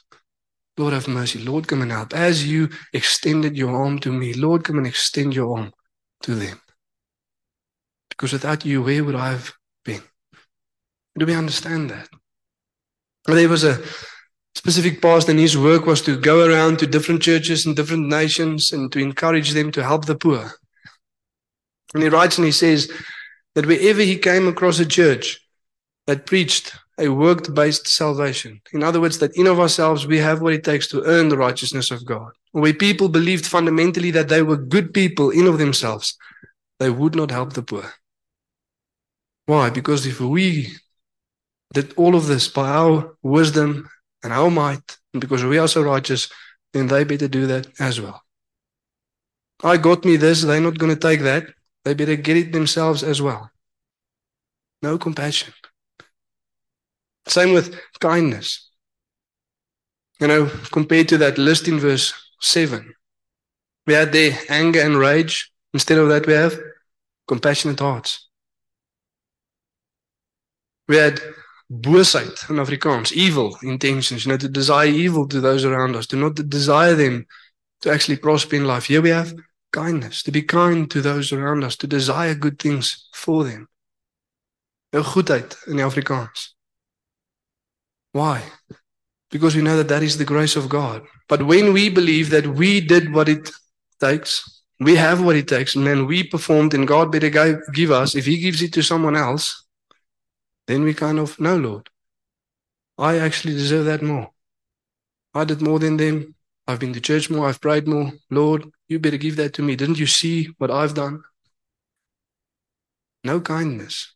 Lord, 0.79 0.93
have 0.93 1.09
mercy. 1.09 1.41
Lord, 1.41 1.67
come 1.67 1.83
and 1.83 1.91
help. 1.91 2.15
As 2.15 2.47
you 2.47 2.71
extended 2.93 3.57
your 3.57 3.75
arm 3.77 3.99
to 3.99 4.13
me, 4.13 4.33
Lord, 4.33 4.65
come 4.65 4.79
and 4.79 4.87
extend 4.87 5.35
your 5.35 5.59
arm 5.59 5.73
to 6.23 6.35
them. 6.35 6.61
Because 8.09 8.33
without 8.33 8.65
you, 8.65 8.83
where 8.83 9.03
would 9.03 9.17
I 9.17 9.33
have 9.33 9.53
been? 9.85 10.03
Do 11.19 11.27
we 11.27 11.35
understand 11.35 11.91
that? 11.91 12.09
There 13.27 13.49
was 13.49 13.65
a 13.65 13.83
specific 14.55 15.01
pastor 15.01 15.31
and 15.31 15.41
his 15.41 15.57
work 15.57 15.87
was 15.87 16.03
to 16.03 16.19
go 16.19 16.47
around 16.47 16.79
to 16.79 16.87
different 16.87 17.23
churches 17.23 17.67
in 17.67 17.75
different 17.75 18.09
nations 18.09 18.73
and 18.73 18.91
to 18.93 18.99
encourage 18.99 19.53
them 19.53 19.71
to 19.73 19.83
help 19.83 20.07
the 20.07 20.15
poor. 20.15 20.53
And 21.95 22.03
he 22.03 22.09
writes 22.09 22.39
and 22.39 22.45
he 22.45 22.53
says 22.53 22.91
that 23.55 23.67
wherever 23.67 24.03
he 24.03 24.17
came 24.19 24.49
across 24.49 24.79
a 24.79 24.87
church 24.87 25.41
that 26.07 26.27
preached 26.27 26.73
a 26.99 27.09
work 27.09 27.53
based 27.55 27.89
salvation. 27.89 28.61
In 28.73 28.83
other 28.83 29.01
words, 29.01 29.19
that 29.19 29.37
in 29.37 29.47
of 29.47 29.59
ourselves 29.59 30.07
we 30.07 30.19
have 30.19 30.43
what 30.43 30.53
it 30.53 30.65
takes 30.65 30.87
to 30.89 31.03
earn 31.05 31.29
the 31.29 31.39
righteousness 31.39 31.91
of 31.91 32.05
God. 32.05 32.33
Where 32.53 32.75
people 32.75 33.09
believed 33.09 33.47
fundamentally 33.47 34.11
that 34.11 34.29
they 34.29 34.43
were 34.43 34.57
good 34.57 34.93
people 34.93 35.31
in 35.31 35.47
of 35.47 35.59
themselves, 35.59 36.17
they 36.79 36.91
would 36.91 37.15
not 37.15 37.31
help 37.31 37.55
the 37.55 37.63
poor. 37.63 37.93
Why? 39.47 39.71
Because 39.71 40.07
if 40.07 40.21
we 40.21 40.69
did 41.73 41.95
all 41.97 42.15
of 42.15 42.27
this 42.27 42.49
by 42.49 42.69
our 42.69 43.17
wisdom 43.23 43.89
and 44.23 44.33
our 44.33 44.51
might, 44.51 44.99
and 45.13 45.21
because 45.21 45.45
we 45.45 45.59
are 45.59 45.69
so 45.69 45.83
righteous, 45.83 46.31
then 46.73 46.87
they 46.87 47.05
better 47.05 47.29
do 47.29 47.47
that 47.47 47.69
as 47.81 48.01
well. 48.01 48.23
I 49.63 49.77
got 49.77 50.05
me 50.05 50.17
this, 50.17 50.43
they're 50.43 50.61
not 50.61 50.79
going 50.79 50.95
to 50.95 51.01
take 51.01 51.21
that. 51.21 51.47
They 51.85 51.95
better 51.95 52.17
get 52.17 52.37
it 52.37 52.53
themselves 52.53 53.03
as 53.03 53.21
well. 53.21 53.51
No 54.83 54.99
compassion. 54.99 55.53
Same 57.27 57.53
with 57.53 57.79
kindness. 58.01 58.71
You 60.21 60.27
know, 60.27 60.51
compared 60.73 61.09
to 61.09 61.19
that 61.19 61.39
list 61.39 61.69
in 61.69 61.79
verse 61.79 62.13
7, 62.41 62.95
we 63.87 63.95
had 63.95 64.13
there 64.13 64.39
anger 64.49 64.81
and 64.81 64.99
rage. 64.99 65.51
Instead 65.73 65.99
of 65.99 66.09
that, 66.09 66.27
we 66.27 66.33
have 66.33 66.59
compassionate 67.29 67.81
hearts. 67.81 68.29
We 70.89 70.97
had 70.97 71.21
boosheid 71.71 72.51
in 72.51 72.57
Afrikaans, 72.57 73.13
evil 73.13 73.57
intentions, 73.63 74.25
you 74.25 74.33
know, 74.33 74.39
to 74.39 74.49
desire 74.49 74.89
evil 74.89 75.29
to 75.29 75.41
those 75.41 75.65
around 75.65 75.95
us, 75.95 76.07
to 76.09 76.17
not 76.17 76.35
desire 76.49 76.95
them 76.95 77.27
to 77.83 77.91
actually 77.91 78.17
prosper 78.17 78.57
in 78.57 78.65
life. 78.65 78.87
Here 78.87 79.01
we 79.01 79.11
have 79.11 79.35
kindness, 79.73 80.23
to 80.25 80.33
be 80.33 80.43
kind 80.43 80.91
to 80.91 81.01
those 81.01 81.33
around 81.33 81.63
us, 81.65 81.77
to 81.77 81.87
desire 81.87 82.35
good 82.35 82.59
things 82.59 83.09
for 83.15 83.45
them. 83.45 83.69
Nou 84.93 85.03
goedheid 85.03 85.57
in 85.69 85.77
die 85.77 85.85
Afrikaans. 85.85 86.55
Why? 88.13 88.43
Because 89.31 89.55
we 89.55 89.63
know 89.63 89.77
that 89.77 89.89
that 89.89 90.03
is 90.03 90.19
the 90.19 90.25
grace 90.25 90.57
of 90.57 90.69
God. 90.69 91.07
But 91.29 91.45
when 91.45 91.73
we 91.73 91.89
believe 91.89 92.31
that 92.31 92.47
we 92.47 92.81
did 92.81 93.15
what 93.15 93.29
it 93.29 93.49
takes, 94.01 94.63
we 94.81 94.97
have 94.97 95.23
what 95.23 95.37
it 95.37 95.47
takes, 95.47 95.77
and 95.77 95.87
then 95.87 96.07
we 96.07 96.25
performed, 96.25 96.75
and 96.75 96.89
God 96.89 97.13
better 97.13 97.31
give 97.73 97.93
us, 97.93 98.17
if 98.17 98.27
He 98.27 98.39
gives 98.39 98.63
it 98.63 98.73
to 98.73 98.83
someone 98.83 99.15
else, 99.15 99.65
then 100.71 100.85
we 100.85 100.95
kind 100.95 101.19
of, 101.19 101.41
no, 101.41 101.57
Lord, 101.57 101.91
I 102.97 103.19
actually 103.19 103.55
deserve 103.55 103.87
that 103.87 104.03
more. 104.03 104.31
I 105.35 105.45
did 105.45 105.61
more 105.61 105.81
than 105.81 105.97
them. 105.97 106.37
I've 106.69 106.79
been 106.79 106.93
to 106.93 107.01
church 107.01 107.29
more. 107.29 107.49
I've 107.49 107.61
prayed 107.61 107.89
more. 107.89 108.13
Lord, 108.31 108.71
you 108.87 109.01
better 109.01 109.17
give 109.17 109.35
that 109.37 109.53
to 109.55 109.63
me. 109.63 109.75
Didn't 109.75 109.99
you 109.99 110.07
see 110.07 110.51
what 110.59 110.71
I've 110.71 110.95
done? 110.95 111.25
No 113.25 113.41
kindness. 113.41 114.15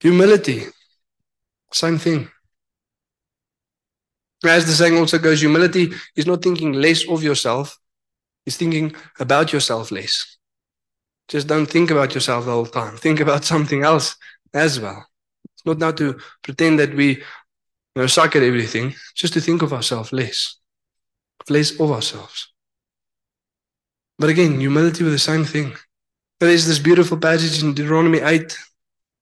Humility. 0.00 0.66
Same 1.72 1.98
thing. 1.98 2.28
As 4.44 4.66
the 4.66 4.72
saying 4.72 4.96
also 4.96 5.18
goes, 5.18 5.40
humility 5.40 5.92
is 6.14 6.26
not 6.26 6.42
thinking 6.42 6.74
less 6.74 7.06
of 7.08 7.24
yourself, 7.24 7.76
it's 8.46 8.56
thinking 8.56 8.94
about 9.18 9.52
yourself 9.52 9.90
less. 9.90 10.38
Just 11.26 11.48
don't 11.48 11.66
think 11.66 11.90
about 11.90 12.14
yourself 12.14 12.44
the 12.44 12.52
whole 12.52 12.66
time. 12.66 12.96
Think 12.96 13.18
about 13.18 13.44
something 13.44 13.82
else 13.82 14.16
as 14.54 14.78
well. 14.78 15.09
Not 15.64 15.78
now 15.78 15.92
to 15.92 16.18
pretend 16.42 16.78
that 16.78 16.94
we 16.94 17.16
you 17.94 18.02
know, 18.02 18.06
suck 18.06 18.36
at 18.36 18.42
everything, 18.42 18.94
just 19.14 19.32
to 19.34 19.40
think 19.40 19.62
of 19.62 19.72
ourselves 19.72 20.12
less, 20.12 20.56
less 21.48 21.78
of 21.78 21.90
ourselves. 21.90 22.52
But 24.18 24.30
again, 24.30 24.60
humility 24.60 25.02
with 25.02 25.12
the 25.12 25.18
same 25.18 25.44
thing. 25.44 25.74
There's 26.38 26.66
this 26.66 26.78
beautiful 26.78 27.18
passage 27.18 27.62
in 27.62 27.74
Deuteronomy 27.74 28.20
8 28.20 28.56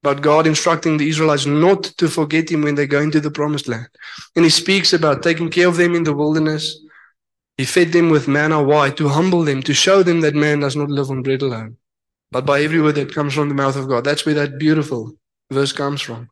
about 0.02 0.22
God 0.22 0.46
instructing 0.46 0.96
the 0.96 1.08
Israelites 1.08 1.46
not 1.46 1.82
to 1.98 2.08
forget 2.08 2.50
Him 2.50 2.62
when 2.62 2.74
they 2.74 2.86
go 2.86 3.00
into 3.00 3.20
the 3.20 3.30
promised 3.30 3.68
land. 3.68 3.88
And 4.36 4.44
He 4.44 4.50
speaks 4.50 4.92
about 4.92 5.22
taking 5.22 5.50
care 5.50 5.68
of 5.68 5.76
them 5.76 5.94
in 5.94 6.04
the 6.04 6.14
wilderness. 6.14 6.78
He 7.56 7.64
fed 7.64 7.92
them 7.92 8.10
with 8.10 8.28
manna. 8.28 8.62
Why? 8.62 8.90
To 8.90 9.08
humble 9.08 9.42
them, 9.42 9.62
to 9.64 9.74
show 9.74 10.02
them 10.02 10.20
that 10.20 10.34
man 10.34 10.60
does 10.60 10.76
not 10.76 10.90
live 10.90 11.10
on 11.10 11.22
bread 11.22 11.42
alone, 11.42 11.76
but 12.30 12.46
by 12.46 12.62
every 12.62 12.80
word 12.80 12.94
that 12.96 13.14
comes 13.14 13.34
from 13.34 13.48
the 13.48 13.54
mouth 13.54 13.76
of 13.76 13.88
God. 13.88 14.04
That's 14.04 14.24
where 14.24 14.34
that 14.36 14.58
beautiful 14.58 15.16
verse 15.50 15.72
comes 15.72 16.00
from. 16.00 16.28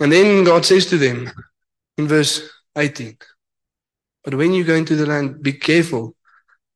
And 0.00 0.12
then 0.12 0.44
God 0.44 0.64
says 0.64 0.86
to 0.86 0.98
them 0.98 1.30
in 1.96 2.08
verse 2.08 2.48
18, 2.76 3.16
But 4.24 4.34
when 4.34 4.52
you 4.52 4.64
go 4.64 4.74
into 4.74 4.96
the 4.96 5.06
land, 5.06 5.42
be 5.42 5.52
careful 5.52 6.16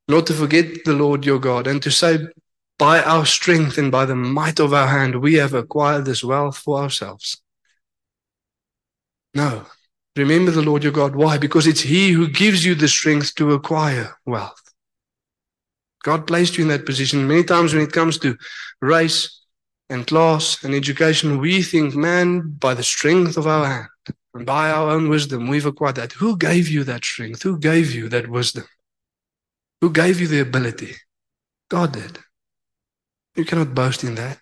not 0.08 0.26
to 0.28 0.34
forget 0.34 0.84
the 0.84 0.92
Lord 0.92 1.24
your 1.24 1.40
God 1.40 1.66
and 1.66 1.82
to 1.82 1.90
say, 1.90 2.18
by 2.78 3.02
our 3.02 3.24
strength 3.24 3.78
and 3.78 3.90
by 3.90 4.04
the 4.04 4.14
might 4.14 4.60
of 4.60 4.72
our 4.74 4.86
hand, 4.86 5.20
we 5.22 5.34
have 5.34 5.54
acquired 5.54 6.04
this 6.04 6.22
wealth 6.22 6.58
for 6.58 6.78
ourselves. 6.78 7.40
No. 9.34 9.66
Remember 10.14 10.50
the 10.50 10.62
Lord 10.62 10.82
your 10.82 10.92
God. 10.92 11.14
Why? 11.14 11.38
Because 11.38 11.66
it's 11.66 11.80
He 11.80 12.10
who 12.10 12.28
gives 12.28 12.64
you 12.64 12.74
the 12.74 12.88
strength 12.88 13.34
to 13.36 13.52
acquire 13.52 14.16
wealth. 14.24 14.62
God 16.02 16.26
placed 16.26 16.56
you 16.56 16.64
in 16.64 16.68
that 16.68 16.86
position. 16.86 17.26
Many 17.26 17.44
times 17.44 17.74
when 17.74 17.82
it 17.82 17.92
comes 17.92 18.18
to 18.18 18.36
race 18.80 19.35
and 19.88 20.06
class 20.06 20.62
and 20.64 20.74
education, 20.74 21.38
we 21.38 21.62
think, 21.62 21.94
man, 21.94 22.50
by 22.58 22.74
the 22.74 22.82
strength 22.82 23.36
of 23.36 23.46
our 23.46 23.66
hand 23.66 23.88
and 24.34 24.44
by 24.44 24.70
our 24.70 24.90
own 24.90 25.08
wisdom, 25.08 25.48
we've 25.48 25.66
acquired 25.66 25.96
that. 25.96 26.12
Who 26.12 26.36
gave 26.36 26.68
you 26.68 26.84
that 26.84 27.04
strength? 27.04 27.42
Who 27.42 27.58
gave 27.58 27.92
you 27.92 28.08
that 28.08 28.28
wisdom? 28.28 28.64
Who 29.80 29.90
gave 29.90 30.20
you 30.20 30.26
the 30.26 30.40
ability? 30.40 30.94
God 31.68 31.92
did. 31.92 32.18
You 33.36 33.44
cannot 33.44 33.74
boast 33.74 34.02
in 34.02 34.14
that. 34.16 34.38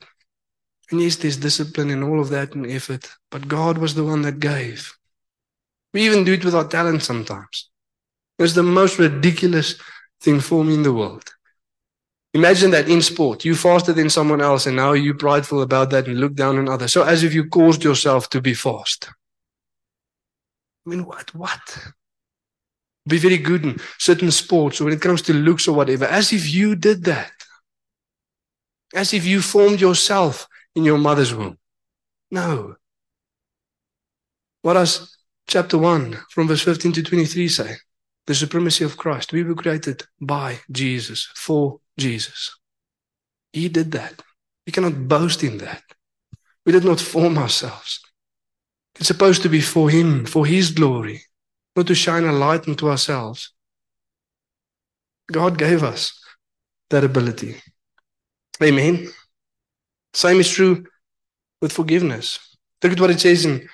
And 0.90 1.00
yes, 1.00 1.16
there's 1.16 1.36
discipline 1.36 1.90
and 1.90 2.04
all 2.04 2.20
of 2.20 2.28
that 2.30 2.54
and 2.54 2.66
effort, 2.66 3.10
but 3.30 3.48
God 3.48 3.78
was 3.78 3.94
the 3.94 4.04
one 4.04 4.22
that 4.22 4.38
gave. 4.38 4.92
We 5.92 6.02
even 6.02 6.24
do 6.24 6.34
it 6.34 6.44
with 6.44 6.54
our 6.54 6.68
talent 6.68 7.02
sometimes. 7.02 7.70
It's 8.38 8.54
the 8.54 8.62
most 8.62 8.98
ridiculous 8.98 9.80
thing 10.20 10.40
for 10.40 10.64
me 10.64 10.74
in 10.74 10.82
the 10.82 10.92
world. 10.92 11.33
Imagine 12.34 12.72
that 12.72 12.88
in 12.88 13.00
sport, 13.00 13.44
you 13.44 13.54
faster 13.54 13.92
than 13.92 14.10
someone 14.10 14.40
else, 14.40 14.66
and 14.66 14.76
now 14.76 14.92
you're 14.92 15.14
prideful 15.14 15.62
about 15.62 15.90
that 15.90 16.06
and 16.06 16.18
look 16.18 16.34
down 16.34 16.58
on 16.58 16.68
others. 16.68 16.92
So 16.92 17.04
as 17.04 17.22
if 17.22 17.32
you 17.32 17.48
caused 17.48 17.84
yourself 17.84 18.28
to 18.30 18.40
be 18.40 18.54
fast. 18.54 19.08
I 20.86 20.90
mean, 20.90 21.06
what? 21.06 21.34
What? 21.34 21.78
Be 23.06 23.18
very 23.18 23.38
good 23.38 23.64
in 23.64 23.78
certain 23.98 24.30
sports, 24.30 24.80
or 24.80 24.84
when 24.84 24.94
it 24.94 25.00
comes 25.00 25.22
to 25.22 25.32
looks 25.32 25.68
or 25.68 25.76
whatever, 25.76 26.06
as 26.06 26.32
if 26.32 26.52
you 26.52 26.74
did 26.74 27.04
that 27.04 27.32
as 28.94 29.12
if 29.12 29.26
you 29.26 29.42
formed 29.42 29.80
yourself 29.80 30.48
in 30.74 30.84
your 30.84 30.98
mother's 30.98 31.34
womb. 31.34 31.58
No. 32.30 32.76
What 34.62 34.74
does 34.74 35.16
chapter 35.46 35.76
1 35.76 36.16
from 36.30 36.48
verse 36.48 36.62
15 36.62 36.92
to 36.92 37.02
23 37.02 37.48
say? 37.48 37.76
The 38.26 38.34
supremacy 38.34 38.84
of 38.84 38.96
Christ. 38.96 39.32
We 39.32 39.42
were 39.42 39.54
created 39.54 40.02
by 40.20 40.60
Jesus, 40.70 41.28
for 41.34 41.80
Jesus. 41.98 42.56
He 43.52 43.68
did 43.68 43.92
that. 43.92 44.22
We 44.66 44.72
cannot 44.72 45.08
boast 45.08 45.42
in 45.42 45.58
that. 45.58 45.82
We 46.64 46.72
did 46.72 46.84
not 46.84 47.00
form 47.00 47.36
ourselves. 47.36 48.00
It's 48.96 49.08
supposed 49.08 49.42
to 49.42 49.48
be 49.48 49.60
for 49.60 49.90
Him, 49.90 50.24
for 50.24 50.46
His 50.46 50.70
glory, 50.70 51.22
not 51.76 51.86
to 51.88 51.94
shine 51.94 52.24
a 52.24 52.32
light 52.32 52.66
into 52.66 52.88
ourselves. 52.88 53.52
God 55.30 55.58
gave 55.58 55.82
us 55.82 56.18
that 56.90 57.04
ability. 57.04 57.56
Amen. 58.62 59.08
Same 60.12 60.40
is 60.40 60.50
true 60.50 60.84
with 61.60 61.72
forgiveness. 61.72 62.38
Look 62.82 62.92
at 62.92 63.00
what 63.00 63.10
it 63.10 63.20
says 63.20 63.44
in 63.44 63.68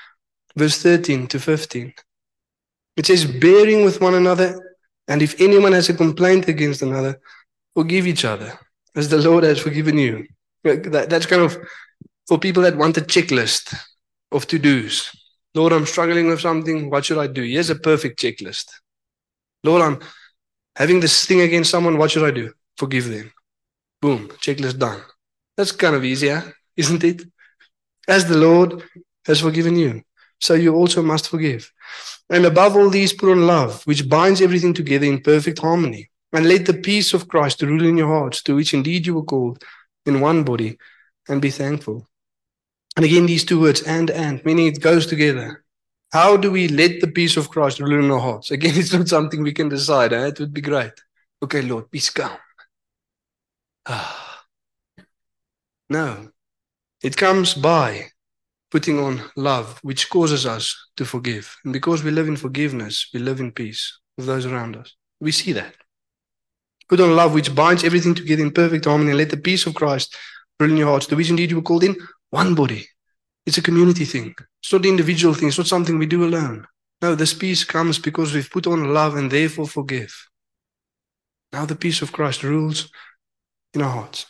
verse 0.57 0.83
13 0.83 1.27
to 1.29 1.39
15. 1.39 1.93
It 2.97 3.07
says, 3.07 3.25
bearing 3.25 3.85
with 3.85 4.01
one 4.01 4.15
another, 4.15 4.77
and 5.09 5.23
if 5.23 5.41
anyone 5.41 5.73
has 5.73 5.89
a 5.89 5.95
complaint 5.95 6.49
against 6.49 6.83
another, 6.83 7.21
forgive 7.75 8.07
each 8.07 8.25
other, 8.25 8.59
as 8.95 9.09
the 9.09 9.19
Lord 9.19 9.45
has 9.45 9.59
forgiven 9.59 9.99
you. 9.99 10.27
That, 10.65 11.07
that's 11.09 11.27
kind 11.27 11.43
of 11.43 11.57
for 12.29 12.39
people 12.39 12.63
that 12.65 12.77
want 12.77 12.99
a 12.99 13.01
checklist 13.01 13.75
of 14.31 14.47
to 14.49 14.59
dos. 14.59 15.11
Lord, 15.55 15.73
I'm 15.73 15.87
struggling 15.87 16.29
with 16.29 16.41
something. 16.41 16.91
What 16.91 17.05
should 17.05 17.19
I 17.19 17.27
do? 17.27 17.43
Here's 17.43 17.71
a 17.71 17.75
perfect 17.75 18.21
checklist. 18.21 18.67
Lord, 19.65 19.83
I'm 19.83 19.99
having 20.77 21.01
this 21.01 21.27
thing 21.27 21.41
against 21.41 21.71
someone. 21.71 21.99
What 21.99 22.11
should 22.11 22.25
I 22.25 22.31
do? 22.31 22.53
Forgive 22.77 23.09
them. 23.09 23.33
Boom, 24.01 24.29
checklist 24.29 24.79
done. 24.79 25.01
That's 25.57 25.73
kind 25.73 25.97
of 25.97 26.05
easier, 26.05 26.55
isn't 26.77 27.05
it? 27.05 27.23
As 28.09 28.27
the 28.27 28.39
Lord 28.39 28.83
has 29.27 29.41
forgiven 29.41 29.77
you, 29.77 30.03
so 30.41 30.55
you 30.55 30.75
also 30.75 31.03
must 31.03 31.29
forgive. 31.29 31.71
And 32.31 32.47
above 32.47 32.77
all 32.77 32.89
these, 32.89 33.13
put 33.13 33.33
on 33.33 33.47
love, 33.47 33.83
which 33.87 34.09
binds 34.09 34.41
everything 34.41 34.73
together 34.73 35.07
in 35.07 35.21
perfect 35.21 35.59
harmony. 35.59 36.11
And 36.33 36.47
let 36.47 36.65
the 36.65 36.75
peace 36.75 37.13
of 37.13 37.27
Christ 37.27 37.61
rule 37.63 37.85
in 37.85 37.97
your 37.97 38.07
hearts, 38.07 38.43
to 38.45 38.55
which 38.55 38.73
indeed 38.73 39.05
you 39.05 39.15
were 39.15 39.25
called 39.25 39.65
in 40.07 40.21
one 40.21 40.45
body, 40.45 40.79
and 41.29 41.43
be 41.43 41.51
thankful. 41.51 42.07
And 42.97 43.05
again, 43.05 43.27
these 43.27 43.45
two 43.45 43.61
words, 43.61 43.83
and, 43.83 44.11
and, 44.11 44.45
meaning 44.45 44.69
it 44.69 44.81
goes 44.81 45.07
together. 45.07 45.65
How 46.13 46.37
do 46.37 46.51
we 46.51 46.69
let 46.69 47.01
the 47.01 47.09
peace 47.09 47.37
of 47.37 47.51
Christ 47.51 47.81
rule 47.81 48.05
in 48.05 48.11
our 48.11 48.21
hearts? 48.21 48.53
Again, 48.53 48.75
it's 48.77 48.93
not 48.93 49.09
something 49.09 49.43
we 49.43 49.53
can 49.53 49.69
decide. 49.69 50.13
Eh? 50.13 50.29
It 50.29 50.41
would 50.41 50.55
be 50.55 50.61
great. 50.61 50.93
Okay, 51.43 51.63
Lord, 51.63 51.91
peace 51.91 52.11
come. 52.11 52.37
Ah. 53.87 54.45
No. 55.89 56.31
It 57.03 57.17
comes 57.17 57.55
by 57.55 58.11
putting 58.71 58.99
on 58.99 59.23
love, 59.37 59.79
which 59.83 60.09
causes 60.11 60.47
us 60.47 60.77
to 60.97 61.05
forgive. 61.05 61.57
And 61.65 61.73
because 61.73 62.03
we 62.03 62.11
live 62.11 62.29
in 62.29 62.37
forgiveness, 62.37 63.09
we 63.13 63.21
live 63.21 63.41
in 63.41 63.53
peace 63.53 63.99
with 64.17 64.27
those 64.27 64.47
around 64.47 64.77
us. 64.77 64.95
We 65.21 65.33
see 65.33 65.53
that. 65.53 65.75
Put 66.89 67.01
on 67.01 67.15
love, 67.15 67.35
which 67.35 67.55
binds 67.55 67.85
everything 67.85 68.15
together 68.15 68.43
in 68.43 68.53
perfect 68.53 68.85
harmony, 68.85 69.11
and 69.11 69.19
let 69.19 69.31
the 69.31 69.37
peace 69.37 69.67
of 69.67 69.75
Christ 69.75 70.17
rule 70.59 70.71
in 70.71 70.77
your 70.77 70.89
hearts, 70.89 71.07
to 71.07 71.17
which 71.17 71.31
indeed 71.31 71.51
you 71.51 71.57
were 71.57 71.63
called 71.63 71.85
in 71.85 71.97
one 72.31 72.55
body. 72.55 72.87
It's 73.47 73.59
a 73.59 73.63
community 73.63 74.05
thing. 74.05 74.35
It's 74.63 74.73
not 74.73 74.85
an 74.85 74.91
individual 74.91 75.35
thing. 75.35 75.49
It's 75.49 75.59
not 75.59 75.67
something 75.67 75.99
we 75.99 76.07
do 76.07 76.25
alone. 76.25 76.67
No, 77.03 77.15
this 77.15 77.33
peace 77.33 77.65
comes 77.65 77.99
because 77.99 78.35
we've 78.35 78.51
put 78.51 78.67
on 78.67 78.93
love 78.93 79.17
and 79.17 79.31
therefore 79.31 79.67
forgive. 79.67 80.15
Now 81.53 81.65
the 81.65 81.75
peace 81.75 82.03
of 82.03 82.13
Christ 82.13 82.43
rules 82.43 82.91
in 83.75 83.83
our 83.83 83.91
hearts. 83.91 84.27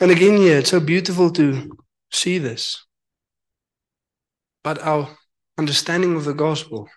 And 0.00 0.10
again, 0.10 0.40
yeah, 0.40 0.58
it's 0.58 0.70
so 0.70 0.80
beautiful 0.80 1.30
to 1.32 1.76
see 2.10 2.38
this. 2.38 2.84
But 4.64 4.82
our 4.82 5.08
understanding 5.58 6.16
of 6.16 6.24
the 6.24 6.34
gospel 6.34 6.88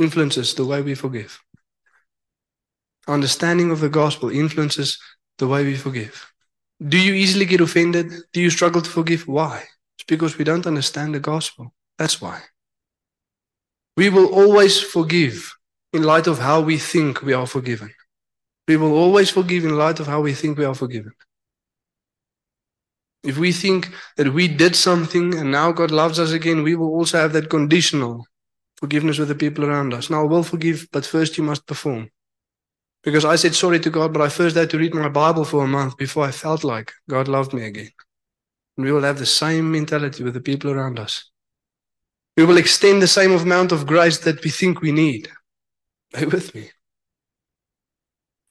influences 0.00 0.54
the 0.54 0.64
way 0.64 0.82
we 0.82 0.94
forgive. 0.94 1.40
Our 3.06 3.14
understanding 3.14 3.70
of 3.70 3.80
the 3.80 3.88
gospel 3.88 4.30
influences 4.30 4.98
the 5.38 5.46
way 5.46 5.64
we 5.64 5.76
forgive. 5.76 6.32
Do 6.86 6.98
you 6.98 7.14
easily 7.14 7.46
get 7.46 7.60
offended? 7.60 8.12
Do 8.32 8.40
you 8.40 8.50
struggle 8.50 8.82
to 8.82 8.90
forgive? 8.90 9.26
Why? 9.26 9.64
It's 9.96 10.06
because 10.06 10.36
we 10.36 10.44
don't 10.44 10.66
understand 10.66 11.14
the 11.14 11.20
gospel. 11.20 11.72
That's 11.98 12.20
why. 12.20 12.42
We 13.96 14.10
will 14.10 14.26
always 14.26 14.80
forgive 14.80 15.54
in 15.92 16.02
light 16.02 16.26
of 16.26 16.38
how 16.38 16.60
we 16.60 16.76
think 16.76 17.22
we 17.22 17.32
are 17.32 17.46
forgiven. 17.46 17.90
We 18.68 18.76
will 18.76 18.92
always 18.92 19.30
forgive 19.30 19.64
in 19.64 19.78
light 19.78 20.00
of 20.00 20.06
how 20.06 20.20
we 20.20 20.34
think 20.34 20.58
we 20.58 20.64
are 20.64 20.74
forgiven. 20.74 21.12
If 23.26 23.38
we 23.38 23.50
think 23.50 23.92
that 24.16 24.32
we 24.32 24.46
did 24.46 24.76
something 24.76 25.34
and 25.34 25.50
now 25.50 25.72
God 25.72 25.90
loves 25.90 26.20
us 26.20 26.30
again, 26.30 26.62
we 26.62 26.76
will 26.76 26.94
also 26.94 27.18
have 27.18 27.32
that 27.32 27.50
conditional 27.50 28.24
forgiveness 28.76 29.18
with 29.18 29.28
the 29.28 29.34
people 29.34 29.64
around 29.64 29.92
us. 29.92 30.10
Now, 30.10 30.20
I 30.20 30.28
will 30.28 30.44
forgive, 30.44 30.86
but 30.92 31.04
first 31.04 31.36
you 31.36 31.42
must 31.42 31.66
perform. 31.66 32.08
Because 33.02 33.24
I 33.24 33.36
said 33.36 33.54
sorry 33.54 33.80
to 33.80 33.90
God, 33.90 34.12
but 34.12 34.22
I 34.22 34.28
first 34.28 34.56
had 34.56 34.70
to 34.70 34.78
read 34.78 34.94
my 34.94 35.08
Bible 35.08 35.44
for 35.44 35.64
a 35.64 35.68
month 35.68 35.96
before 35.96 36.24
I 36.24 36.30
felt 36.30 36.62
like 36.62 36.92
God 37.10 37.26
loved 37.26 37.52
me 37.52 37.64
again. 37.64 37.90
And 38.76 38.86
we 38.86 38.92
will 38.92 39.02
have 39.02 39.18
the 39.18 39.26
same 39.26 39.72
mentality 39.72 40.22
with 40.22 40.34
the 40.34 40.40
people 40.40 40.70
around 40.70 40.98
us. 40.98 41.30
We 42.36 42.44
will 42.44 42.58
extend 42.58 43.02
the 43.02 43.08
same 43.08 43.32
amount 43.32 43.72
of 43.72 43.86
grace 43.86 44.18
that 44.18 44.44
we 44.44 44.50
think 44.50 44.80
we 44.80 44.92
need. 44.92 45.28
Are 46.14 46.20
you 46.20 46.28
with 46.28 46.54
me? 46.54 46.70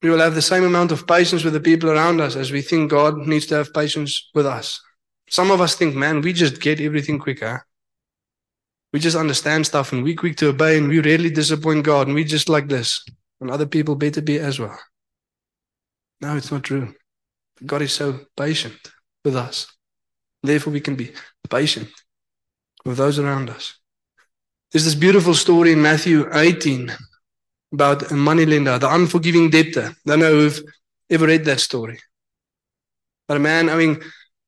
We 0.05 0.11
will 0.11 0.19
have 0.19 0.35
the 0.35 0.41
same 0.43 0.63
amount 0.63 0.91
of 0.91 1.07
patience 1.07 1.43
with 1.43 1.53
the 1.53 1.59
people 1.59 1.89
around 1.89 2.21
us 2.21 2.35
as 2.35 2.51
we 2.51 2.61
think 2.61 2.91
God 2.91 3.17
needs 3.25 3.47
to 3.47 3.55
have 3.55 3.73
patience 3.73 4.29
with 4.35 4.45
us. 4.45 4.79
Some 5.31 5.49
of 5.49 5.61
us 5.61 5.73
think, 5.73 5.95
man, 5.95 6.21
we 6.21 6.31
just 6.31 6.61
get 6.61 6.79
everything 6.79 7.17
quicker. 7.17 7.65
We 8.93 8.99
just 8.99 9.17
understand 9.17 9.65
stuff 9.65 9.93
and 9.93 10.03
we're 10.03 10.15
quick 10.15 10.37
to 10.37 10.49
obey 10.49 10.77
and 10.77 10.89
we 10.89 10.99
rarely 10.99 11.31
disappoint 11.31 11.85
God 11.85 12.05
and 12.05 12.13
we 12.13 12.23
just 12.23 12.49
like 12.49 12.67
this. 12.67 13.03
And 13.41 13.49
other 13.49 13.65
people 13.65 13.95
better 13.95 14.21
be 14.21 14.37
as 14.37 14.59
well. 14.59 14.77
No, 16.21 16.37
it's 16.37 16.51
not 16.51 16.61
true. 16.61 16.93
God 17.65 17.81
is 17.81 17.91
so 17.91 18.19
patient 18.37 18.77
with 19.23 19.35
us. 19.35 19.65
Therefore, 20.43 20.71
we 20.71 20.81
can 20.81 20.95
be 20.95 21.13
patient 21.49 21.89
with 22.85 22.97
those 22.97 23.17
around 23.17 23.49
us. 23.49 23.79
There's 24.71 24.85
this 24.85 24.93
beautiful 24.93 25.33
story 25.33 25.71
in 25.71 25.81
Matthew 25.81 26.29
18 26.31 26.95
about 27.75 28.11
a 28.11 28.15
moneylender, 28.15 28.79
the 28.79 28.93
unforgiving 28.93 29.49
debtor. 29.49 29.87
I 29.87 30.09
don't 30.09 30.19
know 30.19 30.31
who've 30.31 30.61
ever 31.09 31.27
read 31.27 31.45
that 31.45 31.59
story. 31.59 31.99
But 33.27 33.37
a 33.37 33.39
man 33.39 33.69
owing 33.69 34.01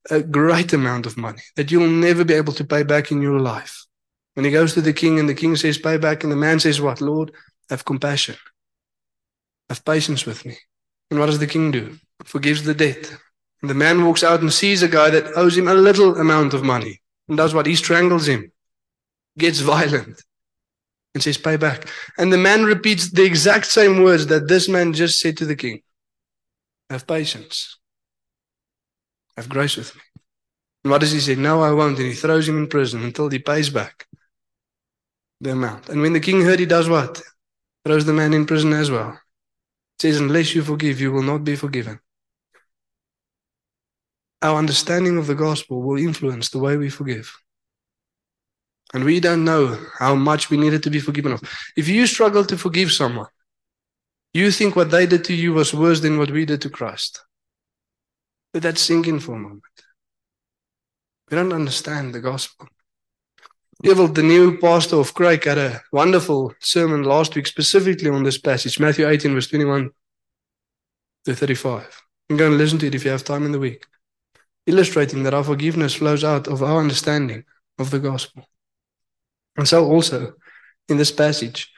a 0.10 0.22
great 0.22 0.74
amount 0.74 1.06
of 1.06 1.18
money 1.18 1.42
that 1.56 1.70
you'll 1.72 1.90
never 1.90 2.24
be 2.24 2.34
able 2.34 2.54
to 2.54 2.64
pay 2.64 2.84
back 2.84 3.12
in 3.12 3.22
your 3.22 3.40
life. 3.40 3.86
When 4.34 4.46
he 4.46 4.52
goes 4.52 4.74
to 4.74 4.82
the 4.82 4.94
king 4.94 5.20
and 5.20 5.28
the 5.28 5.34
king 5.34 5.56
says, 5.56 5.78
Pay 5.78 5.98
back, 5.98 6.24
and 6.24 6.32
the 6.32 6.38
man 6.38 6.60
says, 6.60 6.80
What? 6.80 7.02
Lord, 7.02 7.32
have 7.70 7.86
compassion. 7.86 8.36
Have 9.70 9.84
patience 9.84 10.26
with 10.26 10.46
me. 10.46 10.58
And 11.10 11.20
what 11.20 11.26
does 11.26 11.40
the 11.40 11.48
king 11.48 11.72
do? 11.72 11.98
Forgives 12.24 12.64
the 12.64 12.74
debt. 12.74 13.12
And 13.62 13.70
the 13.70 13.76
man 13.76 14.06
walks 14.06 14.24
out 14.24 14.42
and 14.42 14.54
sees 14.54 14.84
a 14.84 14.88
guy 14.88 15.10
that 15.10 15.36
owes 15.36 15.58
him 15.58 15.68
a 15.68 15.74
little 15.74 16.18
amount 16.18 16.54
of 16.54 16.64
money. 16.64 17.02
And 17.28 17.38
does 17.38 17.54
what? 17.54 17.66
He 17.66 17.76
strangles 17.76 18.28
him, 18.28 18.52
gets 19.38 19.60
violent, 19.60 20.24
and 21.18 21.24
says, 21.24 21.38
Pay 21.38 21.58
back. 21.58 21.90
And 22.20 22.32
the 22.32 22.38
man 22.38 22.64
repeats 22.64 23.10
the 23.10 23.26
exact 23.26 23.66
same 23.66 24.04
words 24.04 24.28
that 24.28 24.48
this 24.48 24.70
man 24.70 24.94
just 24.94 25.20
said 25.20 25.36
to 25.38 25.46
the 25.46 25.56
king 25.56 25.82
Have 26.92 27.08
patience. 27.08 27.80
Have 29.36 29.50
grace 29.50 29.78
with 29.78 29.96
me. 29.96 30.02
And 30.84 30.92
what 30.92 31.02
does 31.02 31.12
he 31.12 31.20
say? 31.20 31.34
No, 31.34 31.64
I 31.64 31.72
won't. 31.72 31.98
And 31.98 32.08
he 32.08 32.14
throws 32.14 32.48
him 32.48 32.60
in 32.60 32.68
prison 32.68 33.04
until 33.04 33.30
he 33.30 33.40
pays 33.40 33.72
back 33.72 34.06
the 35.42 35.54
amount. 35.54 35.90
And 35.90 36.02
when 36.02 36.14
the 36.14 36.20
king 36.20 36.42
heard, 36.44 36.60
he 36.60 36.68
does 36.68 36.88
what? 36.88 37.22
Throws 37.84 38.06
the 38.06 38.14
man 38.14 38.34
in 38.34 38.46
prison 38.46 38.74
as 38.74 38.92
well. 38.92 39.20
Says, 40.00 40.20
Unless 40.20 40.54
you 40.54 40.62
forgive, 40.62 41.02
you 41.02 41.12
will 41.12 41.24
not 41.24 41.44
be 41.44 41.56
forgiven. 41.56 42.00
Our 44.44 44.60
understanding 44.60 45.18
of 45.18 45.26
the 45.26 45.34
gospel 45.34 45.82
will 45.82 45.98
influence 45.98 46.50
the 46.50 46.60
way 46.60 46.78
we 46.78 46.92
forgive. 46.92 47.36
And 48.94 49.04
we 49.04 49.20
don't 49.20 49.44
know 49.44 49.78
how 50.00 50.16
much 50.16 50.50
we 50.50 50.58
needed 50.58 50.84
to 50.84 50.90
be 50.90 51.00
forgiven 51.00 51.34
of. 51.34 51.42
If 51.76 51.88
you 51.88 52.08
struggle 52.08 52.46
to 52.46 52.58
forgive 52.58 52.92
someone, 52.92 53.28
you 54.34 54.52
think 54.52 54.76
what 54.76 54.92
they 54.92 55.06
did 55.06 55.24
to 55.26 55.34
you 55.34 55.54
was 55.54 55.74
worse 55.74 56.00
than 56.00 56.18
what 56.18 56.32
we 56.32 56.46
did 56.46 56.62
to 56.62 56.70
Christ. 56.70 57.22
Let 58.54 58.64
that 58.64 58.78
sink 58.78 59.08
in 59.08 59.20
for 59.20 59.36
a 59.36 59.40
moment. 59.40 59.64
We 61.30 61.36
don't 61.36 61.54
understand 61.54 62.14
the 62.14 62.22
gospel. 62.22 62.68
Evil, 63.84 64.08
the 64.08 64.24
new 64.24 64.58
pastor 64.58 64.96
of 64.96 65.14
Craig, 65.14 65.44
had 65.44 65.58
a 65.58 65.82
wonderful 65.92 66.54
sermon 66.60 67.04
last 67.04 67.36
week 67.36 67.46
specifically 67.46 68.10
on 68.10 68.24
this 68.24 68.38
passage, 68.38 68.80
Matthew 68.80 69.08
18, 69.08 69.34
verse 69.34 69.48
21 69.48 69.92
to 71.26 71.36
35. 71.36 71.84
You 72.30 72.36
can 72.36 72.38
go 72.38 72.48
and 72.48 72.58
listen 72.58 72.80
to 72.80 72.88
it 72.88 72.96
if 72.96 73.06
you 73.06 73.12
have 73.12 73.24
time 73.24 73.46
in 73.46 73.52
the 73.52 73.60
week. 73.60 73.86
Illustrating 74.66 75.24
that 75.24 75.34
our 75.34 75.44
forgiveness 75.44 75.96
flows 75.96 76.24
out 76.24 76.48
of 76.48 76.64
our 76.64 76.80
understanding 76.80 77.44
of 77.78 77.92
the 77.92 78.00
gospel. 78.00 78.48
And 79.58 79.68
so 79.68 79.86
also 79.86 80.34
in 80.88 80.98
this 80.98 81.12
passage, 81.12 81.72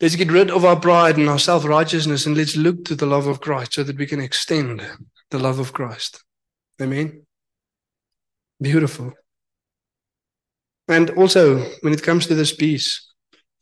let's 0.00 0.16
get 0.16 0.32
rid 0.32 0.50
of 0.50 0.64
our 0.64 0.78
pride 0.78 1.16
and 1.18 1.28
our 1.28 1.38
self 1.38 1.64
righteousness 1.64 2.26
and 2.26 2.36
let's 2.36 2.56
look 2.56 2.84
to 2.86 2.94
the 2.94 3.06
love 3.06 3.26
of 3.26 3.40
Christ 3.40 3.74
so 3.74 3.84
that 3.84 3.98
we 3.98 4.06
can 4.06 4.20
extend 4.20 4.86
the 5.30 5.38
love 5.38 5.58
of 5.58 5.72
Christ. 5.72 6.24
Amen. 6.80 7.24
Beautiful. 8.60 9.12
And 10.88 11.10
also, 11.10 11.58
when 11.80 11.92
it 11.92 12.02
comes 12.02 12.26
to 12.26 12.34
this 12.34 12.54
peace, 12.54 13.10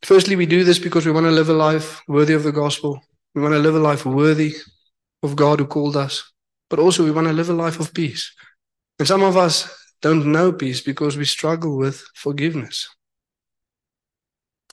firstly, 0.02 0.36
we 0.36 0.46
do 0.46 0.64
this 0.64 0.78
because 0.78 1.06
we 1.06 1.12
want 1.12 1.26
to 1.26 1.30
live 1.30 1.48
a 1.48 1.54
life 1.54 2.02
worthy 2.08 2.34
of 2.34 2.42
the 2.42 2.52
gospel. 2.52 3.00
We 3.34 3.42
want 3.42 3.54
to 3.54 3.60
live 3.60 3.76
a 3.76 3.80
life 3.80 4.04
worthy 4.04 4.54
of 5.22 5.36
God 5.36 5.60
who 5.60 5.66
called 5.66 5.96
us, 5.96 6.32
but 6.68 6.78
also 6.78 7.04
we 7.04 7.12
want 7.12 7.28
to 7.28 7.32
live 7.32 7.48
a 7.48 7.54
life 7.54 7.78
of 7.78 7.94
peace. 7.94 8.34
And 8.98 9.06
some 9.06 9.22
of 9.22 9.36
us 9.36 9.72
don't 10.02 10.32
know 10.32 10.52
peace 10.52 10.80
because 10.80 11.16
we 11.16 11.24
struggle 11.24 11.76
with 11.76 12.04
forgiveness. 12.14 12.88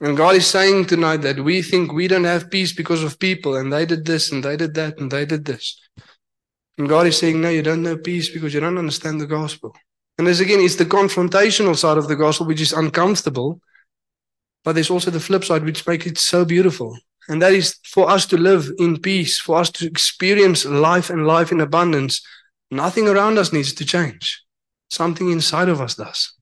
And 0.01 0.15
God 0.15 0.35
is 0.35 0.47
saying 0.47 0.85
tonight 0.85 1.17
that 1.17 1.39
we 1.39 1.61
think 1.61 1.91
we 1.91 2.07
don't 2.07 2.23
have 2.23 2.49
peace 2.49 2.71
because 2.71 3.03
of 3.03 3.19
people, 3.19 3.57
and 3.57 3.71
they 3.71 3.85
did 3.85 4.05
this, 4.05 4.31
and 4.31 4.43
they 4.43 4.55
did 4.55 4.73
that, 4.75 4.97
and 4.97 5.11
they 5.11 5.25
did 5.25 5.43
this. 5.43 5.77
And 6.77 6.87
God 6.87 7.07
is 7.07 7.17
saying, 7.17 7.41
No, 7.41 7.49
you 7.49 7.61
don't 7.61 7.83
know 7.83 7.97
peace 7.97 8.29
because 8.29 8.53
you 8.53 8.61
don't 8.61 8.77
understand 8.77 9.19
the 9.19 9.27
gospel. 9.27 9.75
And 10.17 10.25
there's 10.25 10.39
again, 10.39 10.61
it's 10.61 10.75
the 10.75 10.85
confrontational 10.85 11.77
side 11.77 11.97
of 11.97 12.07
the 12.07 12.15
gospel, 12.15 12.47
which 12.47 12.61
is 12.61 12.73
uncomfortable. 12.73 13.61
But 14.63 14.73
there's 14.73 14.89
also 14.89 15.11
the 15.11 15.19
flip 15.19 15.43
side, 15.43 15.63
which 15.63 15.85
makes 15.85 16.05
it 16.05 16.17
so 16.17 16.45
beautiful. 16.45 16.97
And 17.27 17.41
that 17.41 17.53
is 17.53 17.77
for 17.85 18.09
us 18.09 18.25
to 18.27 18.37
live 18.37 18.71
in 18.79 18.99
peace, 18.99 19.39
for 19.39 19.57
us 19.57 19.69
to 19.71 19.85
experience 19.85 20.65
life 20.65 21.09
and 21.09 21.27
life 21.27 21.51
in 21.51 21.61
abundance. 21.61 22.21
Nothing 22.71 23.07
around 23.07 23.37
us 23.37 23.53
needs 23.53 23.73
to 23.73 23.85
change. 23.85 24.43
Something 24.89 25.31
inside 25.31 25.69
of 25.69 25.81
us 25.81 25.95
does. 25.95 26.33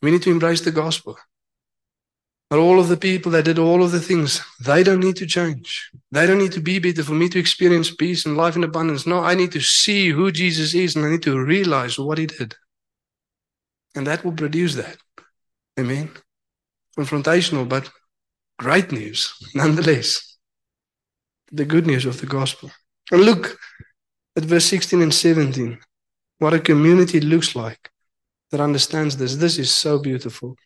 We 0.00 0.10
need 0.10 0.22
to 0.22 0.30
embrace 0.30 0.60
the 0.60 0.72
gospel. 0.72 1.18
But 2.50 2.60
all 2.60 2.80
of 2.80 2.88
the 2.88 2.96
people 2.96 3.30
that 3.32 3.44
did 3.44 3.58
all 3.58 3.82
of 3.82 3.92
the 3.92 4.00
things, 4.00 4.40
they 4.60 4.82
don't 4.82 5.00
need 5.00 5.16
to 5.16 5.26
change. 5.26 5.90
They 6.10 6.26
don't 6.26 6.38
need 6.38 6.52
to 6.52 6.60
be 6.60 6.78
better 6.78 7.02
for 7.02 7.12
me 7.12 7.28
to 7.28 7.38
experience 7.38 7.94
peace 7.94 8.24
and 8.24 8.38
life 8.38 8.56
in 8.56 8.64
abundance. 8.64 9.06
No, 9.06 9.20
I 9.20 9.34
need 9.34 9.52
to 9.52 9.60
see 9.60 10.08
who 10.08 10.32
Jesus 10.32 10.74
is 10.74 10.96
and 10.96 11.04
I 11.04 11.10
need 11.10 11.22
to 11.22 11.38
realize 11.38 11.98
what 11.98 12.16
he 12.16 12.26
did. 12.26 12.54
And 13.94 14.06
that 14.06 14.24
will 14.24 14.32
produce 14.32 14.74
that. 14.76 14.96
Amen. 15.78 16.10
Confrontational, 16.98 17.68
but 17.68 17.90
great 18.58 18.92
news 18.92 19.34
nonetheless. 19.54 20.38
The 21.52 21.66
good 21.66 21.86
news 21.86 22.06
of 22.06 22.20
the 22.20 22.26
gospel. 22.26 22.70
And 23.10 23.22
look 23.22 23.58
at 24.36 24.44
verse 24.44 24.66
16 24.66 25.02
and 25.02 25.12
17. 25.12 25.78
What 26.38 26.54
a 26.54 26.60
community 26.60 27.20
looks 27.20 27.54
like 27.54 27.90
that 28.50 28.60
understands 28.60 29.16
this. 29.16 29.36
This 29.36 29.58
is 29.58 29.70
so 29.70 29.98
beautiful. 29.98 30.56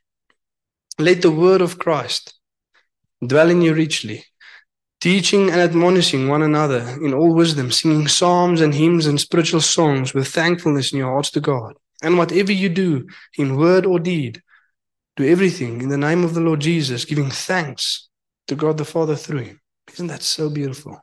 Let 0.99 1.22
the 1.22 1.30
word 1.30 1.62
of 1.62 1.78
Christ 1.78 2.34
dwell 3.26 3.51
in 3.51 3.62
you 3.62 3.72
richly, 3.74 4.24
teaching 5.01 5.51
and 5.51 5.61
admonishing 5.61 6.28
one 6.28 6.43
another 6.43 6.80
in 7.03 7.14
all 7.14 7.34
wisdom, 7.34 7.70
singing 7.70 8.09
psalms 8.09 8.61
and 8.61 8.74
hymns 8.74 9.07
and 9.07 9.20
spiritual 9.20 9.61
songs 9.61 10.12
with 10.12 10.28
thankfulness 10.28 10.93
in 10.93 10.99
your 10.99 11.11
hearts 11.12 11.30
to 11.30 11.40
God. 11.40 11.74
And 12.03 12.18
whatever 12.18 12.53
you 12.53 12.68
do 12.68 13.07
in 13.38 13.57
word 13.57 13.86
or 13.86 13.99
deed, 13.99 14.43
do 15.16 15.26
everything 15.26 15.80
in 15.80 15.88
the 15.88 15.97
name 15.97 16.24
of 16.24 16.34
the 16.34 16.40
Lord 16.40 16.61
Jesus, 16.61 17.05
giving 17.05 17.30
thanks 17.30 18.09
to 18.49 18.55
God 18.55 18.76
the 18.76 18.84
Father 18.84 19.16
through 19.16 19.40
him. 19.40 19.61
Isn't 19.93 20.09
that 20.09 20.22
so 20.22 20.51
beautiful? 20.51 21.03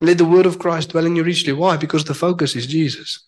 Let 0.00 0.18
the 0.18 0.24
word 0.24 0.46
of 0.46 0.58
Christ 0.58 0.90
dwell 0.90 1.06
in 1.06 1.16
you 1.16 1.22
richly. 1.22 1.52
Why? 1.52 1.76
Because 1.76 2.04
the 2.04 2.14
focus 2.14 2.56
is 2.56 2.66
Jesus. 2.66 3.26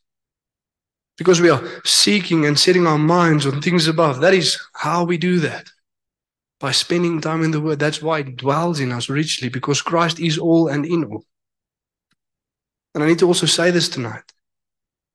Because 1.17 1.41
we 1.41 1.49
are 1.49 1.63
seeking 1.85 2.45
and 2.45 2.59
setting 2.59 2.87
our 2.87 2.99
minds 2.99 3.47
on 3.47 3.63
things 3.63 3.89
above. 3.89 4.21
That 4.21 4.35
is 4.35 4.59
how 4.75 5.05
we 5.05 5.17
do 5.17 5.39
that. 5.41 5.67
By 6.59 6.73
spending 6.73 7.21
time 7.21 7.43
in 7.43 7.51
the 7.51 7.61
word. 7.61 7.79
That's 7.79 8.01
why 8.01 8.21
it 8.21 8.37
dwells 8.37 8.81
in 8.81 8.93
us 8.93 9.09
richly, 9.09 9.49
because 9.49 9.83
Christ 9.83 10.19
is 10.21 10.39
all 10.39 10.69
and 10.69 10.87
in 10.87 11.05
all. 11.05 11.25
And 12.95 13.05
I 13.05 13.09
need 13.09 13.19
to 13.19 13.27
also 13.27 13.47
say 13.47 13.71
this 13.71 13.89
tonight. 13.89 14.33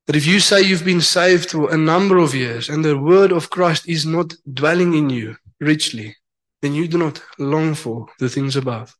That 0.06 0.16
if 0.16 0.26
you 0.26 0.40
say 0.40 0.62
you've 0.62 0.84
been 0.84 1.00
saved 1.00 1.50
for 1.50 1.72
a 1.72 1.76
number 1.76 2.18
of 2.18 2.34
years 2.34 2.68
and 2.68 2.84
the 2.84 2.98
word 2.98 3.32
of 3.32 3.50
Christ 3.50 3.88
is 3.88 4.04
not 4.04 4.34
dwelling 4.52 4.94
in 4.94 5.10
you 5.10 5.36
richly, 5.60 6.16
then 6.60 6.74
you 6.74 6.88
do 6.88 6.98
not 6.98 7.22
long 7.38 7.74
for 7.74 8.06
the 8.18 8.28
things 8.28 8.56
above. 8.56 8.96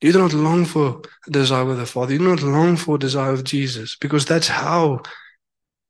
You 0.00 0.12
do 0.12 0.18
not 0.18 0.34
long 0.34 0.64
for 0.64 1.02
desire 1.30 1.68
of 1.68 1.78
the 1.78 1.86
Father. 1.86 2.12
You 2.12 2.18
do 2.18 2.28
not 2.28 2.42
long 2.42 2.76
for 2.76 2.98
desire 2.98 3.32
of 3.32 3.44
Jesus 3.44 3.96
because 3.96 4.26
that's 4.26 4.48
how 4.48 5.02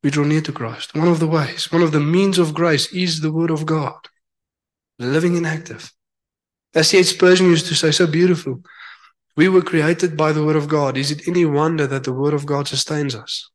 we 0.03 0.11
draw 0.11 0.25
near 0.25 0.43
to 0.43 0.53
Christ. 0.53 0.95
One 0.95 1.09
of 1.09 1.19
the 1.19 1.27
ways, 1.27 1.73
one 1.73 1.83
of 1.83 1.93
the 1.93 2.01
means 2.01 2.39
of 2.39 2.55
grace 2.55 2.93
is 2.93 3.21
the 3.21 3.33
Word 3.33 3.51
of 3.51 3.67
God, 3.67 3.99
living 4.99 5.37
and 5.37 5.47
active. 5.47 5.93
As 6.75 6.89
C.H. 6.89 7.07
Spurgeon 7.07 7.47
used 7.47 7.67
to 7.67 7.75
say 7.75 7.91
so 7.91 8.07
beautiful, 8.07 8.63
we 9.37 9.49
were 9.49 9.63
created 9.63 10.17
by 10.17 10.33
the 10.33 10.45
Word 10.45 10.57
of 10.57 10.69
God. 10.69 10.97
Is 10.97 11.11
it 11.11 11.29
any 11.29 11.45
wonder 11.45 11.87
that 11.87 12.05
the 12.05 12.13
Word 12.13 12.35
of 12.35 12.47
God 12.47 12.69
sustains 12.69 13.15
us? 13.15 13.51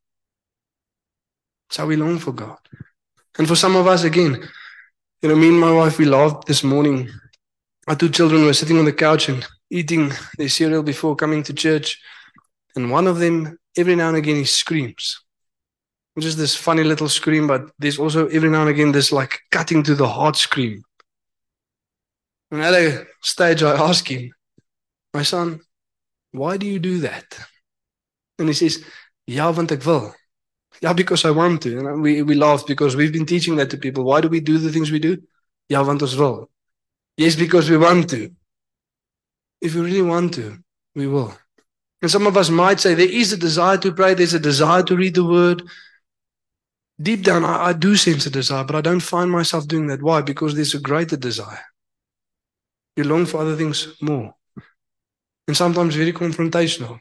That's 1.67 1.77
how 1.77 1.87
we 1.87 1.95
long 1.95 2.19
for 2.19 2.31
God. 2.31 2.57
And 3.37 3.47
for 3.47 3.55
some 3.55 3.75
of 3.75 3.87
us, 3.87 4.03
again, 4.03 4.47
you 5.21 5.29
know, 5.29 5.35
me 5.35 5.49
and 5.49 5.59
my 5.59 5.71
wife, 5.71 5.97
we 5.97 6.05
laughed 6.05 6.47
this 6.47 6.63
morning. 6.63 7.09
Our 7.87 7.95
two 7.95 8.09
children 8.09 8.45
were 8.45 8.53
sitting 8.53 8.77
on 8.77 8.85
the 8.85 8.93
couch 8.93 9.29
and 9.29 9.45
eating 9.69 10.11
their 10.37 10.49
cereal 10.49 10.83
before 10.83 11.15
coming 11.15 11.43
to 11.43 11.53
church. 11.53 11.99
And 12.75 12.91
one 12.91 13.07
of 13.07 13.19
them, 13.19 13.57
every 13.77 13.95
now 13.95 14.09
and 14.09 14.17
again, 14.17 14.35
he 14.35 14.45
screams. 14.45 15.23
Just 16.19 16.37
this 16.37 16.55
funny 16.55 16.83
little 16.83 17.07
scream, 17.07 17.47
but 17.47 17.71
there's 17.79 17.97
also 17.97 18.27
every 18.27 18.49
now 18.49 18.61
and 18.61 18.69
again 18.69 18.91
this 18.91 19.11
like 19.11 19.39
cutting 19.49 19.81
to 19.83 19.95
the 19.95 20.07
heart 20.07 20.35
scream. 20.35 20.83
And 22.51 22.61
at 22.61 22.73
a 22.73 23.07
stage, 23.21 23.63
I 23.63 23.71
ask 23.71 24.07
him, 24.07 24.31
My 25.13 25.23
son, 25.23 25.61
why 26.31 26.57
do 26.57 26.67
you 26.67 26.79
do 26.79 26.99
that? 26.99 27.25
And 28.37 28.49
he 28.49 28.53
says, 28.53 28.83
Ja, 29.25 29.51
want 29.51 29.71
ek 29.71 29.85
wil. 29.85 30.13
Ja, 30.81 30.93
because 30.93 31.25
I 31.25 31.31
want 31.31 31.61
to. 31.63 31.79
And 31.79 32.01
we, 32.01 32.21
we 32.21 32.35
laugh 32.35 32.65
because 32.65 32.95
we've 32.95 33.13
been 33.13 33.25
teaching 33.25 33.55
that 33.57 33.69
to 33.69 33.77
people. 33.77 34.03
Why 34.03 34.21
do 34.21 34.29
we 34.29 34.39
do 34.39 34.57
the 34.57 34.71
things 34.71 34.91
we 34.91 34.99
do? 34.99 35.17
Ja, 35.69 35.83
want 35.83 36.01
ons 36.01 36.15
wil. 36.15 36.49
Yes, 37.17 37.35
because 37.35 37.69
we 37.69 37.77
want 37.77 38.09
to. 38.09 38.31
If 39.61 39.75
we 39.75 39.81
really 39.81 40.01
want 40.01 40.33
to, 40.35 40.57
we 40.95 41.07
will. 41.07 41.33
And 42.01 42.09
some 42.09 42.25
of 42.25 42.35
us 42.35 42.49
might 42.49 42.79
say 42.79 42.93
there 42.93 43.07
is 43.07 43.31
a 43.31 43.37
desire 43.37 43.77
to 43.77 43.93
pray, 43.93 44.13
there's 44.13 44.33
a 44.33 44.39
desire 44.39 44.83
to 44.83 44.95
read 44.95 45.15
the 45.15 45.23
word. 45.23 45.63
Deep 46.99 47.23
down, 47.23 47.45
I, 47.45 47.67
I 47.67 47.73
do 47.73 47.95
sense 47.95 48.25
a 48.25 48.31
desire, 48.31 48.63
but 48.63 48.75
I 48.75 48.81
don't 48.81 48.99
find 48.99 49.29
myself 49.29 49.67
doing 49.67 49.87
that. 49.87 50.01
Why? 50.01 50.21
Because 50.21 50.55
there's 50.55 50.73
a 50.73 50.79
greater 50.79 51.15
desire. 51.15 51.63
You 53.01 53.07
long 53.07 53.25
for 53.25 53.41
other 53.41 53.55
things 53.55 53.87
more. 53.99 54.35
And 55.47 55.57
sometimes 55.57 55.95
very 55.95 56.13
confrontational. 56.13 56.99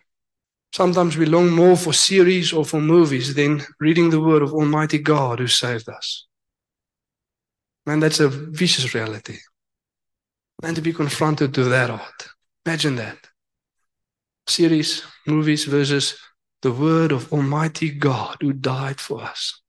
Sometimes 0.72 1.18
we 1.18 1.26
long 1.26 1.50
more 1.50 1.76
for 1.76 1.92
series 1.92 2.54
or 2.54 2.64
for 2.64 2.80
movies 2.80 3.34
than 3.34 3.60
reading 3.80 4.08
the 4.08 4.20
word 4.20 4.40
of 4.40 4.54
Almighty 4.54 4.96
God 4.96 5.40
who 5.40 5.46
saved 5.46 5.90
us. 5.90 6.26
Man, 7.84 8.00
that's 8.00 8.18
a 8.18 8.30
vicious 8.30 8.94
reality. 8.94 9.36
And 10.62 10.74
to 10.74 10.80
be 10.80 10.94
confronted 10.94 11.52
to 11.52 11.64
that 11.64 11.90
art. 11.90 12.28
Imagine 12.64 12.96
that. 12.96 13.18
Series, 14.46 15.02
movies 15.26 15.64
versus 15.66 16.18
the 16.62 16.72
word 16.72 17.12
of 17.12 17.30
Almighty 17.30 17.90
God 17.90 18.38
who 18.40 18.54
died 18.54 19.00
for 19.00 19.20
us. 19.20 19.60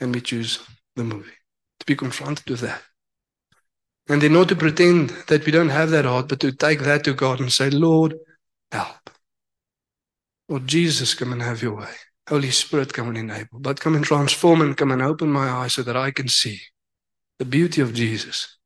And 0.00 0.14
we 0.14 0.22
choose 0.22 0.58
the 0.96 1.04
movie. 1.04 1.38
To 1.80 1.86
be 1.86 1.96
confronted 1.96 2.48
with 2.48 2.60
that. 2.60 2.80
And 4.10 4.20
then 4.20 4.34
not 4.34 4.48
to 4.48 4.56
pretend 4.56 5.10
that 5.28 5.46
we 5.46 5.52
don't 5.52 5.70
have 5.70 5.90
that 5.90 6.04
heart, 6.04 6.28
but 6.28 6.40
to 6.40 6.52
take 6.52 6.80
that 6.80 7.04
to 7.04 7.14
God 7.14 7.40
and 7.40 7.50
say, 7.50 7.70
Lord, 7.70 8.14
help. 8.70 9.08
Lord 10.48 10.66
Jesus, 10.66 11.14
come 11.14 11.32
and 11.32 11.40
have 11.40 11.62
your 11.62 11.76
way. 11.76 11.94
Holy 12.28 12.50
Spirit, 12.50 12.92
come 12.92 13.08
and 13.08 13.16
enable. 13.16 13.60
But 13.60 13.80
come 13.80 13.94
and 13.94 14.04
transform 14.04 14.60
and 14.60 14.76
come 14.76 14.90
and 14.90 15.00
open 15.00 15.30
my 15.30 15.48
eyes 15.48 15.74
so 15.74 15.82
that 15.82 15.96
I 15.96 16.10
can 16.10 16.28
see 16.28 16.60
the 17.38 17.44
beauty 17.44 17.80
of 17.80 17.94
Jesus, 17.94 18.58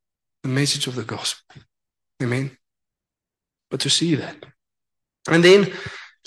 the 0.42 0.49
message 0.49 0.88
of 0.88 0.97
the 0.97 1.05
gospel. 1.05 1.62
Amen 2.20 2.57
but 3.74 3.80
to 3.80 3.90
see 3.90 4.14
that. 4.14 4.36
And 5.28 5.42
then 5.42 5.72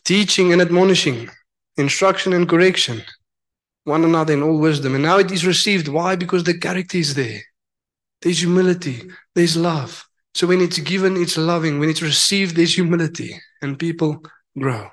teaching 0.04 0.52
and 0.52 0.62
admonishing, 0.62 1.30
instruction 1.78 2.34
and 2.34 2.50
correction, 2.50 3.04
one 3.86 4.04
another 4.04 4.34
in 4.34 4.44
all 4.44 4.60
wisdom. 4.60 4.96
And 4.96 5.04
now 5.04 5.18
it 5.18 5.32
is 5.32 5.46
received. 5.46 5.88
Why? 5.88 6.18
Because 6.18 6.44
the 6.44 6.58
character 6.58 6.98
is 6.98 7.14
there. 7.14 7.40
There's 8.22 8.40
humility, 8.40 9.04
there's 9.36 9.56
love. 9.56 10.08
So 10.34 10.48
when 10.48 10.62
it's 10.62 10.80
given, 10.80 11.18
it's 11.18 11.38
loving. 11.38 11.80
When 11.80 11.90
it's 11.90 12.02
received, 12.02 12.56
there's 12.56 12.76
humility, 12.76 13.40
and 13.62 13.80
people 13.80 14.24
grow. 14.58 14.90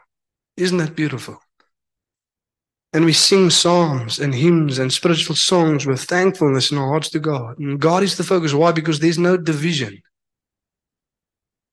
Isn't 0.57 0.79
that 0.79 0.97
beautiful? 0.97 1.39
And 2.93 3.05
we 3.05 3.13
sing 3.13 3.51
psalms 3.51 4.21
and 4.21 4.35
hymns 4.35 4.79
and 4.79 4.93
spiritual 4.93 5.35
songs 5.35 5.85
with 5.85 6.03
thankfulness 6.03 6.71
in 6.71 6.79
our 6.79 6.89
hearts 6.89 7.11
to 7.11 7.19
God. 7.19 7.59
And 7.59 7.81
God 7.81 8.05
is 8.05 8.17
the 8.17 8.23
focus. 8.23 8.55
Why? 8.55 8.71
Because 8.71 9.01
there's 9.01 9.19
no 9.19 9.37
division. 9.37 10.01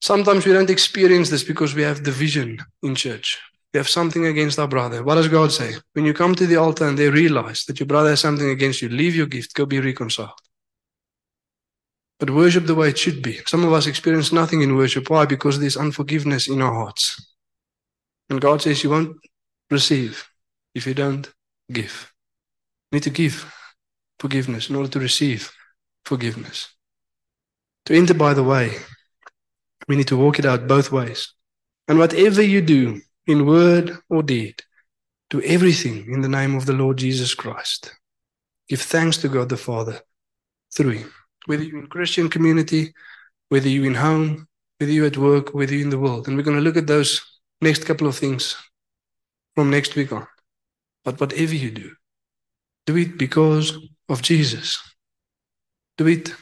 Sometimes 0.01 0.45
we 0.45 0.53
don't 0.53 0.71
experience 0.71 1.29
this 1.29 1.43
because 1.43 1.75
we 1.75 1.83
have 1.83 2.01
division 2.03 2.57
in 2.81 2.95
church. 2.95 3.37
We 3.71 3.77
have 3.77 3.87
something 3.87 4.25
against 4.25 4.57
our 4.57 4.67
brother. 4.67 5.03
What 5.03 5.15
does 5.15 5.27
God 5.27 5.51
say? 5.51 5.75
When 5.93 6.05
you 6.05 6.13
come 6.13 6.33
to 6.35 6.47
the 6.47 6.55
altar 6.55 6.87
and 6.87 6.97
they 6.97 7.09
realize 7.09 7.65
that 7.65 7.79
your 7.79 7.87
brother 7.87 8.09
has 8.09 8.19
something 8.19 8.49
against 8.49 8.81
you, 8.81 8.89
leave 8.89 9.15
your 9.15 9.27
gift, 9.27 9.53
go 9.53 9.65
be 9.67 9.79
reconciled. 9.79 10.31
But 12.21 12.29
worship 12.29 12.67
the 12.67 12.75
way 12.75 12.89
it 12.89 12.99
should 12.99 13.23
be. 13.23 13.39
Some 13.47 13.65
of 13.65 13.73
us 13.73 13.87
experience 13.87 14.31
nothing 14.31 14.61
in 14.61 14.75
worship. 14.75 15.09
Why? 15.09 15.25
Because 15.25 15.59
there's 15.59 15.75
unforgiveness 15.75 16.47
in 16.47 16.61
our 16.61 16.71
hearts. 16.71 17.19
And 18.29 18.39
God 18.39 18.61
says 18.61 18.83
you 18.83 18.91
won't 18.91 19.17
receive 19.71 20.29
if 20.75 20.85
you 20.85 20.93
don't 20.93 21.27
give. 21.71 22.13
You 22.91 22.97
need 22.97 23.03
to 23.03 23.09
give 23.09 23.51
forgiveness 24.19 24.69
in 24.69 24.75
order 24.75 24.89
to 24.89 24.99
receive 24.99 25.51
forgiveness. 26.05 26.69
To 27.87 27.95
enter 27.95 28.13
by 28.13 28.35
the 28.35 28.43
way, 28.43 28.75
we 29.87 29.95
need 29.95 30.07
to 30.09 30.17
walk 30.17 30.37
it 30.37 30.45
out 30.45 30.67
both 30.67 30.91
ways. 30.91 31.33
And 31.87 31.97
whatever 31.97 32.43
you 32.43 32.61
do, 32.61 33.01
in 33.25 33.47
word 33.47 33.97
or 34.09 34.21
deed, 34.21 34.61
do 35.31 35.41
everything 35.41 36.05
in 36.13 36.21
the 36.21 36.29
name 36.29 36.53
of 36.55 36.67
the 36.67 36.73
Lord 36.73 36.97
Jesus 36.97 37.33
Christ. 37.33 37.95
Give 38.69 38.79
thanks 38.79 39.17
to 39.17 39.27
God 39.27 39.49
the 39.49 39.57
Father 39.57 40.01
through 40.71 40.91
Him. 40.91 41.13
Whether 41.45 41.63
you're 41.63 41.79
in 41.79 41.87
Christian 41.87 42.29
community, 42.29 42.93
whether 43.49 43.67
you're 43.67 43.85
in 43.85 43.95
home, 43.95 44.47
whether 44.79 44.91
you're 44.91 45.07
at 45.07 45.17
work, 45.17 45.53
whether 45.53 45.73
you're 45.73 45.83
in 45.83 45.89
the 45.89 45.99
world. 45.99 46.27
And 46.27 46.37
we're 46.37 46.43
going 46.43 46.57
to 46.57 46.63
look 46.63 46.77
at 46.77 46.87
those 46.87 47.21
next 47.61 47.85
couple 47.85 48.07
of 48.07 48.17
things 48.17 48.55
from 49.55 49.69
next 49.69 49.95
week 49.95 50.11
on. 50.11 50.27
But 51.03 51.19
whatever 51.19 51.55
you 51.55 51.71
do, 51.71 51.91
do 52.85 52.97
it 52.97 53.17
because 53.17 53.77
of 54.09 54.21
Jesus. 54.21 54.79
Do 55.97 56.07
it 56.07 56.33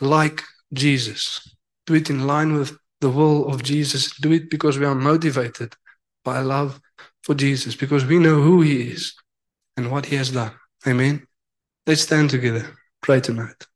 like 0.00 0.42
Jesus. 0.72 1.54
Do 1.86 1.94
it 1.94 2.10
in 2.10 2.26
line 2.26 2.54
with 2.54 2.76
the 3.00 3.10
will 3.10 3.48
of 3.52 3.62
Jesus. 3.62 4.16
Do 4.16 4.32
it 4.32 4.50
because 4.50 4.78
we 4.78 4.86
are 4.86 4.94
motivated 4.94 5.74
by 6.24 6.40
love 6.40 6.80
for 7.24 7.34
Jesus, 7.34 7.74
because 7.74 8.04
we 8.04 8.18
know 8.18 8.40
who 8.40 8.62
He 8.62 8.90
is 8.90 9.14
and 9.76 9.90
what 9.90 10.06
He 10.06 10.16
has 10.16 10.30
done. 10.30 10.52
Amen. 10.86 11.26
Let's 11.86 12.02
stand 12.02 12.30
together. 12.30 12.78
Pray 13.00 13.20
tonight. 13.20 13.66